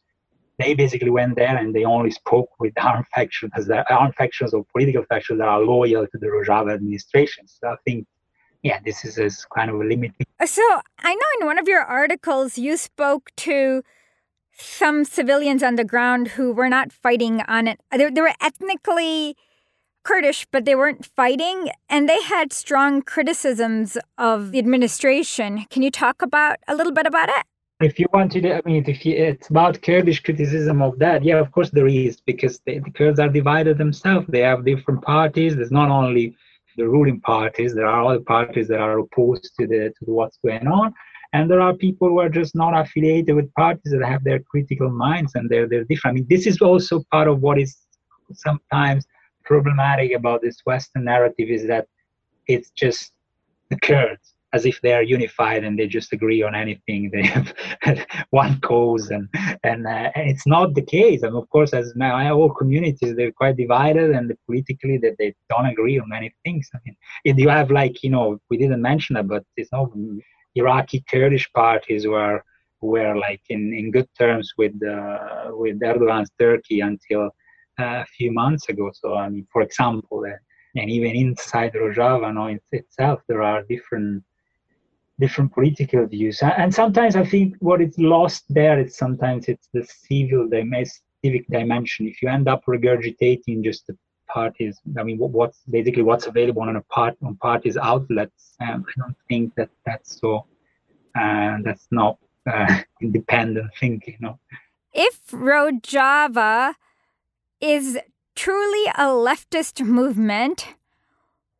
they 0.59 0.73
basically 0.73 1.09
went 1.09 1.35
there 1.37 1.57
and 1.57 1.73
they 1.73 1.85
only 1.85 2.11
spoke 2.11 2.49
with 2.59 2.73
armed 2.77 3.07
factions, 3.15 3.53
armed 3.89 4.13
factions 4.15 4.53
or 4.53 4.65
political 4.65 5.03
factions 5.05 5.39
that 5.39 5.47
are 5.47 5.61
loyal 5.61 6.05
to 6.05 6.17
the 6.17 6.27
Rojava 6.27 6.73
administration. 6.73 7.47
So 7.47 7.69
I 7.69 7.75
think, 7.85 8.05
yeah, 8.61 8.79
this 8.83 9.05
is, 9.05 9.17
is 9.17 9.45
kind 9.55 9.71
of 9.71 9.77
a 9.77 9.85
limit. 9.85 10.11
Uh, 10.39 10.45
so 10.45 10.61
I 10.99 11.15
know 11.15 11.29
in 11.39 11.45
one 11.47 11.57
of 11.57 11.67
your 11.67 11.81
articles 11.81 12.57
you 12.57 12.75
spoke 12.75 13.31
to 13.37 13.83
some 14.51 15.05
civilians 15.05 15.63
on 15.63 15.77
the 15.77 15.85
ground 15.85 16.29
who 16.29 16.51
were 16.51 16.67
not 16.67 16.91
fighting 16.91 17.41
on 17.47 17.67
it. 17.67 17.79
They, 17.91 18.09
they 18.09 18.21
were 18.21 18.33
ethnically 18.41 19.37
Kurdish, 20.09 20.47
but 20.51 20.65
they 20.65 20.73
weren't 20.73 21.05
fighting, 21.05 21.69
and 21.87 22.09
they 22.09 22.19
had 22.23 22.51
strong 22.51 23.03
criticisms 23.03 23.95
of 24.17 24.51
the 24.51 24.57
administration. 24.57 25.67
Can 25.69 25.83
you 25.83 25.91
talk 25.91 26.23
about 26.23 26.57
a 26.67 26.73
little 26.75 26.91
bit 26.91 27.05
about 27.05 27.29
it? 27.29 27.43
if 27.81 27.97
you 27.99 28.07
wanted, 28.11 28.45
I 28.45 28.61
mean, 28.65 28.83
if 28.87 29.05
you, 29.05 29.15
it's 29.15 29.49
about 29.49 29.81
Kurdish 29.83 30.21
criticism 30.23 30.81
of 30.81 30.97
that, 30.99 31.23
yeah, 31.23 31.37
of 31.37 31.51
course 31.51 31.69
there 31.69 31.87
is, 31.87 32.19
because 32.19 32.59
the, 32.65 32.79
the 32.79 32.91
Kurds 32.91 33.19
are 33.19 33.29
divided 33.29 33.77
themselves. 33.77 34.25
They 34.27 34.39
have 34.39 34.65
different 34.65 35.01
parties. 35.03 35.55
There's 35.55 35.71
not 35.71 35.89
only 35.89 36.35
the 36.75 36.87
ruling 36.89 37.21
parties, 37.21 37.75
there 37.75 37.85
are 37.85 38.03
other 38.03 38.19
parties 38.19 38.67
that 38.69 38.79
are 38.79 38.97
opposed 38.99 39.51
to 39.59 39.67
the 39.67 39.93
to 39.99 40.11
what's 40.11 40.39
going 40.43 40.67
on, 40.67 40.93
and 41.33 41.49
there 41.49 41.61
are 41.61 41.73
people 41.73 42.09
who 42.09 42.19
are 42.19 42.29
just 42.29 42.55
not 42.55 42.73
affiliated 42.75 43.35
with 43.35 43.53
parties 43.53 43.91
that 43.93 44.03
have 44.03 44.23
their 44.23 44.39
critical 44.39 44.89
minds 44.89 45.35
and 45.35 45.49
they're 45.49 45.67
they're 45.69 45.85
different. 45.85 46.13
I 46.13 46.15
mean, 46.15 46.27
this 46.29 46.47
is 46.47 46.59
also 46.61 47.03
part 47.11 47.27
of 47.27 47.41
what 47.41 47.59
is 47.59 47.77
sometimes 48.33 49.05
problematic 49.49 50.11
about 50.13 50.41
this 50.41 50.57
Western 50.71 51.03
narrative 51.13 51.49
is 51.57 51.65
that 51.67 51.85
it's 52.47 52.69
just 52.83 53.11
the 53.71 53.79
Kurds 53.87 54.27
as 54.51 54.65
if 54.65 54.81
they 54.81 54.93
are 54.93 55.03
unified 55.03 55.63
and 55.63 55.77
they 55.77 55.87
just 55.87 56.11
agree 56.17 56.41
on 56.47 56.55
anything. 56.63 57.01
They 57.13 57.25
have 57.37 57.47
one 58.41 58.53
cause, 58.69 59.05
and 59.15 59.25
and, 59.69 59.81
uh, 59.95 60.09
and 60.15 60.25
it's 60.31 60.47
not 60.55 60.67
the 60.73 60.87
case. 60.97 61.21
And 61.25 61.35
of 61.41 61.45
course, 61.53 61.71
as 61.79 61.87
now 61.95 62.13
all 62.39 62.61
communities, 62.61 63.13
they're 63.15 63.39
quite 63.41 63.57
divided, 63.63 64.07
and 64.17 64.25
politically 64.45 64.97
that 65.03 65.15
they 65.19 65.29
don't 65.51 65.71
agree 65.73 65.97
on 65.99 66.15
many 66.17 66.29
things. 66.43 66.65
I 66.75 66.77
mean, 66.85 66.95
you 67.43 67.49
have 67.57 67.69
like 67.81 67.95
you 68.03 68.11
know 68.15 68.27
we 68.49 68.55
didn't 68.61 68.89
mention 68.91 69.13
it, 69.17 69.27
but 69.33 69.43
it's 69.59 69.71
no 69.71 69.81
Iraqi 70.55 70.99
Kurdish 71.11 71.47
parties 71.53 72.03
were 72.13 72.37
were 72.81 73.15
like 73.27 73.43
in, 73.49 73.61
in 73.79 73.91
good 73.91 74.09
terms 74.17 74.47
with 74.59 74.75
uh, 74.95 75.51
with 75.61 75.77
Erdogan's 75.89 76.31
Turkey 76.39 76.79
until 76.91 77.23
a 77.79 78.05
few 78.17 78.31
months 78.31 78.69
ago. 78.69 78.91
So 78.93 79.15
I 79.15 79.29
mean, 79.29 79.47
for 79.51 79.61
example. 79.61 80.23
Uh, 80.25 80.37
and 80.75 80.89
even 80.89 81.15
inside 81.15 81.73
Rojava 81.73 82.33
no, 82.33 82.57
itself, 82.71 83.21
there 83.27 83.41
are 83.41 83.63
different 83.63 84.23
different 85.19 85.53
political 85.53 86.05
views. 86.05 86.41
And 86.41 86.73
sometimes 86.73 87.15
I 87.17 87.25
think 87.25 87.55
what 87.59 87.81
is 87.81 87.97
lost 87.97 88.45
there 88.47 88.79
is 88.79 88.95
sometimes 88.95 89.49
it's 89.49 89.67
the 89.73 89.83
civil, 89.83 90.47
the 90.49 90.63
civic 91.21 91.45
dimension. 91.49 92.07
If 92.07 92.21
you 92.21 92.29
end 92.29 92.47
up 92.47 92.63
regurgitating 92.65 93.63
just 93.63 93.85
the 93.87 93.97
parties, 94.29 94.79
I 94.97 95.03
mean, 95.03 95.17
what's 95.17 95.59
basically 95.69 96.03
what's 96.03 96.27
available 96.27 96.61
on 96.61 96.77
a 96.77 96.81
part 96.83 97.17
on 97.21 97.35
parties 97.35 97.75
outlets, 97.75 98.55
um, 98.61 98.85
I 98.87 98.91
don't 98.97 99.17
think 99.27 99.55
that 99.55 99.69
that's 99.85 100.21
so. 100.21 100.45
And 101.15 101.67
uh, 101.67 101.71
that's 101.71 101.87
not 101.91 102.17
uh, 102.49 102.79
independent 103.01 103.71
thinking. 103.77 104.17
No. 104.21 104.39
If 104.93 105.19
Rojava 105.31 106.75
is 107.61 107.97
truly 108.35 108.87
a 108.95 109.05
leftist 109.05 109.85
movement, 109.85 110.75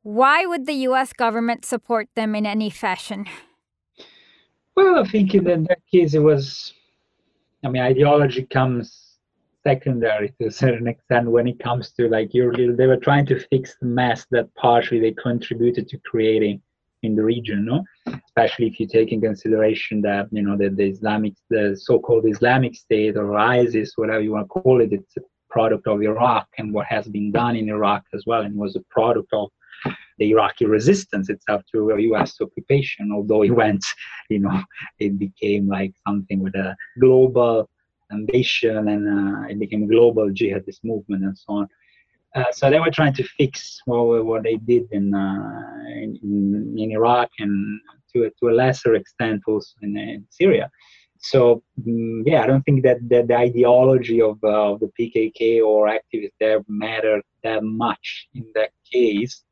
why 0.04 0.46
would 0.46 0.66
the 0.66 0.88
US 0.90 1.14
government 1.14 1.66
support 1.66 2.08
them 2.16 2.36
in 2.36 2.46
any 2.46 2.70
fashion? 2.70 3.26
Well, 4.76 5.00
I 5.00 5.08
think 5.08 5.36
in 5.36 5.44
that 5.44 5.82
case 5.92 6.14
it 6.14 6.20
was. 6.20 6.74
I 7.66 7.68
mean, 7.68 7.82
ideology 7.82 8.44
comes 8.46 9.10
secondary 9.64 10.34
to 10.40 10.48
a 10.48 10.52
certain 10.52 10.88
extent 10.88 11.30
when 11.30 11.48
it 11.48 11.60
comes 11.60 11.92
to 11.92 12.08
like 12.08 12.34
your 12.34 12.54
they 12.56 12.88
were 12.88 12.98
trying 12.98 13.26
to 13.26 13.40
fix 13.52 13.76
the 13.82 13.86
mess 13.86 14.26
that 14.32 14.54
partially 14.56 15.00
they 15.02 15.12
contributed 15.12 15.88
to 15.90 15.98
creating 16.10 16.62
in 17.04 17.16
the 17.16 17.24
region 17.24 17.66
no 17.66 17.84
especially 18.26 18.68
if 18.68 18.80
you 18.80 18.88
take 18.88 19.12
in 19.12 19.20
consideration 19.20 20.02
that 20.02 20.28
you 20.32 20.42
know 20.42 20.58
that 20.58 20.78
the 20.78 20.88
islamic 20.90 21.34
the 21.50 21.78
so-called 21.88 22.26
islamic 22.26 22.74
state 22.74 23.18
or 23.18 23.38
isis 23.38 23.94
whatever 23.98 24.22
you 24.22 24.32
want 24.32 24.46
to 24.46 24.62
call 24.62 24.80
it 24.80 24.94
it's 24.94 25.18
a 25.18 25.22
product 25.50 25.88
of 25.88 26.02
iraq 26.02 26.48
and 26.58 26.74
what 26.74 26.86
has 26.88 27.08
been 27.08 27.32
done 27.32 27.56
in 27.56 27.70
iraq 27.70 28.04
as 28.14 28.24
well 28.26 28.42
and 28.42 28.56
was 28.56 28.76
a 28.76 28.84
product 28.90 29.30
of 29.34 29.50
the 30.20 30.32
Iraqi 30.32 30.66
resistance 30.66 31.30
itself 31.30 31.64
to 31.72 31.96
U.S. 31.98 32.36
occupation. 32.42 33.12
Although 33.12 33.44
it 33.44 33.52
went, 33.52 33.84
you 34.30 34.40
know, 34.40 34.62
it 35.00 35.18
became 35.18 35.68
like 35.68 35.94
something 36.06 36.42
with 36.42 36.56
a 36.56 36.76
global 37.00 37.70
ambition 38.12 38.88
and 38.90 39.04
uh, 39.08 39.48
it 39.48 39.60
became 39.60 39.84
a 39.84 39.88
global 39.88 40.30
jihadist 40.30 40.84
movement 40.84 41.24
and 41.24 41.38
so 41.38 41.54
on. 41.54 41.68
Uh, 42.36 42.44
so 42.52 42.70
they 42.70 42.80
were 42.80 42.92
trying 42.92 43.14
to 43.14 43.24
fix 43.24 43.82
what, 43.86 44.26
what 44.26 44.44
they 44.44 44.58
did 44.58 44.88
in, 44.92 45.14
uh, 45.16 45.74
in, 45.88 46.76
in 46.78 46.92
Iraq 46.92 47.30
and 47.40 47.82
to 48.14 48.26
a, 48.26 48.30
to 48.40 48.50
a 48.50 48.54
lesser 48.54 48.96
extent 48.96 49.42
also 49.48 49.74
in, 49.82 49.98
in 49.98 50.26
Syria. 50.30 50.70
So 51.20 51.64
um, 51.86 52.24
yeah, 52.26 52.44
I 52.44 52.48
don't 52.48 52.64
think 52.64 52.84
that, 52.84 52.98
that 53.10 53.28
the 53.28 53.36
ideology 53.36 54.22
of, 54.22 54.40
uh, 54.44 54.74
of 54.74 54.80
the 54.80 54.92
PKK 55.00 55.62
or 55.62 55.88
activists 55.88 56.32
there 56.40 56.62
mattered 56.68 57.22
that 57.44 57.64
much 57.64 58.28
in 58.34 58.46
that 58.56 58.72
case. 58.92 59.44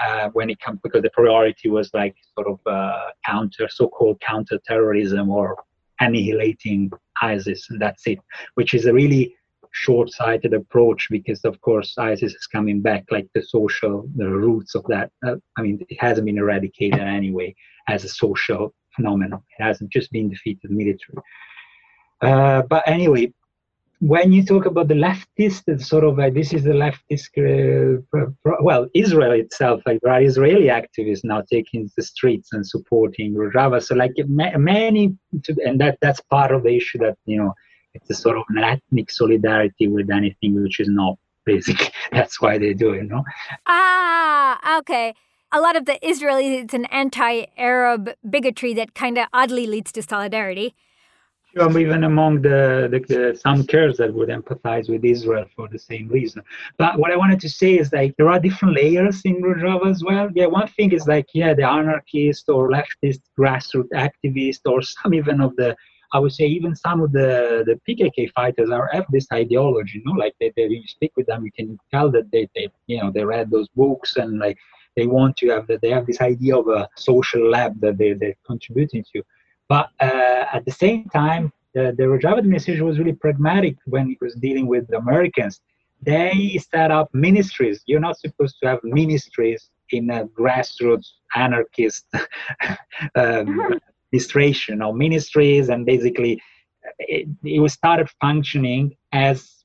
Uh, 0.00 0.28
when 0.32 0.48
it 0.48 0.60
comes 0.60 0.78
because 0.84 1.02
the 1.02 1.10
priority 1.10 1.68
was 1.68 1.90
like 1.92 2.14
sort 2.36 2.46
of 2.46 2.60
uh, 2.72 3.06
counter 3.26 3.68
so-called 3.68 4.20
counter-terrorism 4.20 5.28
or 5.28 5.56
annihilating 5.98 6.88
ISIS, 7.20 7.68
and 7.68 7.82
that's 7.82 8.06
it, 8.06 8.20
which 8.54 8.74
is 8.74 8.86
a 8.86 8.92
really 8.92 9.34
short-sighted 9.72 10.54
approach 10.54 11.08
because 11.10 11.44
of 11.44 11.60
course 11.60 11.96
ISIS 11.98 12.34
is 12.34 12.46
coming 12.46 12.80
back 12.80 13.04
like 13.10 13.28
the 13.34 13.42
social 13.42 14.08
the 14.16 14.28
roots 14.28 14.74
of 14.74 14.84
that 14.88 15.10
uh, 15.26 15.36
I 15.56 15.62
mean 15.62 15.84
it 15.88 16.00
hasn't 16.00 16.26
been 16.26 16.38
eradicated 16.38 17.00
anyway 17.00 17.54
as 17.86 18.04
a 18.04 18.08
social 18.08 18.74
phenomenon 18.98 19.40
it 19.58 19.62
hasn't 19.62 19.90
just 19.90 20.10
been 20.16 20.28
defeated 20.28 20.70
militarily 20.70 21.24
uh, 22.28 22.60
but 22.72 22.82
anyway 22.96 23.24
when 24.00 24.32
you 24.32 24.44
talk 24.44 24.66
about 24.66 24.88
the 24.88 24.94
leftist, 24.94 25.64
sort 25.82 26.04
of 26.04 26.16
this 26.34 26.52
is 26.52 26.62
the 26.62 26.70
leftist. 26.70 27.30
Uh, 27.36 28.30
well, 28.60 28.86
Israel 28.94 29.32
itself, 29.32 29.82
like 29.86 29.98
there 30.02 30.12
are 30.12 30.22
Israeli 30.22 30.66
activists 30.66 31.24
now 31.24 31.42
taking 31.50 31.90
the 31.96 32.02
streets 32.02 32.50
and 32.52 32.64
supporting 32.64 33.34
Rojava. 33.34 33.82
So, 33.82 33.96
like 33.96 34.12
many, 34.26 35.16
and 35.64 35.80
that 35.80 35.98
that's 36.00 36.20
part 36.20 36.52
of 36.52 36.62
the 36.62 36.76
issue 36.76 36.98
that 36.98 37.18
you 37.26 37.38
know 37.38 37.54
it's 37.94 38.08
a 38.10 38.14
sort 38.14 38.38
of 38.38 38.44
an 38.50 38.58
ethnic 38.58 39.10
solidarity 39.10 39.88
with 39.88 40.10
anything 40.10 40.62
which 40.62 40.78
is 40.78 40.88
not 40.88 41.18
basic. 41.44 41.92
That's 42.12 42.40
why 42.40 42.58
they 42.58 42.74
do 42.74 42.92
it, 42.92 43.02
you 43.02 43.08
know. 43.08 43.24
Ah, 43.66 44.78
okay. 44.78 45.14
A 45.50 45.60
lot 45.60 45.76
of 45.76 45.86
the 45.86 45.98
Israelis, 46.02 46.64
it's 46.64 46.74
an 46.74 46.84
anti-Arab 46.86 48.10
bigotry 48.28 48.74
that 48.74 48.94
kind 48.94 49.16
of 49.16 49.26
oddly 49.32 49.66
leads 49.66 49.90
to 49.92 50.02
solidarity 50.02 50.74
Sure, 51.56 51.78
even 51.78 52.04
among 52.04 52.42
the, 52.42 52.88
the, 52.90 53.00
the, 53.08 53.34
some 53.34 53.66
Kurds 53.66 53.96
that 53.96 54.12
would 54.12 54.28
empathize 54.28 54.90
with 54.90 55.02
Israel 55.04 55.46
for 55.56 55.66
the 55.66 55.78
same 55.78 56.06
reason. 56.08 56.42
But 56.76 56.98
what 56.98 57.10
I 57.10 57.16
wanted 57.16 57.40
to 57.40 57.48
say 57.48 57.78
is 57.78 57.90
like 57.90 58.14
there 58.18 58.28
are 58.28 58.38
different 58.38 58.76
layers 58.76 59.22
in 59.24 59.42
Rojava 59.42 59.90
as 59.90 60.04
well. 60.04 60.28
Yeah, 60.34 60.46
one 60.46 60.68
thing 60.68 60.92
is 60.92 61.06
like 61.06 61.26
yeah, 61.32 61.54
the 61.54 61.66
anarchist 61.66 62.50
or 62.50 62.70
leftist 62.70 63.20
grassroots 63.38 63.88
activist 63.94 64.60
or 64.66 64.82
some 64.82 65.14
even 65.14 65.40
of 65.40 65.56
the 65.56 65.74
I 66.12 66.18
would 66.18 66.32
say 66.32 66.46
even 66.46 66.74
some 66.74 67.02
of 67.02 67.12
the, 67.12 67.64
the 67.66 67.78
PKK 67.86 68.32
fighters 68.32 68.70
are 68.70 68.88
have 68.92 69.04
this 69.10 69.26
ideology, 69.32 69.98
you 69.98 70.04
know, 70.04 70.18
like 70.18 70.34
they, 70.40 70.52
they 70.56 70.64
you 70.64 70.86
speak 70.86 71.12
with 71.16 71.26
them, 71.26 71.44
you 71.44 71.52
can 71.52 71.78
tell 71.90 72.10
that 72.10 72.30
they, 72.30 72.48
they 72.54 72.68
you 72.86 72.98
know 73.00 73.10
they 73.10 73.24
read 73.24 73.50
those 73.50 73.68
books 73.74 74.16
and 74.16 74.38
like 74.38 74.58
they 74.96 75.06
want 75.06 75.36
to 75.38 75.48
have 75.48 75.66
that 75.68 75.80
they 75.80 75.90
have 75.90 76.06
this 76.06 76.20
idea 76.20 76.56
of 76.56 76.68
a 76.68 76.88
social 76.96 77.48
lab 77.48 77.80
that 77.80 77.98
they, 77.98 78.12
they're 78.12 78.34
contributing 78.46 79.04
to. 79.12 79.22
But 79.68 79.90
uh, 80.00 80.44
at 80.52 80.64
the 80.64 80.72
same 80.72 81.08
time, 81.10 81.52
the, 81.74 81.94
the 81.96 82.04
Rojava 82.04 82.38
administration 82.38 82.84
was 82.84 82.98
really 82.98 83.12
pragmatic 83.12 83.76
when 83.86 84.10
it 84.10 84.18
was 84.20 84.34
dealing 84.34 84.66
with 84.66 84.88
the 84.88 84.96
Americans. 84.96 85.60
They 86.02 86.58
set 86.70 86.90
up 86.90 87.12
ministries. 87.12 87.82
You're 87.86 88.00
not 88.00 88.18
supposed 88.18 88.56
to 88.62 88.68
have 88.68 88.80
ministries 88.82 89.70
in 89.90 90.10
a 90.10 90.26
grassroots 90.26 91.08
anarchist 91.34 92.06
um, 93.14 93.72
administration 94.12 94.82
or 94.82 94.94
ministries, 94.94 95.68
and 95.68 95.84
basically 95.84 96.40
it, 96.98 97.28
it 97.44 97.60
was 97.60 97.72
started 97.72 98.08
functioning 98.20 98.96
as 99.12 99.57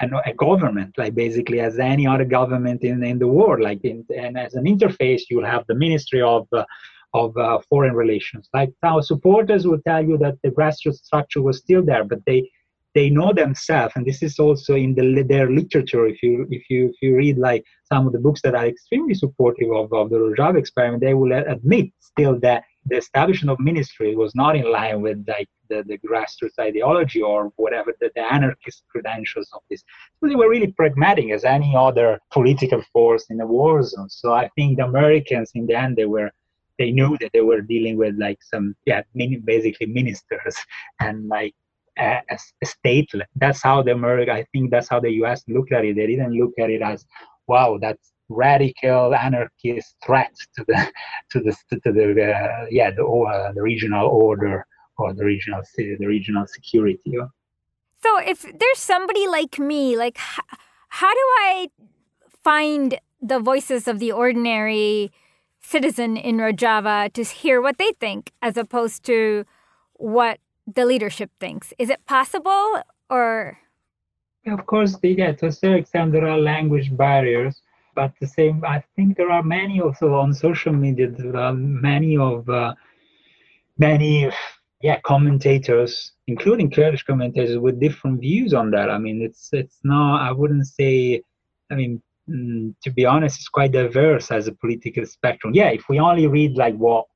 an, 0.00 0.12
a 0.24 0.32
government, 0.34 0.96
like 0.96 1.14
basically 1.14 1.60
as 1.60 1.78
any 1.78 2.06
other 2.06 2.24
government 2.24 2.82
in, 2.82 3.02
in 3.02 3.18
the 3.18 3.28
world. 3.28 3.60
Like 3.60 3.84
in, 3.84 4.04
and 4.16 4.38
as 4.38 4.54
an 4.54 4.64
interface, 4.64 5.22
you'll 5.28 5.44
have 5.44 5.64
the 5.68 5.74
Ministry 5.74 6.22
of 6.22 6.46
uh, 6.52 6.64
of 7.14 7.36
uh, 7.36 7.58
foreign 7.68 7.94
relations. 7.94 8.48
Like 8.52 8.70
our 8.82 9.02
supporters 9.02 9.66
will 9.66 9.80
tell 9.86 10.04
you 10.04 10.18
that 10.18 10.36
the 10.42 10.50
grassroots 10.50 11.04
structure 11.04 11.42
was 11.42 11.58
still 11.58 11.82
there, 11.84 12.04
but 12.04 12.20
they 12.26 12.50
they 12.94 13.10
know 13.10 13.32
themselves, 13.32 13.92
and 13.96 14.04
this 14.04 14.22
is 14.22 14.38
also 14.38 14.74
in 14.74 14.94
the, 14.94 15.22
their 15.22 15.50
literature. 15.50 16.06
If 16.06 16.22
you 16.22 16.46
if 16.50 16.64
you 16.70 16.88
if 16.88 16.96
you 17.02 17.16
read 17.16 17.38
like 17.38 17.64
some 17.90 18.06
of 18.06 18.12
the 18.12 18.18
books 18.18 18.42
that 18.42 18.54
are 18.54 18.66
extremely 18.66 19.14
supportive 19.14 19.70
of, 19.72 19.92
of 19.92 20.10
the 20.10 20.16
Rojava 20.16 20.58
experiment, 20.58 21.02
they 21.02 21.14
will 21.14 21.32
admit 21.32 21.90
still 22.00 22.38
that 22.40 22.64
the 22.88 22.96
establishment 22.96 23.50
of 23.50 23.60
ministry 23.60 24.16
was 24.16 24.34
not 24.34 24.56
in 24.56 24.70
line 24.70 25.00
with 25.00 25.24
like 25.28 25.48
the, 25.68 25.84
the 25.86 25.98
grassroots 25.98 26.58
ideology 26.58 27.22
or 27.22 27.52
whatever 27.56 27.92
the, 28.00 28.10
the 28.14 28.32
anarchist 28.32 28.84
credentials 28.90 29.48
of 29.52 29.60
this. 29.70 29.82
So 30.20 30.28
they 30.28 30.34
were 30.34 30.48
really 30.48 30.72
pragmatic 30.72 31.30
as 31.30 31.44
any 31.44 31.74
other 31.76 32.18
political 32.30 32.82
force 32.92 33.26
in 33.30 33.40
a 33.40 33.46
war 33.46 33.82
zone. 33.82 34.08
So 34.08 34.32
I 34.32 34.48
think 34.56 34.78
the 34.78 34.84
Americans 34.84 35.50
in 35.54 35.66
the 35.66 35.74
end 35.74 35.96
they 35.96 36.06
were 36.06 36.30
they 36.78 36.90
knew 36.92 37.16
that 37.20 37.30
they 37.32 37.40
were 37.40 37.60
dealing 37.60 37.96
with 37.96 38.14
like 38.18 38.38
some 38.42 38.74
yeah 38.86 39.02
basically 39.44 39.86
ministers 39.86 40.56
and 41.00 41.28
like 41.28 41.54
a, 41.98 42.20
a 42.62 42.66
state 42.66 43.10
that's 43.36 43.60
how 43.60 43.82
the 43.82 43.90
america 43.90 44.32
i 44.32 44.44
think 44.52 44.70
that's 44.70 44.88
how 44.88 45.00
the 45.00 45.10
us 45.10 45.42
looked 45.48 45.72
at 45.72 45.84
it 45.84 45.96
they 45.96 46.06
didn't 46.06 46.32
look 46.32 46.52
at 46.60 46.70
it 46.70 46.80
as 46.80 47.04
wow 47.48 47.76
that's 47.80 48.12
radical 48.28 49.14
anarchist 49.14 49.96
threat 50.04 50.34
to 50.56 50.64
the 50.68 50.92
to 51.30 51.40
the 51.40 51.56
to 51.82 51.92
the 51.92 52.32
uh, 52.32 52.66
yeah 52.70 52.90
the 52.90 53.04
uh, 53.04 53.52
the 53.52 53.62
regional 53.62 54.08
order 54.08 54.66
or 54.98 55.14
the 55.14 55.24
regional 55.24 55.62
the 55.76 56.06
regional 56.06 56.46
security 56.46 57.16
so 58.02 58.18
if 58.18 58.42
there's 58.42 58.78
somebody 58.78 59.26
like 59.26 59.58
me 59.58 59.96
like 59.96 60.18
how 60.88 61.12
do 61.12 61.26
i 61.40 61.68
find 62.42 62.98
the 63.20 63.38
voices 63.38 63.88
of 63.88 63.98
the 63.98 64.12
ordinary 64.12 65.10
citizen 65.60 66.16
in 66.16 66.36
Rojava 66.38 67.12
to 67.12 67.22
hear 67.24 67.60
what 67.60 67.78
they 67.78 67.92
think 68.00 68.32
as 68.40 68.56
opposed 68.56 69.04
to 69.04 69.44
what 69.94 70.38
the 70.66 70.86
leadership 70.86 71.30
thinks. 71.40 71.72
Is 71.78 71.90
it 71.90 72.04
possible 72.06 72.82
or? 73.10 73.58
Of 74.46 74.64
course, 74.66 74.96
yeah, 75.02 75.32
to 75.32 75.46
a 75.46 75.52
certain 75.52 75.78
extent, 75.78 76.12
there 76.12 76.26
are 76.26 76.38
language 76.38 76.96
barriers. 76.96 77.60
But 77.98 78.12
the 78.20 78.28
same, 78.28 78.62
I 78.64 78.78
think 78.94 79.16
there 79.16 79.32
are 79.32 79.42
many 79.42 79.80
also 79.80 80.14
on 80.14 80.32
social 80.32 80.72
media. 80.72 81.10
There 81.10 81.36
are 81.36 81.52
many 81.52 82.16
of 82.16 82.48
uh, 82.48 82.74
many, 83.76 84.30
yeah, 84.80 85.00
commentators, 85.00 86.12
including 86.28 86.70
Kurdish 86.70 87.02
commentators, 87.02 87.58
with 87.58 87.80
different 87.80 88.20
views 88.20 88.54
on 88.54 88.70
that. 88.70 88.88
I 88.88 88.98
mean, 88.98 89.20
it's 89.20 89.48
it's 89.52 89.78
not. 89.82 90.22
I 90.28 90.30
wouldn't 90.30 90.68
say. 90.68 91.22
I 91.72 91.74
mean, 91.74 92.00
mm, 92.30 92.72
to 92.84 92.90
be 92.98 93.04
honest, 93.04 93.40
it's 93.40 93.48
quite 93.48 93.72
diverse 93.72 94.30
as 94.30 94.46
a 94.46 94.52
political 94.52 95.04
spectrum. 95.04 95.52
Yeah, 95.52 95.70
if 95.78 95.88
we 95.88 95.98
only 95.98 96.28
read 96.28 96.52
like 96.56 96.76
what 96.76 97.06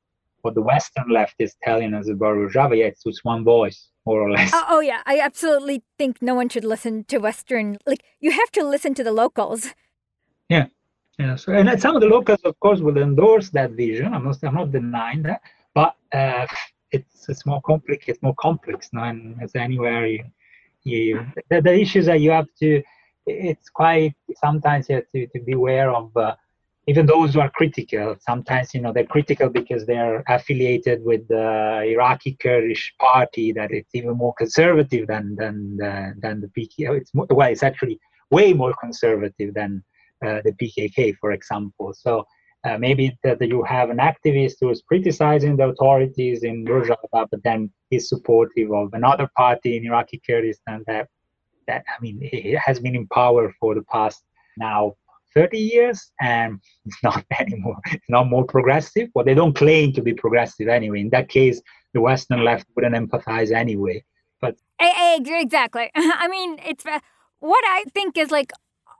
what 0.40 0.54
the 0.56 0.66
Western 0.72 1.08
left 1.10 1.36
is 1.38 1.54
telling 1.62 1.94
us 1.94 2.08
about 2.08 2.34
Rojava, 2.34 2.76
yeah, 2.76 2.86
it's 2.86 3.04
just 3.04 3.24
one 3.24 3.44
voice, 3.44 3.88
more 4.04 4.20
or 4.20 4.32
less. 4.32 4.50
Oh, 4.52 4.66
oh, 4.74 4.80
yeah, 4.80 5.02
I 5.06 5.20
absolutely 5.20 5.84
think 5.96 6.20
no 6.20 6.34
one 6.34 6.48
should 6.48 6.64
listen 6.64 7.04
to 7.04 7.18
Western. 7.18 7.78
Like, 7.86 8.02
you 8.18 8.32
have 8.32 8.50
to 8.58 8.64
listen 8.64 8.94
to 8.94 9.04
the 9.04 9.12
locals. 9.12 9.74
Yeah, 10.52 10.66
yeah. 11.18 11.36
So, 11.36 11.52
and 11.52 11.80
some 11.80 11.94
of 11.96 12.02
the 12.02 12.08
locals, 12.16 12.42
of 12.44 12.58
course, 12.60 12.80
will 12.80 12.98
endorse 12.98 13.48
that 13.50 13.70
vision. 13.72 14.12
I'm 14.14 14.24
not, 14.24 14.36
I'm 14.42 14.54
not 14.54 14.70
denying 14.70 15.22
that, 15.22 15.40
but 15.74 15.94
uh, 16.12 16.46
it's 16.90 17.28
it's 17.30 17.46
more 17.46 17.62
complicated, 17.62 18.22
more 18.22 18.34
complex 18.48 18.90
and 18.92 19.40
as 19.42 19.54
anywhere 19.54 20.06
you, 20.06 20.24
you 20.82 21.26
the, 21.50 21.62
the 21.62 21.74
issues 21.84 22.06
that 22.06 22.20
you 22.20 22.30
have 22.38 22.48
to 22.60 22.82
it's 23.26 23.68
quite 23.70 24.14
sometimes 24.46 24.88
you 24.88 24.96
have 24.96 25.10
to, 25.14 25.26
to 25.28 25.40
be 25.40 25.52
aware 25.52 25.90
of 25.90 26.06
uh, 26.16 26.34
even 26.88 27.06
those 27.06 27.32
who 27.32 27.40
are 27.40 27.50
critical. 27.50 28.16
Sometimes 28.20 28.74
you 28.74 28.80
know 28.82 28.92
they're 28.92 29.14
critical 29.16 29.48
because 29.48 29.86
they're 29.86 30.22
affiliated 30.28 30.98
with 31.04 31.26
the 31.28 31.82
Iraqi 31.94 32.32
Kurdish 32.42 32.84
party 32.98 33.52
that 33.52 33.70
it's 33.70 33.94
even 33.94 34.14
more 34.22 34.34
conservative 34.34 35.06
than 35.06 35.36
than 35.36 35.54
the, 35.76 36.14
than 36.22 36.40
the 36.42 36.48
PKK. 36.48 36.98
It's 37.00 37.14
more, 37.14 37.26
well, 37.30 37.52
it's 37.54 37.62
actually 37.62 37.98
way 38.30 38.52
more 38.52 38.74
conservative 38.84 39.54
than 39.54 39.72
uh, 39.76 39.91
the 40.22 40.54
PKK, 40.60 41.16
for 41.20 41.32
example. 41.32 41.92
So. 41.94 42.26
Uh, 42.64 42.78
maybe 42.78 43.18
that 43.24 43.42
you 43.42 43.60
have 43.64 43.90
an 43.90 43.96
activist 43.96 44.54
who 44.60 44.70
is 44.70 44.84
criticizing 44.86 45.56
the 45.56 45.64
authorities 45.64 46.44
in 46.44 46.64
Rojava, 46.64 46.96
but 47.12 47.42
then 47.42 47.68
is 47.90 48.08
supportive 48.08 48.70
of 48.70 48.94
another 48.94 49.28
party 49.36 49.76
in 49.76 49.84
Iraqi 49.84 50.22
Kurdistan 50.24 50.84
that 50.86 51.08
that 51.66 51.84
I 51.88 52.00
mean 52.00 52.18
it 52.20 52.58
has 52.58 52.80
been 52.80 52.94
in 52.94 53.06
power 53.08 53.52
for 53.60 53.74
the 53.74 53.82
past 53.82 54.22
now 54.56 54.94
30 55.34 55.58
years 55.58 56.12
and 56.20 56.60
it's 56.84 57.02
not 57.02 57.24
anymore 57.38 57.78
it's 57.90 58.08
not 58.08 58.28
more 58.28 58.44
progressive 58.44 59.08
but 59.14 59.26
they 59.26 59.34
don't 59.34 59.54
claim 59.54 59.92
to 59.92 60.02
be 60.02 60.14
progressive 60.14 60.68
anyway 60.68 61.00
in 61.00 61.10
that 61.10 61.28
case 61.28 61.60
the 61.94 62.00
western 62.00 62.44
left 62.44 62.66
wouldn't 62.74 62.94
empathize 62.94 63.52
anyway 63.52 64.02
but 64.40 64.56
exactly 64.80 65.90
i 65.94 66.28
mean 66.28 66.58
it's 66.64 66.84
uh, 66.86 67.00
what 67.40 67.64
i 67.66 67.84
think 67.94 68.18
is 68.18 68.30
like 68.30 68.52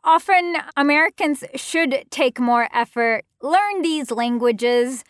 often 0.05 0.57
americans 0.77 1.45
should 1.55 2.05
take 2.11 2.41
more 2.41 2.69
effort 2.73 3.25
learn 3.41 3.83
these 3.83 4.11
languages 4.11 5.05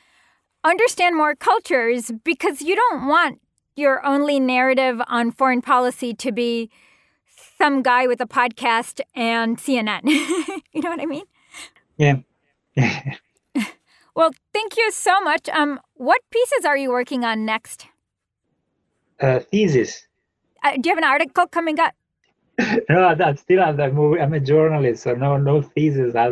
understand 0.65 1.17
more 1.17 1.35
cultures 1.35 2.11
because 2.25 2.63
you 2.63 2.77
don't 2.77 3.07
want 3.07 3.41
your 3.77 4.05
only 4.05 4.39
narrative 4.39 5.01
on 5.09 5.31
foreign 5.31 5.63
policy 5.63 6.15
to 6.15 6.31
be 6.31 6.71
some 7.59 7.83
guy 7.83 8.07
with 8.07 8.21
a 8.21 8.27
podcast 8.27 9.01
and 9.15 9.59
CNN. 9.59 10.03
you 10.73 10.83
know 10.83 10.91
what 10.91 11.01
I 11.01 11.07
mean? 11.07 11.25
Yeah. 11.97 12.17
well, 14.15 14.33
thank 14.53 14.77
you 14.77 14.91
so 14.91 15.21
much. 15.21 15.49
Um, 15.49 15.81
what 15.95 16.21
pieces 16.31 16.65
are 16.65 16.77
you 16.77 16.91
working 16.91 17.25
on 17.25 17.45
next? 17.45 17.87
Uh, 19.21 19.41
thesis. 19.41 20.07
Uh, 20.65 20.73
do 20.73 20.89
you 20.89 20.91
have 20.91 20.99
an 20.99 21.05
article 21.05 21.47
coming 21.47 21.79
up? 21.79 21.95
No, 22.89 23.09
I'm 23.09 23.37
still 23.37 23.63
I'm, 23.63 23.81
I'm 23.81 24.33
a 24.35 24.41
journalist, 24.41 25.03
so 25.05 25.15
no, 25.15 25.37
no 25.37 25.63
thesis. 25.63 26.15
I, 26.15 26.29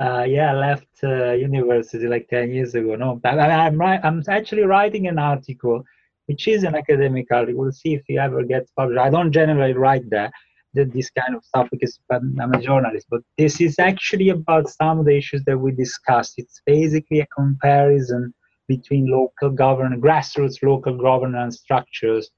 uh, 0.00 0.24
yeah, 0.24 0.52
I 0.52 0.54
left 0.54 0.88
uh, 1.02 1.32
university 1.32 2.06
like 2.08 2.28
ten 2.28 2.50
years 2.50 2.74
ago. 2.74 2.96
No, 2.96 3.20
I, 3.24 3.38
I'm 3.38 3.80
I'm 3.80 4.22
actually 4.28 4.62
writing 4.62 5.06
an 5.06 5.18
article, 5.18 5.84
which 6.26 6.48
is 6.48 6.64
an 6.64 6.74
academic 6.74 7.26
article. 7.30 7.60
We'll 7.60 7.72
see 7.72 7.94
if 7.94 8.02
it 8.08 8.18
ever 8.18 8.42
gets 8.42 8.70
published. 8.72 9.00
I 9.00 9.10
don't 9.10 9.32
generally 9.32 9.74
write 9.74 10.08
that, 10.10 10.32
that 10.74 10.92
this 10.92 11.10
kind 11.10 11.36
of 11.36 11.44
stuff 11.44 11.68
because 11.70 11.98
I'm 12.10 12.54
a 12.54 12.60
journalist. 12.60 13.06
But 13.10 13.22
this 13.38 13.60
is 13.60 13.78
actually 13.78 14.30
about 14.30 14.68
some 14.68 14.98
of 14.98 15.06
the 15.06 15.16
issues 15.16 15.44
that 15.44 15.58
we 15.58 15.72
discussed. 15.72 16.34
It's 16.38 16.60
basically 16.66 17.20
a 17.20 17.26
comparison 17.26 18.34
between 18.66 19.06
local 19.06 19.50
governance, 19.50 20.02
grassroots 20.02 20.62
local 20.62 20.96
governance 20.96 21.60
structures 21.60 22.30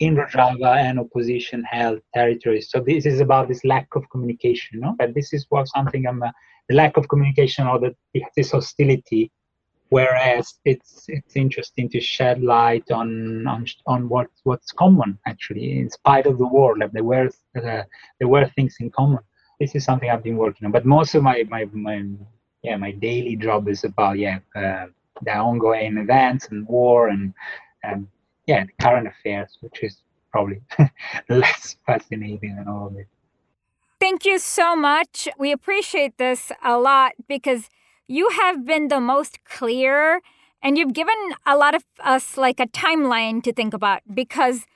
in 0.00 0.16
Rojava 0.16 0.76
and 0.76 0.98
opposition 0.98 1.62
held 1.64 2.00
territories. 2.14 2.70
So 2.70 2.80
this 2.80 3.06
is 3.06 3.20
about 3.20 3.48
this 3.48 3.64
lack 3.64 3.88
of 3.94 4.08
communication. 4.10 4.80
No? 4.80 4.94
But 4.98 5.14
this 5.14 5.32
is 5.32 5.46
what 5.48 5.68
something 5.68 6.06
I'm, 6.06 6.22
uh, 6.22 6.30
the 6.68 6.74
lack 6.74 6.96
of 6.96 7.08
communication 7.08 7.66
or 7.66 7.78
the, 7.78 7.94
this 8.36 8.50
hostility 8.50 9.30
whereas 9.90 10.54
it's 10.64 11.04
it's 11.08 11.36
interesting 11.36 11.88
to 11.88 12.00
shed 12.00 12.42
light 12.42 12.90
on 12.90 13.46
on, 13.46 13.66
on 13.86 14.08
what 14.08 14.28
what's 14.44 14.72
common 14.72 15.18
actually 15.26 15.78
in 15.78 15.90
spite 15.90 16.26
of 16.26 16.38
the 16.38 16.46
war 16.56 16.76
like 16.78 16.92
there 16.92 17.04
were 17.04 17.28
uh, 17.56 17.82
there 18.18 18.28
were 18.34 18.46
things 18.56 18.76
in 18.80 18.90
common 18.90 19.22
this 19.60 19.74
is 19.74 19.84
something 19.84 20.10
i've 20.10 20.22
been 20.22 20.36
working 20.36 20.64
on 20.66 20.72
but 20.72 20.86
most 20.86 21.14
of 21.14 21.22
my 21.22 21.44
my, 21.48 21.64
my 21.72 22.02
yeah 22.62 22.76
my 22.76 22.92
daily 22.92 23.36
job 23.36 23.68
is 23.68 23.84
about 23.84 24.18
yeah 24.18 24.38
uh, 24.56 24.86
the 25.22 25.34
ongoing 25.50 25.96
events 25.98 26.48
and 26.50 26.66
war 26.66 27.08
and 27.08 27.32
and 27.82 28.08
yeah 28.46 28.64
current 28.80 29.08
affairs 29.08 29.58
which 29.60 29.82
is 29.82 30.02
probably 30.34 30.60
less 31.28 31.76
fascinating 31.86 32.56
than 32.56 32.66
all 32.66 32.88
of 32.88 32.96
it. 32.96 33.06
Thank 34.00 34.24
you 34.24 34.40
so 34.40 34.74
much. 34.74 35.28
We 35.38 35.52
appreciate 35.52 36.18
this 36.18 36.50
a 36.64 36.76
lot 36.76 37.12
because 37.28 37.68
you 38.08 38.28
have 38.30 38.66
been 38.66 38.88
the 38.88 39.00
most 39.00 39.44
clear 39.44 40.20
and 40.60 40.76
you've 40.76 40.92
given 40.92 41.14
a 41.46 41.56
lot 41.56 41.76
of 41.76 41.84
us 42.02 42.36
like 42.36 42.58
a 42.58 42.66
timeline 42.66 43.44
to 43.44 43.52
think 43.52 43.72
about 43.74 44.00
because 44.12 44.66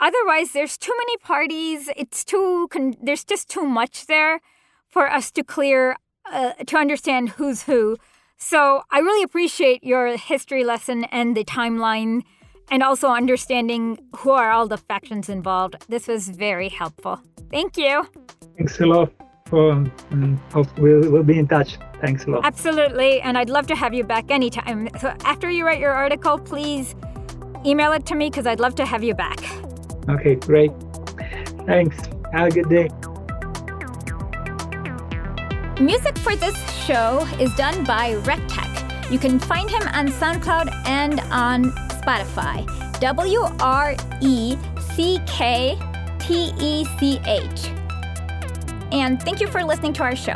otherwise 0.00 0.50
there's 0.50 0.76
too 0.76 0.94
many 0.98 1.16
parties 1.18 1.88
it's 1.96 2.24
too 2.24 2.66
con- 2.72 2.96
there's 3.00 3.24
just 3.24 3.48
too 3.48 3.64
much 3.64 4.06
there 4.06 4.40
for 4.88 5.08
us 5.08 5.30
to 5.30 5.44
clear 5.44 5.96
uh, 6.32 6.54
to 6.66 6.76
understand 6.76 7.28
who's 7.36 7.62
who. 7.62 7.96
So 8.36 8.82
i 8.90 8.98
really 8.98 9.22
appreciate 9.22 9.84
your 9.84 10.16
history 10.16 10.64
lesson 10.64 11.04
and 11.04 11.36
the 11.36 11.44
timeline 11.44 12.22
and 12.70 12.82
also 12.82 13.08
understanding 13.08 13.98
who 14.16 14.30
are 14.30 14.50
all 14.50 14.66
the 14.68 14.78
factions 14.78 15.28
involved 15.28 15.76
this 15.88 16.06
was 16.06 16.28
very 16.28 16.68
helpful 16.68 17.20
thank 17.50 17.76
you 17.76 18.04
thanks 18.56 18.80
a 18.80 18.86
lot 18.86 19.12
for 19.46 19.72
um, 19.72 20.40
we'll, 20.78 21.10
we'll 21.10 21.22
be 21.22 21.38
in 21.38 21.46
touch 21.46 21.78
Thanks 22.04 22.26
a 22.26 22.30
lot. 22.30 22.44
Absolutely. 22.44 23.22
And 23.22 23.38
I'd 23.38 23.48
love 23.48 23.66
to 23.68 23.74
have 23.74 23.94
you 23.94 24.04
back 24.04 24.30
anytime. 24.30 24.90
So 25.00 25.14
after 25.24 25.50
you 25.50 25.64
write 25.64 25.80
your 25.80 25.92
article, 25.92 26.38
please 26.38 26.94
email 27.64 27.92
it 27.92 28.04
to 28.06 28.14
me 28.14 28.28
because 28.28 28.46
I'd 28.46 28.60
love 28.60 28.74
to 28.74 28.84
have 28.84 29.02
you 29.02 29.14
back. 29.14 29.38
Okay, 30.10 30.34
great. 30.34 30.70
Thanks. 31.64 31.96
Have 32.34 32.48
a 32.48 32.50
good 32.50 32.68
day. 32.68 32.90
Music 35.80 36.18
for 36.18 36.36
this 36.36 36.56
show 36.84 37.26
is 37.40 37.54
done 37.54 37.84
by 37.84 38.16
Wrecktech. 38.16 38.83
You 39.14 39.20
can 39.20 39.38
find 39.38 39.70
him 39.70 39.82
on 39.92 40.08
SoundCloud 40.08 40.74
and 40.86 41.20
on 41.30 41.70
Spotify. 42.02 42.66
W 42.98 43.42
R 43.60 43.94
E 44.20 44.56
C 44.96 45.20
K 45.24 45.78
T 46.18 46.52
E 46.58 46.84
C 46.98 47.20
H. 47.24 47.68
And 48.90 49.22
thank 49.22 49.40
you 49.40 49.46
for 49.46 49.62
listening 49.62 49.92
to 49.92 50.02
our 50.02 50.16
show. 50.16 50.34